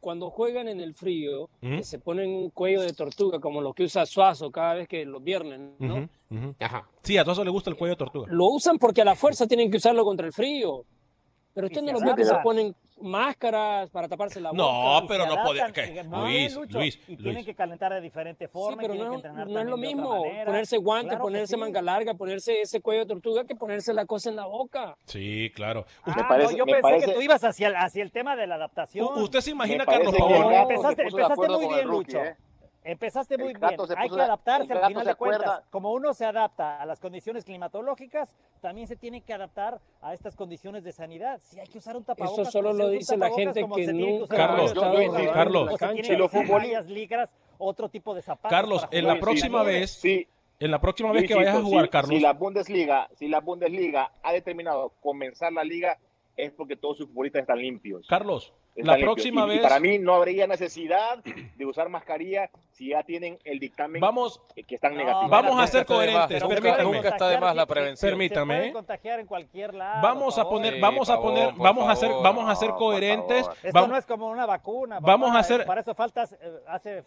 cuando 0.05 0.29
juegan 0.29 0.69
en 0.69 0.83
el 0.83 0.93
frío, 0.93 1.49
se 1.81 1.99
ponen 1.99 2.29
un 2.29 2.51
cuello 2.51 2.83
de 2.83 2.93
tortuga, 2.93 3.41
como 3.41 3.63
lo 3.63 3.73
que 3.73 3.85
usa 3.85 4.05
Suazo 4.05 4.51
cada 4.51 4.75
vez 4.75 4.87
que 4.87 5.07
los 5.07 5.25
viernes, 5.25 5.61
¿no? 5.79 6.11
Ajá. 6.61 6.87
Sí, 7.03 7.17
a 7.17 7.25
Suazo 7.25 7.43
le 7.43 7.49
gusta 7.49 7.71
el 7.71 7.77
cuello 7.77 7.95
de 7.95 7.99
tortuga. 7.99 8.27
Lo 8.29 8.49
usan 8.49 8.77
porque 8.77 9.01
a 9.01 9.07
la 9.07 9.15
fuerza 9.15 9.47
tienen 9.47 9.71
que 9.71 9.79
usarlo 9.79 10.05
contra 10.05 10.27
el 10.27 10.35
frío. 10.35 10.85
Pero 11.55 11.69
usted 11.69 11.81
no 11.81 11.93
lo 11.93 12.01
ve 12.01 12.15
que 12.17 12.27
se 12.27 12.35
ponen 12.43 12.77
máscaras 13.01 13.91
para 13.91 14.09
taparse 14.09 14.41
la 14.41 14.51
boca. 14.51 14.63
No, 14.63 15.07
pero 15.07 15.27
no 15.27 15.43
puede. 15.43 15.63
Luis, 16.05 16.57
Luis, 16.71 16.99
Y 17.09 17.17
tienen 17.17 17.45
que 17.45 17.55
calentar 17.55 17.93
de 17.93 18.01
diferente 18.01 18.49
forma. 18.49 18.83
Sí, 18.83 18.89
pero 18.89 18.95
no, 18.95 19.45
no 19.47 19.61
es 19.61 19.67
lo 19.67 19.77
mismo 19.77 20.25
ponerse 20.45 20.77
guante, 20.79 21.17
ponerse 21.17 21.57
manga 21.57 21.83
larga, 21.83 22.15
ponerse 22.15 22.61
ese 22.61 22.81
cuello 22.81 23.01
de 23.01 23.07
tortuga 23.07 23.45
que 23.45 23.55
ponerse 23.55 23.93
la 23.93 24.07
cosa 24.07 24.31
en 24.31 24.37
la 24.37 24.47
boca. 24.47 24.97
Sí, 25.07 25.51
claro. 25.55 25.87
Ah, 26.05 26.39
yo 26.57 26.65
pensé 26.65 27.07
que 27.07 27.13
tú 27.13 27.21
ibas 27.21 27.43
hacia 27.45 27.69
el, 27.69 27.77
hacia 27.77 28.03
el 28.03 28.13
tema 28.13 28.37
de 28.37 28.47
la 28.47 28.57
adaptación. 28.57 29.09
¿Usted 29.23 29.41
se 29.41 29.51
imagina, 29.51 29.85
Carlos 29.85 30.15
Pavón? 30.17 30.53
Empezaste, 30.53 31.03
empezaste 31.03 31.49
muy 31.49 31.67
bien, 31.67 31.87
Lucho. 31.87 32.19
¿eh? 32.19 32.37
Empezaste 32.85 33.39
muy 33.39 33.55
bien. 33.55 33.77
Hay 33.97 34.11
que 34.11 34.21
adaptarse 34.21 34.73
al 34.75 34.87
final 34.89 35.07
de 35.07 35.15
cuentas. 35.15 35.63
Como 35.71 35.93
uno 35.93 36.13
se 36.13 36.27
adapta 36.27 36.81
a 36.81 36.87
las 36.87 37.01
condiciones 37.01 37.45
climatológicas, 37.45 38.35
también 38.61 38.87
se 38.87 38.97
tiene 38.97 39.23
que 39.23 39.33
adaptar 39.33 39.81
a 40.03 40.13
estas 40.13 40.37
condiciones 40.37 40.85
de 40.85 40.93
sanidad. 40.93 41.41
Si 41.43 41.59
hay 41.59 41.67
que 41.67 41.79
usar 41.79 41.97
un 41.97 42.05
tapabocas. 42.05 42.49
Eso 42.49 42.51
solo 42.51 42.73
lo 42.75 42.91
dice 42.91 43.17
la 43.17 43.31
gente 43.31 43.67
que 43.75 43.93
nunca. 43.93 44.37
Carlos, 44.37 44.75
Carlos, 45.33 45.71
si 46.03 46.15
los 46.15 46.31
futbolistas 46.31 46.87
ligras, 46.89 47.31
otro 47.59 47.89
tipo 47.89 48.15
de 48.15 48.21
zapatos. 48.21 48.51
Carlos, 48.51 48.87
en 48.91 49.07
la 49.07 49.19
próxima 49.19 49.63
vez. 49.63 49.91
Sí. 49.93 50.29
En 50.61 50.71
la 50.71 50.81
próxima 50.81 51.11
vez 51.11 51.27
que 51.27 51.35
vayas 51.35 51.57
a 51.57 51.63
jugar, 51.63 51.91
Carlos. 51.91 52.11
Si 52.11 52.21
la 52.21 52.33
Bundesliga, 52.33 53.09
si 53.15 53.29
la 53.29 53.41
Bundesliga 53.41 54.13
ha 54.23 54.33
determinado 54.33 54.93
comenzar 55.01 55.53
la 55.53 55.65
liga, 55.65 55.99
es 56.37 56.53
porque 56.53 56.77
todos 56.77 56.99
sus 56.99 57.09
futbolistas 57.09 57.43
están 57.43 57.59
limpios. 57.59 58.07
Carlos, 58.07 58.53
la 58.77 58.97
próxima 58.97 59.47
vez. 59.47 59.61
para 59.61 59.79
mí 59.81 59.99
no 59.99 60.15
habría 60.15 60.47
necesidad 60.47 61.23
de 61.23 61.67
usar 61.67 61.89
mascarilla 61.89 62.51
si 62.73 62.89
ya 62.89 63.03
tienen 63.03 63.39
el 63.45 63.61
dictamen 63.61 64.01
vamos, 64.01 64.41
que 64.67 64.75
están 64.75 64.97
negativos. 64.97 65.31
Vamos 65.31 65.61
a 65.61 65.67
ser 65.67 65.87
coherentes. 65.87 66.43
Nunca 66.43 67.09
está 67.11 67.29
de 67.29 67.39
más 67.39 67.55
la 67.55 67.67
prevención. 67.67 68.11
Permítame. 68.11 68.73
contagiar 68.73 69.21
en 69.21 69.27
cualquier 69.27 69.75
lado. 69.75 70.03
Vamos 70.03 70.39
a 70.39 70.49
poner, 70.49 70.81
vamos 70.81 71.09
a 71.09 71.21
poner, 71.21 71.53
vamos 71.55 71.89
a 71.89 71.97
ser, 71.97 72.11
vamos 72.23 72.51
a 72.51 72.55
ser 72.57 72.71
coherentes. 72.71 73.49
Esto 73.63 73.87
no 73.87 73.97
es 73.97 74.07
como 74.07 74.29
una 74.29 74.47
vacuna. 74.47 74.99
Vamos 75.01 75.35
a 75.35 75.39
hacer. 75.39 75.65
Para 75.65 75.81
eso 75.81 75.95
falta 75.95 76.25
eh, 76.25 76.61
hace 76.67 77.05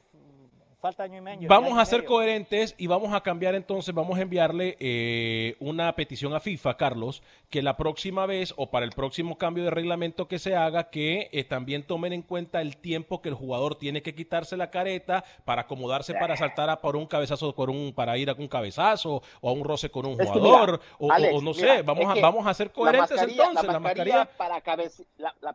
falta 0.80 1.04
año 1.04 1.18
y 1.18 1.22
medio. 1.22 1.50
Vamos 1.50 1.78
a 1.78 1.86
ser 1.86 2.06
coherentes 2.06 2.76
y 2.78 2.88
vamos 2.88 3.14
a 3.14 3.22
cambiar 3.22 3.56
entonces, 3.56 3.94
vamos 3.94 4.18
a 4.18 4.22
enviarle 4.22 4.78
eh, 4.80 5.56
una 5.60 5.94
petición 5.96 6.34
a 6.34 6.40
FIFA, 6.40 6.78
Carlos, 6.78 7.24
que 7.50 7.62
la 7.62 7.78
próxima 7.78 8.26
vez 8.26 8.54
o 8.58 8.70
para 8.70 8.86
el 8.86 8.92
próximo 8.92 9.38
cambio 9.38 9.64
de 9.64 9.72
reglamento 9.72 10.28
que 10.28 10.40
se 10.40 10.56
haga, 10.56 10.90
que 10.90 11.30
eh, 11.32 11.44
también 11.44 11.84
tomen 11.84 12.14
en 12.14 12.22
cuenta 12.22 12.62
el 12.62 12.78
tiempo 12.78 13.22
que 13.22 13.30
el 13.30 13.36
jugador 13.36 13.76
tiene 13.76 14.02
que 14.02 14.14
quitarse 14.14 14.58
la 14.58 14.70
careta 14.70 15.24
para 15.46 15.64
acomodarse 15.64 16.14
para 16.14 16.38
saltar 16.38 16.70
a 16.70 16.82
por 16.82 16.96
un 16.96 17.08
cabezazo, 17.08 17.54
por 17.56 17.70
un, 17.70 17.94
para 17.94 18.18
ir 18.18 18.30
a 18.30 18.34
un 18.34 18.48
cabezazo 18.48 19.22
o 19.42 19.50
a 19.50 19.54
un 19.54 19.64
roce 19.64 19.90
con 19.90 20.06
un 20.06 20.18
jugador, 20.18 20.80
o, 21.00 21.42
no 21.42 21.54
sé, 21.54 21.82
vamos, 21.82 22.06
a, 22.06 22.20
vamos 22.20 22.46
a 22.46 22.54
ser 22.54 22.72
coherentes 22.72 23.22
entonces. 23.22 23.64
La 23.68 23.80
mascarilla, 23.80 24.26
para, 24.38 24.62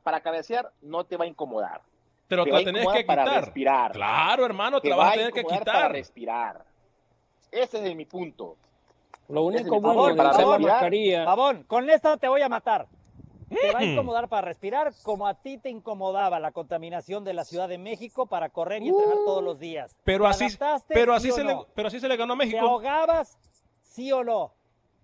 para 0.02 0.20
cabecear 0.20 0.72
no 0.82 1.04
te 1.04 1.16
va 1.16 1.24
a 1.24 1.28
incomodar 1.28 1.80
pero 2.32 2.44
te, 2.44 2.50
la 2.50 2.64
tenés 2.64 2.86
que 2.86 3.00
quitar. 3.00 3.16
Para 3.16 3.40
respirar. 3.40 3.92
Claro, 3.92 4.46
hermano, 4.46 4.80
te, 4.80 4.88
la 4.88 4.96
vas 4.96 5.12
a 5.12 5.16
tener 5.16 5.32
que 5.32 5.44
quitar. 5.44 5.64
Para 5.64 5.88
respirar. 5.88 6.64
Ese 7.50 7.86
es 7.86 7.94
mi 7.94 8.06
punto. 8.06 8.56
Lo 9.28 9.42
único 9.42 9.80
bueno 9.80 10.06
de 10.06 10.14
la 10.14 10.58
mascarilla. 10.58 11.24
Pavón, 11.26 11.64
con 11.64 11.88
esto 11.90 12.16
te 12.16 12.28
voy 12.28 12.40
a 12.40 12.48
matar. 12.48 12.86
Te 13.50 13.70
va 13.70 13.80
a 13.80 13.82
mm. 13.82 13.84
incomodar 13.84 14.28
para 14.28 14.48
respirar 14.48 14.94
como 15.02 15.26
a 15.26 15.34
ti 15.34 15.58
te 15.58 15.68
incomodaba 15.68 16.40
la 16.40 16.52
contaminación 16.52 17.22
de 17.22 17.34
la 17.34 17.44
Ciudad 17.44 17.68
de 17.68 17.76
México 17.76 18.24
para 18.24 18.48
correr 18.48 18.82
y 18.82 18.88
entrenar 18.88 19.18
uh. 19.18 19.24
todos 19.26 19.44
los 19.44 19.58
días. 19.58 19.94
Pero 20.04 20.26
así, 20.26 20.46
pero 20.88 21.12
así, 21.12 21.30
se 21.32 21.44
le, 21.44 21.54
pero 21.74 21.88
así 21.88 22.00
se 22.00 22.08
le 22.08 22.16
ganó 22.16 22.32
a 22.32 22.36
México. 22.36 22.56
¿Te 22.56 22.64
ahogabas? 22.64 23.38
¿Sí 23.82 24.10
o 24.10 24.24
no? 24.24 24.54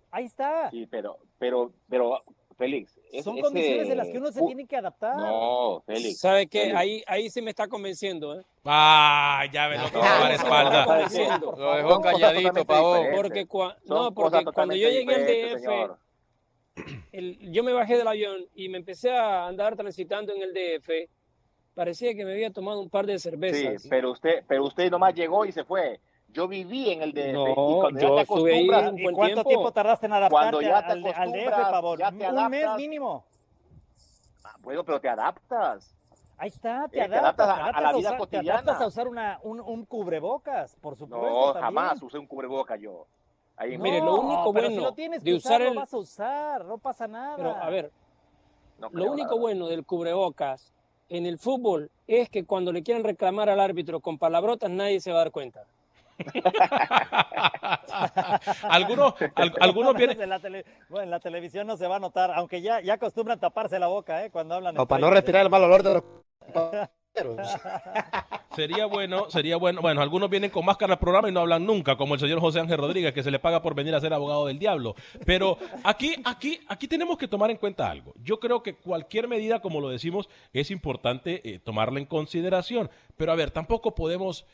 Ahí 0.09 0.25
está. 0.25 0.71
Sí, 0.71 0.87
pero, 0.89 1.19
pero, 1.37 1.71
pero, 1.87 2.17
Félix, 2.59 2.99
son 3.23 3.39
condiciones 3.39 3.87
de 3.87 3.95
las 3.95 4.09
que 4.09 4.17
uno 4.17 4.33
se 4.33 4.41
tiene 4.41 4.67
que 4.67 4.75
adaptar. 4.75 5.15
No, 5.15 5.81
Félix. 5.85 6.19
¿Sabe 6.19 6.45
qué? 6.45 6.73
Ahí, 6.75 7.01
ahí 7.07 7.29
se 7.29 7.41
me 7.41 7.51
está 7.51 7.69
convenciendo, 7.69 8.37
¿eh? 8.37 8.43
Ah, 8.65 9.45
ya 9.51 9.69
ves 9.69 9.81
lo 9.81 9.89
que 9.89 9.97
va 9.97 10.17
a 10.17 10.19
dar 10.19 10.31
espalda. 10.33 10.85
Lo 11.57 11.75
dejó 11.75 12.01
calladito, 12.01 12.65
pavón. 12.65 13.07
Porque, 13.15 13.47
no, 13.85 14.13
porque 14.13 14.43
cuando 14.53 14.75
yo 14.75 14.89
llegué 14.89 15.15
al 15.15 15.25
DF, 15.25 15.97
yo 17.49 17.63
me 17.63 17.71
bajé 17.71 17.97
del 17.97 18.09
avión 18.09 18.45
y 18.53 18.67
me 18.67 18.77
empecé 18.77 19.09
a 19.09 19.47
andar 19.47 19.77
transitando 19.77 20.33
en 20.33 20.41
el 20.41 20.53
DF. 20.53 20.89
Parecía 21.75 22.13
que 22.13 22.25
me 22.25 22.33
había 22.33 22.51
tomado 22.51 22.81
un 22.81 22.89
par 22.89 23.05
de 23.05 23.17
cervezas. 23.19 23.83
Sí, 23.83 23.87
pero 23.89 24.11
usted, 24.11 24.43
pero 24.49 24.65
usted 24.65 24.91
nomás 24.91 25.13
llegó 25.15 25.45
y 25.45 25.53
se 25.53 25.63
fue. 25.63 26.01
Yo 26.31 26.47
viví 26.47 26.91
en 26.91 27.01
el 27.01 27.13
DF. 27.13 27.33
No, 27.33 27.47
y 27.49 27.79
cuando 27.79 27.99
yo 27.99 28.09
ya 28.09 28.15
te 28.15 28.21
acostumbras, 28.21 28.93
¿Y 28.95 29.13
cuánto 29.13 29.43
tiempo. 29.43 29.71
tardaste 29.71 30.05
en 30.05 30.13
adaptarte 30.13 30.65
ya 30.65 30.77
al, 30.77 31.05
al, 31.05 31.31
DF, 31.31 31.71
Pavón? 31.71 31.99
Un 32.03 32.49
mes 32.49 32.67
mínimo. 32.77 33.25
Ah, 34.43 34.55
bueno, 34.61 34.83
pero 34.83 34.99
te 35.01 35.09
adaptas. 35.09 35.95
Ahí 36.37 36.49
está, 36.49 36.87
te, 36.87 36.99
eh, 36.99 37.03
adaptas, 37.03 37.35
te 37.35 37.51
adaptas, 37.51 37.75
a, 37.75 37.81
la 37.81 37.93
vida 37.93 38.17
cotidiana. 38.17 38.45
Te 38.45 38.51
adaptas 38.51 38.81
a 38.81 38.87
usar 38.87 39.07
una, 39.07 39.39
un, 39.43 39.59
un, 39.59 39.85
cubrebocas, 39.85 40.75
por 40.77 40.95
supuesto. 40.95 41.53
No, 41.53 41.59
jamás 41.59 42.01
usé 42.01 42.17
un 42.17 42.27
cubrebocas 42.27 42.79
yo. 42.79 43.07
Ahí 43.57 43.77
Mire, 43.77 43.99
lo 43.99 44.21
único 44.21 44.53
bueno 44.53 44.69
si 44.69 44.75
lo 44.77 44.93
tienes 44.93 45.21
de 45.21 45.33
usar, 45.33 45.61
el... 45.61 45.73
lo 45.73 45.81
vas 45.81 45.93
a 45.93 45.97
usar, 45.97 46.63
no 46.63 46.77
pasa 46.77 47.07
nada. 47.07 47.35
Pero, 47.35 47.55
a 47.57 47.69
ver, 47.69 47.91
lo 48.91 49.11
único 49.11 49.37
bueno 49.37 49.67
del 49.67 49.85
cubrebocas 49.85 50.71
en 51.09 51.25
el 51.25 51.37
fútbol 51.37 51.91
es 52.07 52.29
que 52.29 52.45
cuando 52.45 52.71
le 52.71 52.83
quieren 52.83 53.03
reclamar 53.03 53.49
al 53.49 53.59
árbitro 53.59 53.99
con 53.99 54.17
palabrotas 54.17 54.69
nadie 54.69 55.01
se 55.01 55.11
va 55.11 55.17
a 55.17 55.23
dar 55.23 55.31
cuenta. 55.31 55.65
algunos, 58.69 59.13
algunos 59.59 59.95
vienen. 59.95 60.21
En 60.21 60.29
la, 60.29 60.39
bueno, 60.89 61.03
en 61.03 61.11
la 61.11 61.19
televisión 61.19 61.67
no 61.67 61.77
se 61.77 61.87
va 61.87 61.97
a 61.97 61.99
notar, 61.99 62.31
aunque 62.31 62.61
ya, 62.61 62.81
ya 62.81 62.95
acostumbran 62.95 63.39
taparse 63.39 63.79
la 63.79 63.87
boca 63.87 64.25
¿eh? 64.25 64.31
cuando 64.31 64.55
hablan. 64.55 64.77
O 64.77 64.87
para 64.87 65.01
no 65.01 65.09
respirar 65.09 65.43
el 65.43 65.49
mal 65.49 65.63
olor 65.63 65.83
de 65.83 65.93
los. 65.93 66.03
sería 68.55 68.85
bueno, 68.85 69.29
sería 69.29 69.57
bueno. 69.57 69.81
Bueno, 69.81 70.01
algunos 70.01 70.29
vienen 70.29 70.49
con 70.49 70.65
máscara 70.65 70.93
al 70.93 70.99
programa 70.99 71.29
y 71.29 71.31
no 71.31 71.41
hablan 71.41 71.65
nunca, 71.65 71.97
como 71.97 72.13
el 72.13 72.19
señor 72.19 72.39
José 72.39 72.59
Ángel 72.59 72.77
Rodríguez, 72.77 73.13
que 73.13 73.23
se 73.23 73.31
le 73.31 73.39
paga 73.39 73.61
por 73.61 73.75
venir 73.75 73.95
a 73.95 74.01
ser 74.01 74.13
abogado 74.13 74.47
del 74.47 74.59
diablo. 74.59 74.95
Pero 75.25 75.57
aquí, 75.83 76.15
aquí, 76.25 76.59
aquí 76.67 76.87
tenemos 76.87 77.17
que 77.17 77.27
tomar 77.27 77.51
en 77.51 77.57
cuenta 77.57 77.89
algo. 77.89 78.13
Yo 78.21 78.39
creo 78.39 78.63
que 78.63 78.75
cualquier 78.75 79.27
medida, 79.27 79.61
como 79.61 79.81
lo 79.81 79.89
decimos, 79.89 80.29
es 80.53 80.71
importante 80.71 81.41
eh, 81.43 81.59
tomarla 81.59 81.99
en 81.99 82.05
consideración. 82.05 82.89
Pero 83.17 83.31
a 83.31 83.35
ver, 83.35 83.51
tampoco 83.51 83.95
podemos 83.95 84.45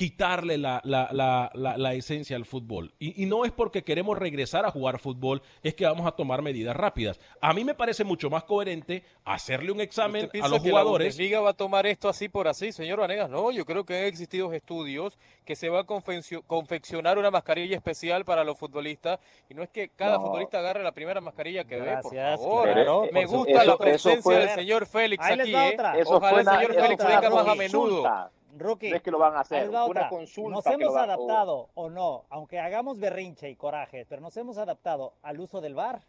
quitarle 0.00 0.56
la, 0.56 0.80
la, 0.82 1.50
la, 1.52 1.92
esencia 1.92 2.34
al 2.34 2.46
fútbol. 2.46 2.94
Y, 2.98 3.26
no 3.26 3.44
es 3.44 3.52
porque 3.52 3.84
queremos 3.84 4.18
regresar 4.18 4.64
a 4.64 4.70
jugar 4.70 4.98
fútbol, 4.98 5.42
es 5.62 5.74
que 5.74 5.84
vamos 5.84 6.06
a 6.06 6.12
tomar 6.12 6.40
medidas 6.40 6.74
rápidas. 6.74 7.20
A 7.42 7.52
mí 7.52 7.66
me 7.66 7.74
parece 7.74 8.02
mucho 8.02 8.30
más 8.30 8.44
coherente 8.44 9.04
hacerle 9.26 9.72
un 9.72 9.82
examen 9.82 10.30
a 10.42 10.48
los 10.48 10.60
jugadores. 10.60 11.18
la 11.18 11.22
Liga 11.22 11.40
va 11.40 11.50
a 11.50 11.52
tomar 11.52 11.86
esto 11.86 12.08
así 12.08 12.30
por 12.30 12.48
así, 12.48 12.72
señor 12.72 12.98
Vanegas? 12.98 13.28
No, 13.28 13.50
yo 13.50 13.66
creo 13.66 13.84
que 13.84 13.98
han 13.98 14.04
existido 14.04 14.50
estudios 14.54 15.18
que 15.44 15.54
se 15.54 15.68
va 15.68 15.80
a 15.80 15.84
confeccionar 15.84 17.18
una 17.18 17.30
mascarilla 17.30 17.76
especial 17.76 18.24
para 18.24 18.42
los 18.42 18.56
futbolistas 18.56 19.20
y 19.50 19.54
no 19.54 19.62
es 19.62 19.68
que 19.68 19.90
cada 19.90 20.18
futbolista 20.18 20.60
agarre 20.60 20.82
la 20.82 20.92
primera 20.92 21.20
mascarilla 21.20 21.64
que 21.64 21.78
ve, 21.78 21.98
por 22.00 22.14
favor. 22.14 23.12
me 23.12 23.26
gusta 23.26 23.64
la 23.64 23.76
presencia 23.76 24.38
del 24.38 24.48
señor 24.48 24.86
Félix 24.86 25.22
aquí. 25.22 25.54
¿eh? 25.54 25.76
Ojalá 26.06 26.40
el 26.40 26.46
señor 26.46 26.74
Félix 26.74 27.04
venga 27.04 27.28
más 27.28 27.48
a 27.48 27.54
menudo. 27.54 28.30
Rookie, 28.56 28.92
es 28.92 29.02
que 29.02 29.10
lo 29.10 29.18
van 29.18 29.34
a 29.36 29.40
hacer. 29.40 29.68
Una 29.68 30.08
consulta 30.08 30.56
nos 30.56 30.66
hemos 30.66 30.96
adaptado 30.96 31.70
o... 31.74 31.90
no, 31.90 32.24
aunque 32.30 32.58
hagamos 32.58 32.98
berrinche 32.98 33.48
y 33.48 33.56
coraje, 33.56 34.06
pero 34.08 34.20
nos 34.20 34.36
hemos 34.36 34.58
adaptado 34.58 35.14
al 35.22 35.40
uso 35.40 35.60
del 35.60 35.74
bar. 35.74 36.02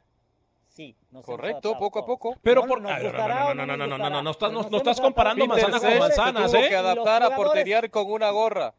Sí, 0.68 0.96
nos 1.12 1.26
correcto, 1.26 1.78
poco 1.78 2.00
a 2.00 2.06
poco. 2.06 2.36
Pero 2.42 2.66
por 2.66 2.82
no, 2.82 2.89
no, 2.89 2.96
no, 2.96 3.66
no, 3.66 3.78
no, 3.78 3.88
no, 3.88 4.10
no, 4.10 4.22
no, 4.22 4.32
estás, 4.32 4.52
no, 4.52 4.78
estás 4.78 5.02
comparando 5.02 5.46
manzanas 5.46 5.82
con 5.82 6.00
manzanas, 6.00 6.54
¿eh? 6.54 6.70
que 6.70 6.76
adaptar 6.76 7.24
a 7.24 7.36
porteriar 7.36 7.89
con 7.89 8.10
una 8.10 8.32
gorra, 8.32 8.74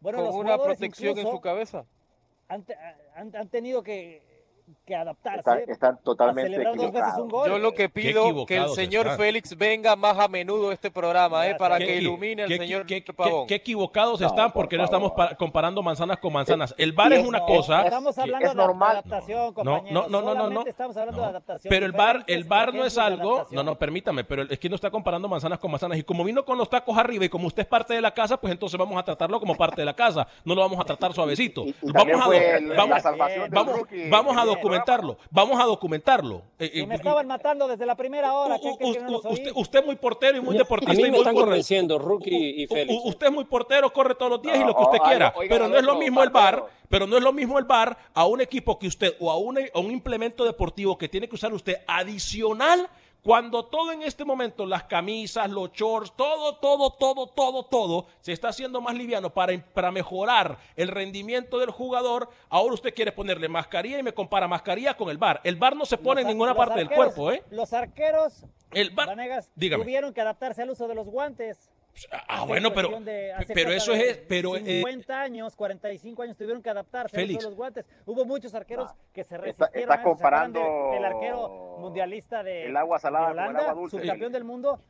con 0.00 0.14
una 0.14 0.56
protección 0.56 1.18
en 1.18 1.28
su 1.28 1.40
cabeza. 1.40 1.84
Han, 2.48 2.64
han, 3.14 3.34
han 3.34 3.48
tenido 3.48 3.82
que 3.82 4.31
que 4.86 4.94
adaptarse. 4.94 5.64
Están, 5.68 5.98
totalmente 6.02 6.62
Yo 7.46 7.58
lo 7.58 7.72
que 7.72 7.88
pido 7.88 8.46
que 8.46 8.56
el 8.56 8.68
señor 8.70 9.16
Félix 9.16 9.56
venga 9.56 9.96
más 9.96 10.18
a 10.18 10.28
menudo 10.28 10.70
a 10.70 10.74
este 10.74 10.90
programa, 10.90 11.46
eh, 11.46 11.54
para 11.56 11.78
que 11.78 11.96
ilumine 11.96 12.44
al 12.44 12.48
señor 12.48 12.86
qué, 12.86 13.04
qué, 13.48 13.54
equivocados 13.54 14.20
están 14.20 14.52
porque 14.52 14.76
no 14.76 14.84
estamos 14.84 15.12
comparando 15.38 15.82
manzanas 15.82 16.18
con 16.18 16.32
manzanas. 16.32 16.74
El 16.78 16.92
bar 16.92 17.12
es 17.12 17.26
una 17.26 17.40
cosa. 17.40 17.82
Estamos 17.82 18.18
hablando 18.18 18.54
de 18.54 18.62
adaptación, 18.62 19.54
no, 19.64 19.84
no, 19.90 20.08
no, 20.08 20.34
no, 20.34 20.50
no, 20.50 20.66
Estamos 20.66 20.96
hablando 20.96 21.20
de 21.20 21.26
adaptación. 21.28 21.70
Pero 21.70 21.86
el 21.86 21.92
bar, 21.92 22.24
el 22.26 22.44
bar 22.44 22.74
no 22.74 22.84
es 22.84 22.98
algo. 22.98 23.46
No, 23.50 23.62
no, 23.62 23.76
permítame, 23.76 24.24
pero 24.24 24.42
es 24.42 24.58
que 24.58 24.68
no 24.68 24.74
está 24.74 24.90
comparando 24.90 25.28
manzanas 25.28 25.58
con 25.58 25.70
manzanas. 25.70 25.98
Y 25.98 26.02
como 26.02 26.24
vino 26.24 26.44
con 26.44 26.58
los 26.58 26.68
tacos 26.68 26.96
arriba 26.96 27.24
y 27.24 27.28
como 27.28 27.46
usted 27.46 27.62
es 27.62 27.68
parte 27.68 27.94
de 27.94 28.00
la 28.00 28.12
casa, 28.12 28.36
pues 28.36 28.52
entonces 28.52 28.78
vamos 28.78 28.98
a 28.98 29.02
tratarlo 29.02 29.38
como 29.40 29.56
parte 29.56 29.82
de 29.82 29.86
la 29.86 29.94
casa. 29.94 30.26
No 30.44 30.54
lo 30.54 30.62
vamos 30.62 30.80
a 30.80 30.84
tratar 30.84 31.12
suavecito. 31.12 31.64
Vamos 31.82 32.20
a, 32.20 32.28
vamos, 32.76 33.84
vamos 34.10 34.36
a 34.36 34.44
documentarlo. 34.62 35.18
Vamos 35.30 35.60
a 35.60 35.64
documentarlo. 35.64 36.42
Eh, 36.58 36.70
eh, 36.74 36.86
me 36.86 36.94
estaban 36.94 37.26
matando 37.26 37.66
desde 37.68 37.86
la 37.86 37.96
primera 37.96 38.34
hora. 38.34 38.56
usted, 38.56 39.78
es 39.80 39.86
muy 39.86 39.96
portero 39.96 40.38
y 40.38 40.40
muy 40.40 40.56
deportista. 40.56 40.92
A 40.92 40.94
mí 40.94 41.10
me 41.10 41.18
están 41.18 41.34
convenciendo, 41.34 41.98
Rookie 41.98 42.62
y 42.62 42.66
Félix. 42.66 43.02
usted 43.04 43.26
es 43.26 43.32
muy 43.32 43.44
portero, 43.44 43.92
corre 43.92 44.14
todos 44.14 44.32
los 44.32 44.42
días 44.42 44.56
y 44.58 44.64
lo 44.64 44.74
que 44.74 44.82
usted 44.82 44.98
quiera. 44.98 45.34
pero 45.48 45.68
no 45.68 45.76
es 45.76 45.84
lo 45.84 45.96
mismo 45.96 46.22
el 46.22 46.30
bar. 46.30 46.64
Pero 46.88 47.06
no 47.06 47.16
es 47.16 47.22
lo 47.22 47.32
mismo 47.32 47.58
el 47.58 47.64
bar 47.64 47.96
a 48.12 48.26
un 48.26 48.42
equipo 48.42 48.78
que 48.78 48.86
usted 48.86 49.14
o 49.18 49.30
a 49.30 49.38
un 49.38 49.90
implemento 49.90 50.44
deportivo 50.44 50.98
que 50.98 51.08
tiene 51.08 51.26
que 51.26 51.34
usar 51.34 51.52
usted 51.54 51.76
adicional 51.86 52.86
cuando 53.22 53.66
todo 53.66 53.92
en 53.92 54.02
este 54.02 54.24
momento, 54.24 54.66
las 54.66 54.84
camisas, 54.84 55.48
los 55.48 55.72
shorts, 55.72 56.12
todo, 56.16 56.56
todo, 56.56 56.90
todo, 56.90 57.28
todo, 57.28 57.64
todo, 57.64 58.06
se 58.20 58.32
está 58.32 58.48
haciendo 58.48 58.80
más 58.80 58.96
liviano 58.96 59.32
para, 59.32 59.56
para 59.72 59.92
mejorar 59.92 60.58
el 60.74 60.88
rendimiento 60.88 61.60
del 61.60 61.70
jugador, 61.70 62.28
ahora 62.48 62.74
usted 62.74 62.92
quiere 62.92 63.12
ponerle 63.12 63.48
mascarilla 63.48 64.00
y 64.00 64.02
me 64.02 64.12
compara 64.12 64.48
mascarilla 64.48 64.96
con 64.96 65.08
el 65.08 65.18
bar. 65.18 65.40
El 65.44 65.54
bar 65.54 65.76
no 65.76 65.84
se 65.84 65.98
pone 65.98 66.22
en 66.22 66.26
ninguna 66.28 66.54
parte 66.54 66.80
del 66.80 66.90
cuerpo, 66.90 67.30
¿eh? 67.30 67.44
Los 67.50 67.72
arqueros, 67.72 68.44
el 68.72 68.90
bar, 68.90 69.16
tuvieron 69.54 70.12
que 70.12 70.20
adaptarse 70.20 70.62
al 70.62 70.70
uso 70.70 70.88
de 70.88 70.96
los 70.96 71.08
guantes. 71.08 71.70
Ah, 72.26 72.44
bueno, 72.46 72.72
pero, 72.72 72.98
pero 73.54 73.70
eso 73.70 73.92
es. 73.92 74.16
Pero, 74.26 74.54
50 74.54 75.12
eh, 75.12 75.16
años, 75.16 75.54
45 75.54 76.22
años 76.22 76.36
tuvieron 76.36 76.62
que 76.62 76.70
adaptarse 76.70 77.20
a 77.20 77.26
los 77.26 77.54
guantes. 77.54 77.84
Hubo 78.06 78.24
muchos 78.24 78.54
arqueros 78.54 78.90
que 79.12 79.22
se 79.24 79.36
resistieron. 79.36 79.92
Está, 79.92 80.02
comparando. 80.02 80.60
el 80.94 81.04
arquero 81.04 81.61
mundialista 81.82 82.42
de, 82.42 82.66
el 82.66 82.76
agua 82.76 82.98
salada 82.98 83.30
Holanda, 83.30 83.60
el 83.60 83.68
agua 83.68 83.80
dulce. 83.80 83.98
subcampeón 83.98 84.32
del 84.32 84.44
mundo, 84.44 84.80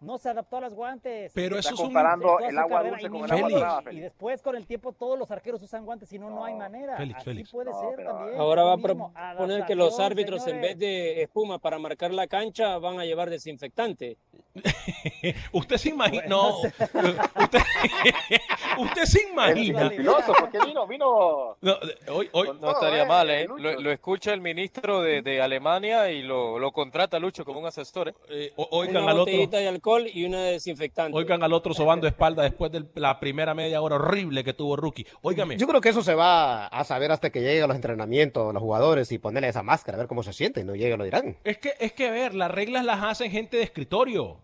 no 0.00 0.16
se 0.18 0.30
adaptó 0.30 0.56
a 0.56 0.60
los 0.62 0.74
guantes. 0.74 1.30
Pero 1.34 1.58
eso 1.58 1.74
es 1.74 1.80
comparando 1.80 2.38
el 2.40 2.58
agua 2.58 2.82
dulce 2.82 3.10
con 3.10 3.24
el 3.24 3.30
agua 3.30 3.50
salada. 3.50 3.92
Y 3.92 4.00
después 4.00 4.42
con 4.42 4.56
el 4.56 4.66
tiempo 4.66 4.92
todos 4.92 5.18
los 5.18 5.30
arqueros 5.30 5.62
usan 5.62 5.84
guantes, 5.84 6.12
y 6.12 6.18
no, 6.18 6.30
no 6.30 6.44
hay 6.44 6.54
manera. 6.54 6.96
Félix, 6.96 7.20
Así 7.20 7.44
puede 7.52 7.72
ser 7.72 8.04
también. 8.04 8.40
Ahora 8.40 8.64
va 8.64 8.74
a 8.74 8.78
proponer 8.78 9.64
que 9.66 9.74
los 9.74 10.00
árbitros 10.00 10.46
en 10.46 10.60
vez 10.60 10.78
de 10.78 11.22
espuma 11.22 11.58
para 11.58 11.78
marcar 11.78 12.12
la 12.12 12.26
cancha 12.26 12.78
van 12.78 12.98
a 12.98 13.04
llevar 13.04 13.30
desinfectante. 13.30 14.16
usted 15.52 15.76
se 15.76 15.90
imagina. 15.90 16.26
no. 16.26 16.58
usted, 16.60 17.60
usted, 18.78 19.04
se 19.04 19.28
imagina. 19.30 19.82
El, 19.82 19.96
piloto, 19.96 20.32
porque 20.38 20.58
vino, 20.64 20.86
vino. 20.86 21.56
No, 21.60 21.76
hoy, 22.08 22.28
hoy, 22.32 22.50
no 22.60 22.72
estaría 22.72 23.04
mal, 23.04 23.30
¿eh? 23.30 23.46
Lo, 23.46 23.90
escucha 23.90 24.32
el 24.32 24.40
ministro 24.40 25.02
de, 25.02 25.22
de 25.22 25.40
Alemania 25.40 26.10
y 26.10 26.22
lo, 26.22 26.58
lo, 26.58 26.72
contrata 26.72 27.18
Lucho 27.18 27.44
como 27.44 27.60
un 27.60 27.66
asesor. 27.66 28.08
¿eh? 28.08 28.14
eh 28.28 28.52
oigan 28.56 29.08
al 29.08 29.20
otro. 29.20 29.46
de 29.46 29.68
alcohol 29.68 30.06
y 30.12 30.24
una 30.24 30.42
desinfectante. 30.42 31.16
Oigan 31.16 31.42
al 31.42 31.52
otro 31.52 31.74
sobando 31.74 32.06
espalda 32.06 32.42
después 32.42 32.72
de 32.72 32.84
la 32.94 33.20
primera 33.20 33.54
media 33.54 33.80
hora 33.80 33.96
horrible 33.96 34.44
que 34.44 34.54
tuvo 34.54 34.76
Rookie. 34.76 35.06
Óigame. 35.22 35.56
Yo 35.56 35.66
creo 35.66 35.80
que 35.80 35.90
eso 35.90 36.02
se 36.02 36.14
va 36.14 36.66
a 36.66 36.84
saber 36.84 37.12
hasta 37.12 37.30
que 37.30 37.40
lleguen 37.40 37.68
los 37.68 37.76
entrenamientos, 37.76 38.52
los 38.52 38.62
jugadores 38.62 39.12
y 39.12 39.18
ponerle 39.18 39.48
esa 39.48 39.62
máscara, 39.62 39.96
a 39.96 40.00
ver 40.00 40.08
cómo 40.08 40.22
se 40.22 40.32
sienten. 40.32 40.66
No 40.66 40.74
llega, 40.74 40.96
lo 40.96 41.04
dirán. 41.04 41.36
Es 41.44 41.58
que, 41.58 41.74
es 41.78 41.92
que, 41.92 42.10
ver, 42.10 42.34
las 42.34 42.50
reglas 42.50 42.84
las 42.84 43.02
hacen 43.02 43.30
gente 43.30 43.56
de 43.56 43.62
escritorio. 43.62 44.39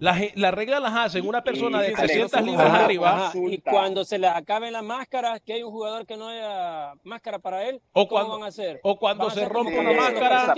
Las 0.00 0.20
la 0.36 0.50
reglas 0.50 0.82
las 0.82 0.92
hacen 0.92 1.26
una 1.26 1.42
persona 1.42 1.80
de 1.80 1.92
300 1.92 2.42
libras 2.42 2.72
arriba. 2.72 3.32
y 3.34 3.58
cuando 3.58 4.04
se 4.04 4.18
le 4.18 4.26
acaben 4.26 4.72
las 4.72 4.82
máscaras, 4.82 5.40
que 5.40 5.54
hay 5.54 5.62
un 5.62 5.70
jugador 5.70 6.06
que 6.06 6.16
no 6.16 6.28
haya 6.28 6.94
máscara 7.04 7.38
para 7.38 7.68
él, 7.68 7.80
o 7.92 8.08
¿cómo 8.08 8.08
cuando, 8.08 8.32
van 8.34 8.42
a 8.42 8.46
hacer? 8.46 8.80
O 8.82 8.98
cuando 8.98 9.30
se 9.30 9.44
rompa 9.44 9.80
una 9.80 9.92
máscara, 9.92 10.54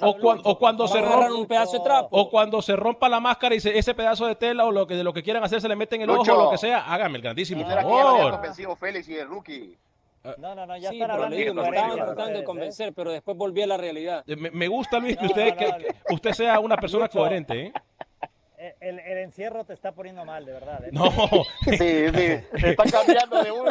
o, 0.00 0.58
cuando 0.58 0.88
se 0.88 1.00
rompa 1.00 1.32
un 1.32 1.46
pedazo 1.46 1.78
de 1.78 1.84
trapo. 1.84 2.08
O 2.10 2.28
cuando 2.28 2.60
se 2.62 2.76
rompa 2.76 3.08
la 3.08 3.20
máscara 3.20 3.54
y 3.54 3.58
ese 3.58 3.94
pedazo 3.94 4.26
de 4.26 4.34
tela 4.34 4.64
o 4.64 4.72
lo 4.72 4.86
que 4.86 4.94
de 4.94 5.04
lo 5.04 5.12
que 5.12 5.22
quieran 5.22 5.44
hacer 5.44 5.60
se 5.60 5.68
le 5.68 5.76
meten 5.76 6.02
el 6.02 6.10
ojo 6.10 6.32
o 6.32 6.44
lo 6.44 6.50
que 6.50 6.58
sea, 6.58 6.92
hágame 6.92 7.16
el 7.16 7.22
grandísimo 7.22 7.64
favor. 7.68 8.40
Félix 8.78 9.08
y 9.08 9.16
el 9.16 9.28
rookie. 9.28 9.78
No, 10.38 10.54
no, 10.54 10.64
no, 10.66 10.76
ya 10.78 10.88
sí, 10.88 10.96
están 10.96 11.10
hablando 11.10 11.36
de 11.36 11.52
Me 11.52 11.68
estaban 11.68 11.96
tratando 11.96 12.38
de 12.38 12.44
convencer, 12.44 12.92
pero 12.94 13.12
después 13.12 13.36
volví 13.36 13.60
a 13.60 13.66
la 13.66 13.76
realidad. 13.76 14.24
Me, 14.26 14.50
me 14.50 14.68
gusta, 14.68 14.98
Luis, 14.98 15.18
que 15.18 15.26
usted, 15.26 15.54
que, 15.54 15.94
usted 16.10 16.32
sea 16.32 16.60
una 16.60 16.78
persona 16.78 17.08
coherente, 17.08 17.66
¿eh? 17.66 17.72
El, 18.80 18.98
el, 19.00 19.18
encierro 19.18 19.64
te 19.64 19.72
está 19.72 19.92
poniendo 19.92 20.24
mal, 20.24 20.44
de 20.44 20.52
verdad. 20.52 20.84
¿eh? 20.84 20.90
No. 20.92 21.10
sí, 21.64 21.78
sí. 21.78 22.66
Está 22.66 22.84
cambiando 22.84 23.42
de, 23.42 23.50
un, 23.50 23.64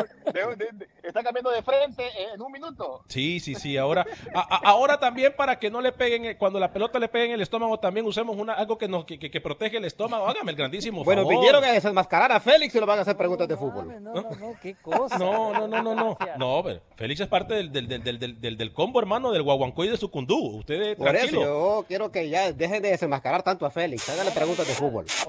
de, 0.57 0.87
está 1.03 1.23
cambiando 1.23 1.51
de 1.51 1.61
frente 1.61 2.03
en 2.33 2.41
un 2.41 2.51
minuto. 2.51 3.03
Sí, 3.07 3.39
sí, 3.39 3.55
sí. 3.55 3.77
Ahora, 3.77 4.05
ahora 4.33 4.99
también 4.99 5.33
para 5.35 5.59
que 5.59 5.69
no 5.69 5.81
le 5.81 5.91
peguen, 5.91 6.37
cuando 6.37 6.59
la 6.59 6.71
pelota 6.71 6.99
le 6.99 7.07
pegue 7.07 7.25
en 7.25 7.31
el 7.31 7.41
estómago, 7.41 7.79
también 7.79 8.05
usemos 8.05 8.37
una, 8.37 8.53
algo 8.53 8.77
que, 8.77 8.87
nos, 8.87 9.05
que, 9.05 9.17
que, 9.19 9.41
protege 9.41 9.77
el 9.77 9.85
estómago. 9.85 10.27
Hágame 10.27 10.51
el 10.51 10.57
grandísimo 10.57 11.03
Bueno, 11.03 11.27
vinieron 11.27 11.63
a 11.63 11.71
desenmascarar 11.71 12.31
a 12.31 12.39
Félix 12.39 12.75
y 12.75 12.79
lo 12.79 12.85
van 12.85 12.99
a 12.99 13.01
hacer 13.03 13.17
preguntas 13.17 13.47
de 13.47 13.57
fútbol. 13.57 14.01
No, 14.01 14.13
no, 14.13 14.29
no, 14.31 14.55
qué 14.61 14.75
cosa. 14.75 15.17
No, 15.17 15.53
no, 15.53 15.67
no, 15.67 15.81
no. 15.81 15.93
No, 15.93 16.17
no 16.37 16.63
Félix 16.95 17.21
es 17.21 17.27
parte 17.27 17.53
del, 17.55 17.71
del, 17.71 17.87
del, 17.87 18.39
del, 18.39 18.57
del 18.57 18.73
combo, 18.73 18.99
hermano, 18.99 19.31
del 19.31 19.43
guaguancó 19.43 19.83
y 19.85 19.89
de 19.89 19.97
su 19.97 20.09
cundú. 20.09 20.57
Usted, 20.57 20.97
Por 20.97 21.15
eso 21.15 21.41
yo 21.41 21.85
quiero 21.87 22.11
que 22.11 22.29
ya 22.29 22.51
dejen 22.51 22.81
de 22.81 22.89
desenmascarar 22.89 23.43
tanto 23.43 23.65
a 23.65 23.71
Félix. 23.71 24.07
Háganle 24.09 24.31
preguntas 24.31 24.67
de 24.67 24.73
fútbol. 24.73 24.82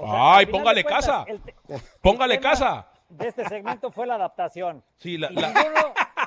Ay, 0.05 0.45
póngale 0.45 0.83
casa. 0.83 1.25
póngale 2.01 2.39
casa. 2.39 2.87
De 3.09 3.27
este 3.27 3.47
segmento 3.47 3.91
fue 3.91 4.07
la 4.07 4.15
adaptación. 4.15 4.83
Sí, 4.97 5.17
la, 5.17 5.29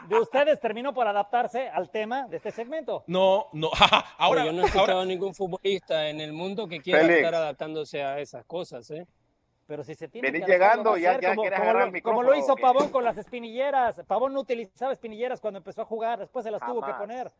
de 0.08 0.18
ustedes 0.18 0.60
terminó 0.60 0.94
por 0.94 1.06
adaptarse 1.06 1.68
al 1.68 1.90
tema 1.90 2.26
de 2.28 2.36
este 2.36 2.50
segmento. 2.50 3.04
No, 3.06 3.48
no. 3.52 3.70
ahora, 4.18 4.44
yo 4.44 4.52
no 4.52 4.62
he 4.62 4.66
escuchado 4.66 5.00
a 5.00 5.04
ningún 5.04 5.34
futbolista 5.34 6.08
en 6.08 6.20
el 6.20 6.32
mundo 6.32 6.66
que 6.66 6.80
quiera 6.80 7.02
estar 7.02 7.34
adaptándose 7.34 8.02
a 8.02 8.18
esas 8.20 8.44
cosas, 8.44 8.90
¿eh? 8.90 9.06
Pero 9.66 9.84
si 9.84 9.94
se 9.94 10.08
tiene 10.08 10.32
que 10.32 10.38
llegando, 10.46 10.96
ya, 10.96 11.20
ya 11.20 11.34
como, 11.34 11.42
como, 11.42 12.02
como, 12.02 12.22
lo 12.22 12.34
hizo 12.34 12.56
Pavón 12.56 12.88
con 12.88 13.04
las 13.04 13.18
espinilleras. 13.18 14.00
Pavón 14.06 14.32
no 14.32 14.40
utilizaba 14.40 14.94
espinilleras 14.94 15.42
cuando 15.42 15.58
empezó 15.58 15.82
a 15.82 15.84
jugar, 15.84 16.18
después 16.18 16.42
se 16.42 16.50
las 16.50 16.64
tuvo 16.64 16.80
que 16.80 16.94
poner. 16.94 17.30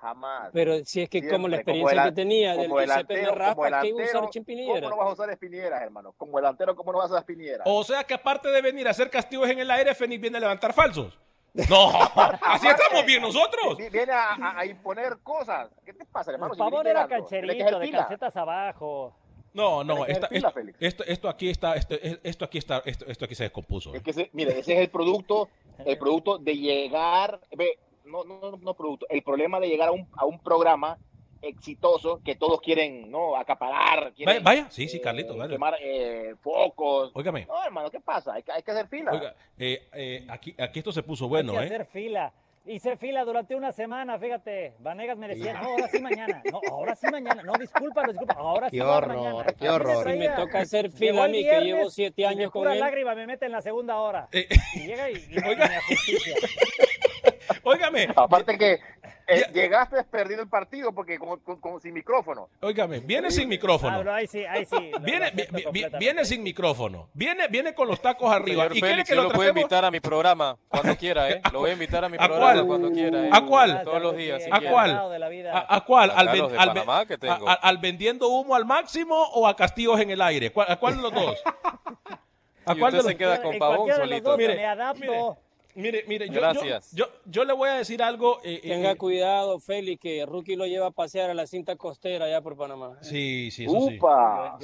Jamás. 0.00 0.50
Pero 0.52 0.84
si 0.84 1.02
es 1.02 1.08
que 1.08 1.28
como 1.28 1.48
la 1.48 1.56
experiencia 1.56 2.04
que 2.04 2.12
tenía 2.12 2.54
del 2.54 2.70
delantero, 2.70 3.34
Raspa, 3.34 3.80
¿qué 3.82 3.92
usar 3.92 4.30
chimpinilleras? 4.30 4.90
¿Cómo 4.90 4.90
no 4.90 4.96
vas 4.96 5.08
a 5.08 5.12
usar 5.14 5.30
espinilleras, 5.30 5.82
hermano? 5.82 6.14
Como 6.16 6.36
delantero, 6.36 6.76
¿cómo 6.76 6.92
no 6.92 6.98
vas 6.98 7.06
a 7.06 7.14
usar 7.14 7.18
espinilleras? 7.20 7.62
O 7.64 7.82
sea 7.82 8.04
que 8.04 8.14
aparte 8.14 8.48
de 8.48 8.62
venir 8.62 8.86
a 8.86 8.92
hacer 8.92 9.10
castigos 9.10 9.50
en 9.50 9.58
el 9.58 9.70
aire, 9.70 9.94
Fénix 9.96 10.20
viene 10.20 10.36
a 10.36 10.40
levantar 10.40 10.72
falsos. 10.72 11.18
No, 11.68 11.90
así 12.42 12.68
estamos 12.68 13.04
bien 13.04 13.22
nosotros. 13.22 13.76
Viene 13.76 14.12
a, 14.12 14.64
imponer 14.66 15.18
cosas. 15.22 15.68
¿Qué 15.84 15.92
te 15.92 16.04
pasa, 16.04 16.30
hermano? 16.30 16.50
Por 16.50 16.58
favor, 16.58 16.86
era 16.86 17.08
cancherito, 17.08 17.80
de 17.80 17.90
calcetas 17.90 18.36
abajo. 18.36 19.16
No, 19.52 19.82
no, 19.82 20.06
esta, 20.06 20.28
esto, 20.78 21.02
esto, 21.04 21.28
aquí 21.28 21.48
está, 21.48 21.74
esto, 21.74 21.96
esto 22.22 22.44
aquí 22.44 22.58
está, 22.58 22.82
esto, 22.84 23.06
esto 23.06 23.24
aquí 23.24 23.34
se 23.34 23.44
descompuso. 23.44 23.92
Es 23.94 24.02
que 24.02 24.30
mire, 24.32 24.56
ese 24.60 24.74
es 24.74 24.80
el 24.80 24.90
producto, 24.90 25.48
el 25.84 25.98
producto 25.98 26.38
de 26.38 26.54
llegar, 26.54 27.40
ve, 27.56 27.78
no, 28.08 28.24
no, 28.24 28.56
no 28.56 28.74
producto, 28.74 29.06
el 29.08 29.22
problema 29.22 29.60
de 29.60 29.68
llegar 29.68 29.88
a 29.88 29.92
un, 29.92 30.08
a 30.16 30.24
un 30.24 30.38
programa 30.40 30.98
exitoso 31.42 32.20
que 32.24 32.34
todos 32.34 32.60
quieren 32.60 33.10
no 33.10 33.36
acaparar. 33.36 34.12
vaya, 34.42 34.68
sí, 34.70 34.88
sí, 34.88 35.00
Carlito. 35.00 35.42
Eh, 35.44 35.48
quemar 35.48 35.76
eh, 35.80 36.34
focos. 36.40 37.12
Óigame. 37.14 37.46
No, 37.46 37.62
hermano, 37.64 37.90
¿qué 37.90 38.00
pasa? 38.00 38.34
Hay 38.34 38.42
que, 38.42 38.52
hay 38.52 38.62
que 38.62 38.70
hacer 38.70 38.88
fila. 38.88 39.12
Oiga, 39.12 39.34
eh, 39.58 40.26
aquí, 40.28 40.54
aquí 40.58 40.80
esto 40.80 40.92
se 40.92 41.02
puso 41.02 41.28
bueno, 41.28 41.52
hay 41.52 41.68
que 41.68 41.74
hacer 41.74 41.86
fila. 41.86 42.32
Hice 42.66 42.98
fila 42.98 43.24
durante 43.24 43.54
una 43.54 43.72
semana, 43.72 44.18
fíjate. 44.18 44.74
Vanegas 44.80 45.16
me 45.16 45.28
decía, 45.28 45.54
no, 45.54 45.68
ahora 45.70 45.88
sí 45.88 46.02
mañana. 46.02 46.42
No, 46.52 46.60
ahora 46.70 46.94
sí 46.94 47.06
mañana. 47.10 47.42
No, 47.42 47.54
disculpa, 47.54 48.06
disculpa. 48.06 48.34
Ahora 48.34 48.68
sí 48.68 48.76
qué 48.76 48.82
horror, 48.82 49.16
mañana. 49.16 49.44
Qué 49.58 49.70
horror. 49.70 50.06
Me, 50.06 50.16
me 50.16 50.28
toca 50.28 50.60
hacer 50.60 50.90
fila 50.90 51.24
a 51.24 51.28
mí, 51.28 51.42
que 51.42 51.60
llevo 51.62 51.88
siete 51.88 52.26
años 52.26 52.50
con 52.50 52.70
él. 52.70 52.78
lágrima 52.78 53.14
me 53.14 53.26
mete 53.26 53.46
en 53.46 53.52
la 53.52 53.62
segunda 53.62 53.98
hora. 53.98 54.28
y 54.74 54.80
llega 54.80 55.10
y, 55.10 55.14
y 55.14 55.34
me, 55.40 55.56
me 55.56 55.80
justicia. 55.80 56.34
Óigame. 57.68 58.08
Aparte 58.16 58.56
que 58.56 58.80
eh, 59.30 59.44
llegaste 59.52 60.02
perdido 60.04 60.40
el 60.40 60.48
partido 60.48 60.92
porque 60.92 61.18
con, 61.18 61.80
sin 61.82 61.92
micrófono. 61.92 62.48
Óigame, 62.62 63.00
viene 63.00 63.30
sin 63.30 63.46
micrófono. 63.46 64.02
Ah, 64.10 64.16
ahí 64.16 64.26
sí, 64.26 64.44
ahí 64.46 64.64
sí. 64.64 64.90
Viene, 65.02 65.32
viene 65.98 66.24
sin 66.24 66.42
micrófono. 66.42 67.10
Viene, 67.12 67.46
viene 67.48 67.74
con 67.74 67.88
los 67.88 68.00
tacos 68.00 68.32
arriba. 68.32 68.68
¿Y 68.72 68.80
Félix, 68.80 69.10
que 69.10 69.14
yo 69.14 69.24
lo, 69.24 69.30
puedo 69.30 69.50
invitar 69.50 69.84
a 69.84 69.90
mi 69.90 70.00
programa 70.00 70.56
cuando 70.68 70.96
quiera, 70.96 71.28
¿eh? 71.30 71.42
Lo 71.52 71.60
voy 71.60 71.70
a 71.70 71.72
invitar 71.74 72.04
a 72.04 72.08
mi 72.08 72.16
programa 72.16 72.54
cuál? 72.54 72.66
cuando 72.66 72.90
quiera. 72.90 73.26
¿eh? 73.26 73.30
¿A 73.30 73.44
cuál? 73.44 73.82
Todos 73.84 74.02
los 74.02 74.16
días. 74.16 74.44
¿A 74.50 74.60
cuál? 74.62 74.90
¿A, 75.68 75.84
cuál? 75.84 76.10
¿Al, 76.10 77.58
al, 77.60 77.78
vendiendo 77.78 78.28
humo 78.28 78.54
al 78.54 78.64
máximo 78.64 79.14
o 79.34 79.46
a 79.46 79.54
castigos 79.54 80.00
en 80.00 80.10
el 80.10 80.22
aire? 80.22 80.50
¿A 80.56 80.76
cuál 80.76 80.96
de 80.96 81.02
los 81.02 81.12
dos? 81.12 81.42
¿A 82.64 82.74
cuál 82.74 82.92
de 82.92 82.98
los... 82.98 83.06
se 83.06 83.16
queda 83.16 83.42
con 83.42 83.58
pavón 83.58 83.90
solito? 83.94 84.38
me 84.38 84.64
adapto. 84.64 85.38
Mire, 85.78 86.02
mire, 86.08 86.26
yo, 86.26 86.40
Gracias. 86.40 86.92
Yo, 86.92 87.06
yo, 87.24 87.44
le 87.44 87.52
voy 87.52 87.68
a 87.68 87.74
decir 87.74 88.02
algo. 88.02 88.40
Eh, 88.42 88.60
eh, 88.64 88.68
Tenga 88.68 88.90
eh, 88.90 88.96
cuidado, 88.96 89.60
Félix, 89.60 90.00
que 90.00 90.26
Rookie 90.26 90.56
lo 90.56 90.66
lleva 90.66 90.88
a 90.88 90.90
pasear 90.90 91.30
a 91.30 91.34
la 91.34 91.46
cinta 91.46 91.76
costera 91.76 92.24
allá 92.24 92.40
por 92.40 92.56
Panamá. 92.56 92.98
Sí, 93.00 93.50
sí, 93.52 93.64
eso 93.64 93.88
sí. 93.88 93.98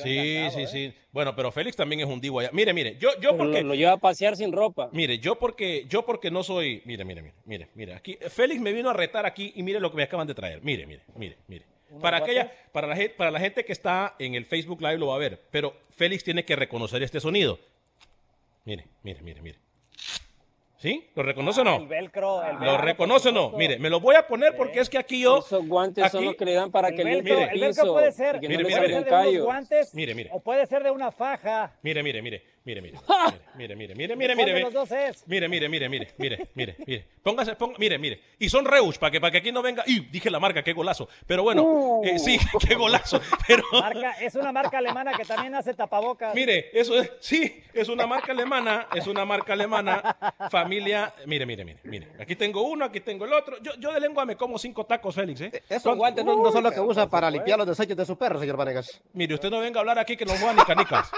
sí, 0.03 0.51
sí, 0.51 0.67
sí. 0.67 0.95
Bueno, 1.13 1.37
pero 1.37 1.53
Félix 1.53 1.77
también 1.77 2.01
es 2.01 2.09
un 2.09 2.21
divo 2.21 2.41
allá. 2.41 2.51
Mire, 2.53 2.75
mire, 2.75 2.97
yo, 2.99 3.11
yo 3.21 3.37
porque... 3.37 3.63
Lo, 3.63 3.77
lleva 3.77 3.93
a 3.93 3.97
pasear 3.97 4.37
sin 4.37 4.51
ropa. 4.51 4.89
Mire, 4.91 5.21
yo 5.21 5.39
porque, 5.39 5.87
yo 5.89 6.05
porque 6.05 6.33
no 6.33 6.43
soy... 6.43 6.83
Mire, 6.85 7.05
mire, 7.05 7.23
mire, 7.23 7.35
mire, 7.45 7.69
mire. 7.77 7.95
Aquí, 7.95 8.19
Félix 8.29 8.61
me 8.61 8.73
vino 8.73 8.91
a 8.91 8.93
retar 8.93 9.25
aquí 9.25 9.53
y 9.55 9.63
mire 9.63 9.79
lo 9.79 9.93
que 9.93 9.97
me 9.97 10.03
acaban 10.03 10.27
de 10.27 10.35
traer. 10.35 10.63
Mire, 10.63 10.85
mire, 10.85 11.03
mire, 11.15 11.39
mire. 11.47 11.65
Para, 12.01 12.17
aquella, 12.17 12.51
para, 12.73 12.89
la, 12.89 12.97
para 13.17 13.31
la 13.31 13.39
gente 13.39 13.65
que 13.65 13.73
está 13.73 14.17
en 14.19 14.35
el 14.35 14.47
Facebook 14.47 14.81
Live 14.81 14.99
lo 14.99 15.07
va 15.07 15.15
a 15.15 15.19
ver, 15.19 15.41
pero 15.53 15.77
Félix 15.91 16.25
tiene 16.25 16.45
que 16.45 16.57
reconocer 16.57 17.05
este 17.05 17.21
sonido. 17.21 17.61
Mire, 18.65 18.89
mire, 19.05 19.23
mire, 19.23 19.41
mire. 19.41 19.64
¿Sí? 20.85 21.03
¿Lo 21.15 21.23
reconoce 21.23 21.63
o 21.63 21.65
no? 21.65 21.77
El 21.77 21.87
velcro, 21.87 22.43
el 22.43 22.59
velcro. 22.59 22.67
¿Lo 22.67 22.77
reconoce 22.77 23.31
o 23.31 23.33
no? 23.33 23.53
Mire, 23.53 23.79
me 23.79 23.89
lo 23.89 24.01
voy 24.01 24.17
a 24.17 24.27
poner 24.27 24.55
porque 24.55 24.81
es 24.81 24.91
que 24.91 24.99
aquí 24.99 25.23
yo. 25.23 25.39
Esos 25.39 25.67
guantes 25.67 26.13
son 26.13 26.27
los 26.27 26.37
que 26.37 26.45
le 26.45 26.53
dan 26.53 26.71
para 26.71 26.91
que 26.93 27.01
el 27.01 27.23
velcro, 27.23 27.39
el 27.39 27.59
velcro 27.59 27.93
puede 27.95 28.13
ser, 28.13 28.39
mire, 28.39 28.59
mire, 28.59 28.77
puede 28.77 28.91
ser 28.91 29.05
de 29.07 29.31
unos 29.31 29.45
guantes. 29.45 29.95
Mire, 29.95 30.15
mire. 30.15 30.31
O 30.35 30.41
puede 30.41 30.67
ser 30.67 30.83
de 30.83 30.91
una 30.91 31.11
faja. 31.11 31.73
Mire, 31.81 32.03
mire, 32.03 32.21
mire. 32.21 32.43
Mire, 32.67 32.81
mire. 32.81 32.99
Mire, 33.57 33.77
mire, 33.77 33.95
mire, 33.95 34.17
mire, 34.17 34.37
mire. 34.37 35.09
es? 35.09 35.29
Mire, 35.29 35.49
mire, 35.49 35.69
mire, 35.69 35.89
mire, 35.91 36.15
mire, 36.17 36.49
mire, 36.55 36.77
mire. 36.87 37.05
Póngase, 37.23 37.57
ponga, 37.57 37.77
mire, 37.79 37.99
mire. 37.99 38.21
Y 38.39 38.49
son 38.49 38.65
Reusch, 38.65 38.99
para 38.99 39.11
que, 39.11 39.21
para 39.21 39.31
que 39.31 39.39
aquí 39.39 39.53
no 39.53 39.61
venga. 39.61 39.85
Y 39.87 40.01
dije 40.01 40.31
la 40.31 40.41
marca, 40.41 40.63
qué 40.63 40.73
golazo. 40.73 41.07
Pero 41.27 41.43
bueno, 41.43 42.01
eh, 42.03 42.19
sí, 42.19 42.39
qué 42.67 42.75
golazo. 42.75 43.21
Pero... 43.47 43.65
Marca, 43.71 44.13
es 44.13 44.35
una 44.35 44.51
marca 44.51 44.79
alemana 44.79 45.13
que 45.13 45.27
también 45.27 45.55
hace 45.55 45.75
tapabocas. 45.75 46.35
Mire, 46.35 46.71
eso 46.73 46.99
es, 46.99 47.13
sí, 47.21 47.63
es 47.75 47.91
una 47.91 48.07
marca 48.07 48.33
alemana, 48.33 48.89
es 48.95 49.07
una 49.07 49.27
marca 49.27 49.53
alemana, 49.53 50.17
familia. 50.51 51.13
Mire, 51.27 51.45
mire, 51.45 51.67
mire, 51.67 51.81
mire. 51.85 52.09
Aquí 52.19 52.35
tengo 52.35 52.63
uno, 52.63 52.87
aquí 52.87 53.01
tengo 53.01 53.27
el 53.27 53.35
otro. 53.35 53.59
Yo, 53.63 53.73
yo 53.79 53.93
de 53.93 54.01
lengua 54.01 54.25
me 54.25 54.37
como 54.37 54.59
cinco 54.59 54.87
tacos, 54.87 55.15
Félix, 55.15 55.43
¿eh? 55.43 55.63
Esos 55.69 55.95
guantes 55.95 56.25
no, 56.25 56.51
son 56.51 56.63
los 56.63 56.73
que 56.73 56.81
usa 56.81 57.11
para 57.11 57.31
limpiar 57.31 57.59
los 57.59 57.69
desechos 57.69 57.97
de 57.97 58.07
su 58.07 58.17
perro, 58.17 58.41
señor 58.41 58.57
Vanegas. 58.57 59.03
Mire, 59.13 59.35
usted 59.35 59.51
no 59.51 59.61
venga 59.61 59.81
a 59.81 59.83
hablar 59.83 59.99
aquí 59.99 60.17
que 60.17 60.25
no 60.25 60.33
juegan 60.33 60.57
ni 60.57 60.63
canicas. 60.63 61.11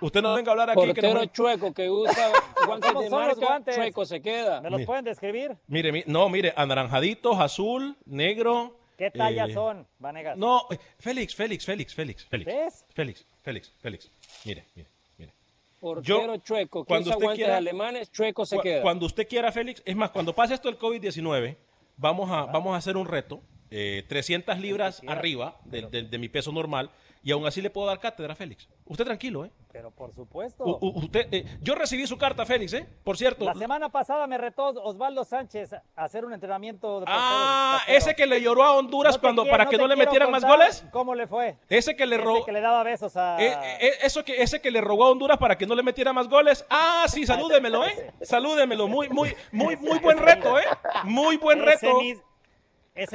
Usted 0.00 0.22
no 0.22 0.34
venga 0.34 0.50
a 0.50 0.52
hablar 0.52 0.70
aquí 0.70 0.76
Portero 0.76 0.94
que 0.94 1.14
no... 1.14 1.24
chueco 1.26 1.74
que 1.74 1.90
usa 1.90 2.32
guantes 2.66 2.94
de 2.98 3.10
marca, 3.10 3.34
guantes? 3.34 3.76
chueco 3.76 4.04
se 4.04 4.22
queda. 4.22 4.60
¿Me 4.60 4.70
los 4.70 4.82
pueden 4.82 5.04
describir? 5.04 5.56
Mire, 5.66 6.04
no, 6.06 6.28
mire, 6.28 6.52
anaranjaditos, 6.56 7.38
azul, 7.38 7.96
negro. 8.06 8.78
¿Qué 8.96 9.10
talla 9.10 9.46
eh, 9.46 9.54
son, 9.54 9.86
Vanegas? 9.98 10.36
No, 10.36 10.66
eh, 10.70 10.78
Félix, 10.98 11.34
Félix, 11.34 11.64
Félix, 11.64 11.94
Félix, 11.94 12.26
Félix. 12.26 12.52
¿Ves? 12.52 12.84
Félix, 12.94 13.26
Félix, 13.42 13.72
Félix. 13.80 14.10
Mire, 14.44 14.66
mire, 14.74 14.88
mire. 15.16 15.32
Portero 15.80 16.36
chueco, 16.38 16.84
que 16.84 16.88
cuando 16.88 17.08
usa 17.10 17.16
guantes 17.16 17.36
quiera, 17.38 17.56
alemanes, 17.56 18.10
chueco 18.10 18.44
se 18.44 18.58
queda. 18.58 18.82
Cuando 18.82 19.06
usted 19.06 19.26
quiera, 19.26 19.52
Félix, 19.52 19.82
es 19.86 19.96
más, 19.96 20.10
cuando 20.10 20.34
pase 20.34 20.54
esto 20.54 20.68
del 20.68 20.78
COVID-19, 20.78 21.56
vamos 21.96 22.30
a, 22.30 22.44
vamos 22.44 22.74
a 22.74 22.76
hacer 22.76 22.98
un 22.98 23.06
reto, 23.06 23.40
eh, 23.70 24.04
300 24.08 24.58
libras 24.58 25.00
arriba 25.06 25.58
de, 25.64 25.82
de, 25.82 26.02
de 26.02 26.18
mi 26.18 26.28
peso 26.28 26.52
normal, 26.52 26.90
y 27.22 27.32
aún 27.32 27.46
así 27.46 27.60
le 27.60 27.70
puedo 27.70 27.86
dar 27.86 28.00
cátedra, 28.00 28.34
Félix. 28.34 28.68
Usted 28.86 29.04
tranquilo, 29.04 29.44
¿eh? 29.44 29.50
Pero 29.72 29.90
por 29.90 30.12
supuesto. 30.12 30.64
usted, 30.80 31.28
eh, 31.30 31.58
yo 31.60 31.74
recibí 31.74 32.06
su 32.06 32.16
carta, 32.16 32.44
Félix, 32.46 32.72
¿eh? 32.72 32.88
Por 33.04 33.16
cierto. 33.16 33.44
La 33.44 33.54
semana 33.54 33.88
pasada 33.90 34.26
me 34.26 34.38
retó 34.38 34.68
Osvaldo 34.68 35.24
Sánchez 35.24 35.74
a 35.74 35.82
hacer 35.96 36.24
un 36.24 36.32
entrenamiento. 36.32 37.00
De 37.00 37.06
ah, 37.08 37.80
ese 37.86 38.14
que 38.14 38.26
le 38.26 38.40
lloró 38.40 38.64
a 38.64 38.76
Honduras 38.76 39.18
cuando 39.18 39.46
para 39.46 39.66
que 39.66 39.76
no 39.76 39.86
le 39.86 39.96
metieran 39.96 40.30
más 40.30 40.44
goles. 40.44 40.84
¿Cómo 40.90 41.14
le 41.14 41.26
fue? 41.26 41.56
Ese 41.68 41.94
que 41.94 42.06
le 42.06 42.16
rogó. 42.16 42.44
que 42.44 42.52
le 42.52 42.60
daba 42.60 42.82
besos 42.82 43.16
a. 43.16 43.40
Eh, 43.40 43.56
eh, 43.80 43.92
eso 44.02 44.24
que, 44.24 44.42
ese 44.42 44.60
que 44.60 44.70
le 44.70 44.80
rogó 44.80 45.04
a 45.04 45.10
Honduras 45.10 45.38
para 45.38 45.56
que 45.56 45.66
no 45.66 45.74
le 45.74 45.82
metiera 45.82 46.12
más 46.12 46.28
goles. 46.28 46.64
Ah, 46.70 47.04
sí, 47.08 47.26
salúdemelo, 47.26 47.84
¿eh? 47.86 48.12
Salúdemelo. 48.22 48.88
Muy, 48.88 49.08
muy, 49.10 49.36
muy, 49.52 49.76
muy 49.76 49.98
buen 49.98 50.18
reto, 50.18 50.58
¿eh? 50.58 50.64
Muy 51.04 51.36
buen 51.36 51.60
reto. 51.60 52.00
Ese 52.00 52.22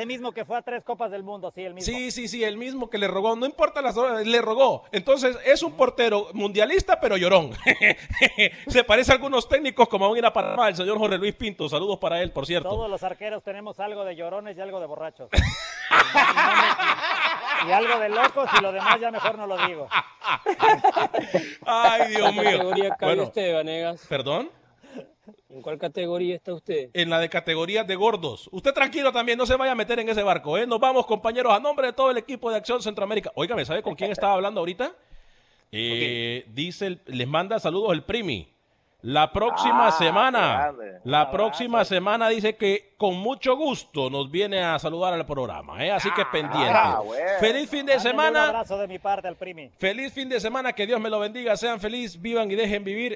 mismo 0.05 0.31
que 0.31 0.45
fue 0.45 0.57
a 0.57 0.61
tres 0.61 0.83
copas 0.83 1.11
del 1.11 1.23
mundo, 1.23 1.51
sí, 1.51 1.63
el 1.63 1.73
mismo. 1.73 1.85
Sí, 1.85 2.11
sí, 2.11 2.27
sí, 2.27 2.43
el 2.43 2.57
mismo 2.57 2.89
que 2.89 2.97
le 2.97 3.07
rogó, 3.07 3.35
no 3.35 3.45
importa 3.45 3.81
las 3.81 3.97
horas, 3.97 4.25
le 4.25 4.41
rogó. 4.41 4.83
Entonces, 4.91 5.37
es 5.45 5.63
un 5.63 5.73
portero 5.73 6.27
mundialista, 6.33 6.99
pero 6.99 7.17
llorón. 7.17 7.51
Se 8.67 8.83
parece 8.83 9.11
a 9.11 9.15
algunos 9.15 9.47
técnicos 9.47 9.87
como 9.87 10.13
a 10.13 10.17
ir 10.17 10.25
a 10.25 10.33
Panamá, 10.33 10.69
el 10.69 10.75
señor 10.75 10.97
Jorge 10.97 11.17
Luis 11.17 11.35
Pinto. 11.35 11.67
Saludos 11.69 11.99
para 11.99 12.21
él, 12.21 12.31
por 12.31 12.45
cierto. 12.45 12.69
Todos 12.69 12.89
los 12.89 13.03
arqueros 13.03 13.43
tenemos 13.43 13.79
algo 13.79 14.05
de 14.05 14.15
llorones 14.15 14.57
y 14.57 14.61
algo 14.61 14.79
de 14.79 14.85
borrachos. 14.85 15.29
y 17.67 17.71
algo 17.71 17.99
de 17.99 18.09
locos 18.09 18.49
y 18.57 18.61
lo 18.61 18.71
demás 18.71 18.99
ya 18.99 19.11
mejor 19.11 19.37
no 19.37 19.47
lo 19.47 19.67
digo. 19.67 19.87
Ay, 21.65 22.09
Dios 22.09 22.33
mío. 22.33 22.43
categoría 22.43 22.97
bueno, 22.99 23.23
usted, 23.23 23.53
Vanegas? 23.53 24.05
¿Perdón? 24.07 24.49
¿En 25.49 25.61
cuál 25.61 25.77
categoría 25.77 26.35
está 26.35 26.53
usted? 26.53 26.89
En 26.93 27.09
la 27.09 27.19
de 27.19 27.29
categorías 27.29 27.87
de 27.87 27.95
gordos. 27.95 28.49
Usted 28.51 28.73
tranquilo 28.73 29.11
también, 29.11 29.37
no 29.37 29.45
se 29.45 29.55
vaya 29.55 29.71
a 29.71 29.75
meter 29.75 29.99
en 29.99 30.09
ese 30.09 30.23
barco, 30.23 30.57
¿eh? 30.57 30.67
Nos 30.67 30.79
vamos, 30.79 31.05
compañeros, 31.05 31.53
a 31.53 31.59
nombre 31.59 31.87
de 31.87 31.93
todo 31.93 32.11
el 32.11 32.17
equipo 32.17 32.49
de 32.49 32.57
Acción 32.57 32.81
Centroamérica. 32.81 33.31
Óigame, 33.35 33.65
¿sabe 33.65 33.81
con 33.81 33.95
quién 33.95 34.11
estaba 34.11 34.33
hablando 34.33 34.59
ahorita? 34.59 34.93
Eh, 35.71 36.45
dice, 36.53 36.99
les 37.05 37.27
manda 37.27 37.59
saludos 37.59 37.93
el 37.93 38.03
Primi. 38.03 38.55
La 39.01 39.31
próxima 39.31 39.89
ah, 39.89 39.91
semana, 39.91 40.73
la 41.03 41.29
próxima 41.29 41.85
semana 41.85 42.27
dice 42.27 42.55
que 42.55 42.95
con 42.97 43.15
mucho 43.15 43.55
gusto 43.55 44.09
nos 44.09 44.31
viene 44.31 44.63
a 44.63 44.79
saludar 44.79 45.13
al 45.13 45.27
programa, 45.27 45.85
¿eh? 45.85 45.91
así 45.91 46.09
que 46.15 46.23
ah, 46.23 46.31
pendiente. 46.31 46.71
Ah, 46.73 47.01
feliz 47.39 47.69
fin 47.69 47.85
de 47.85 47.99
semana. 47.99 48.45
Un 48.45 48.49
abrazo 48.49 48.79
de 48.79 48.87
mi 48.87 48.97
parte 48.97 49.27
al 49.27 49.35
Primi. 49.35 49.69
Feliz 49.77 50.11
fin 50.11 50.27
de 50.27 50.39
semana, 50.39 50.73
que 50.73 50.87
Dios 50.87 50.99
me 50.99 51.11
lo 51.11 51.19
bendiga, 51.19 51.55
sean 51.55 51.79
felices, 51.79 52.19
vivan 52.19 52.49
y 52.49 52.55
dejen 52.55 52.83
vivir. 52.83 53.15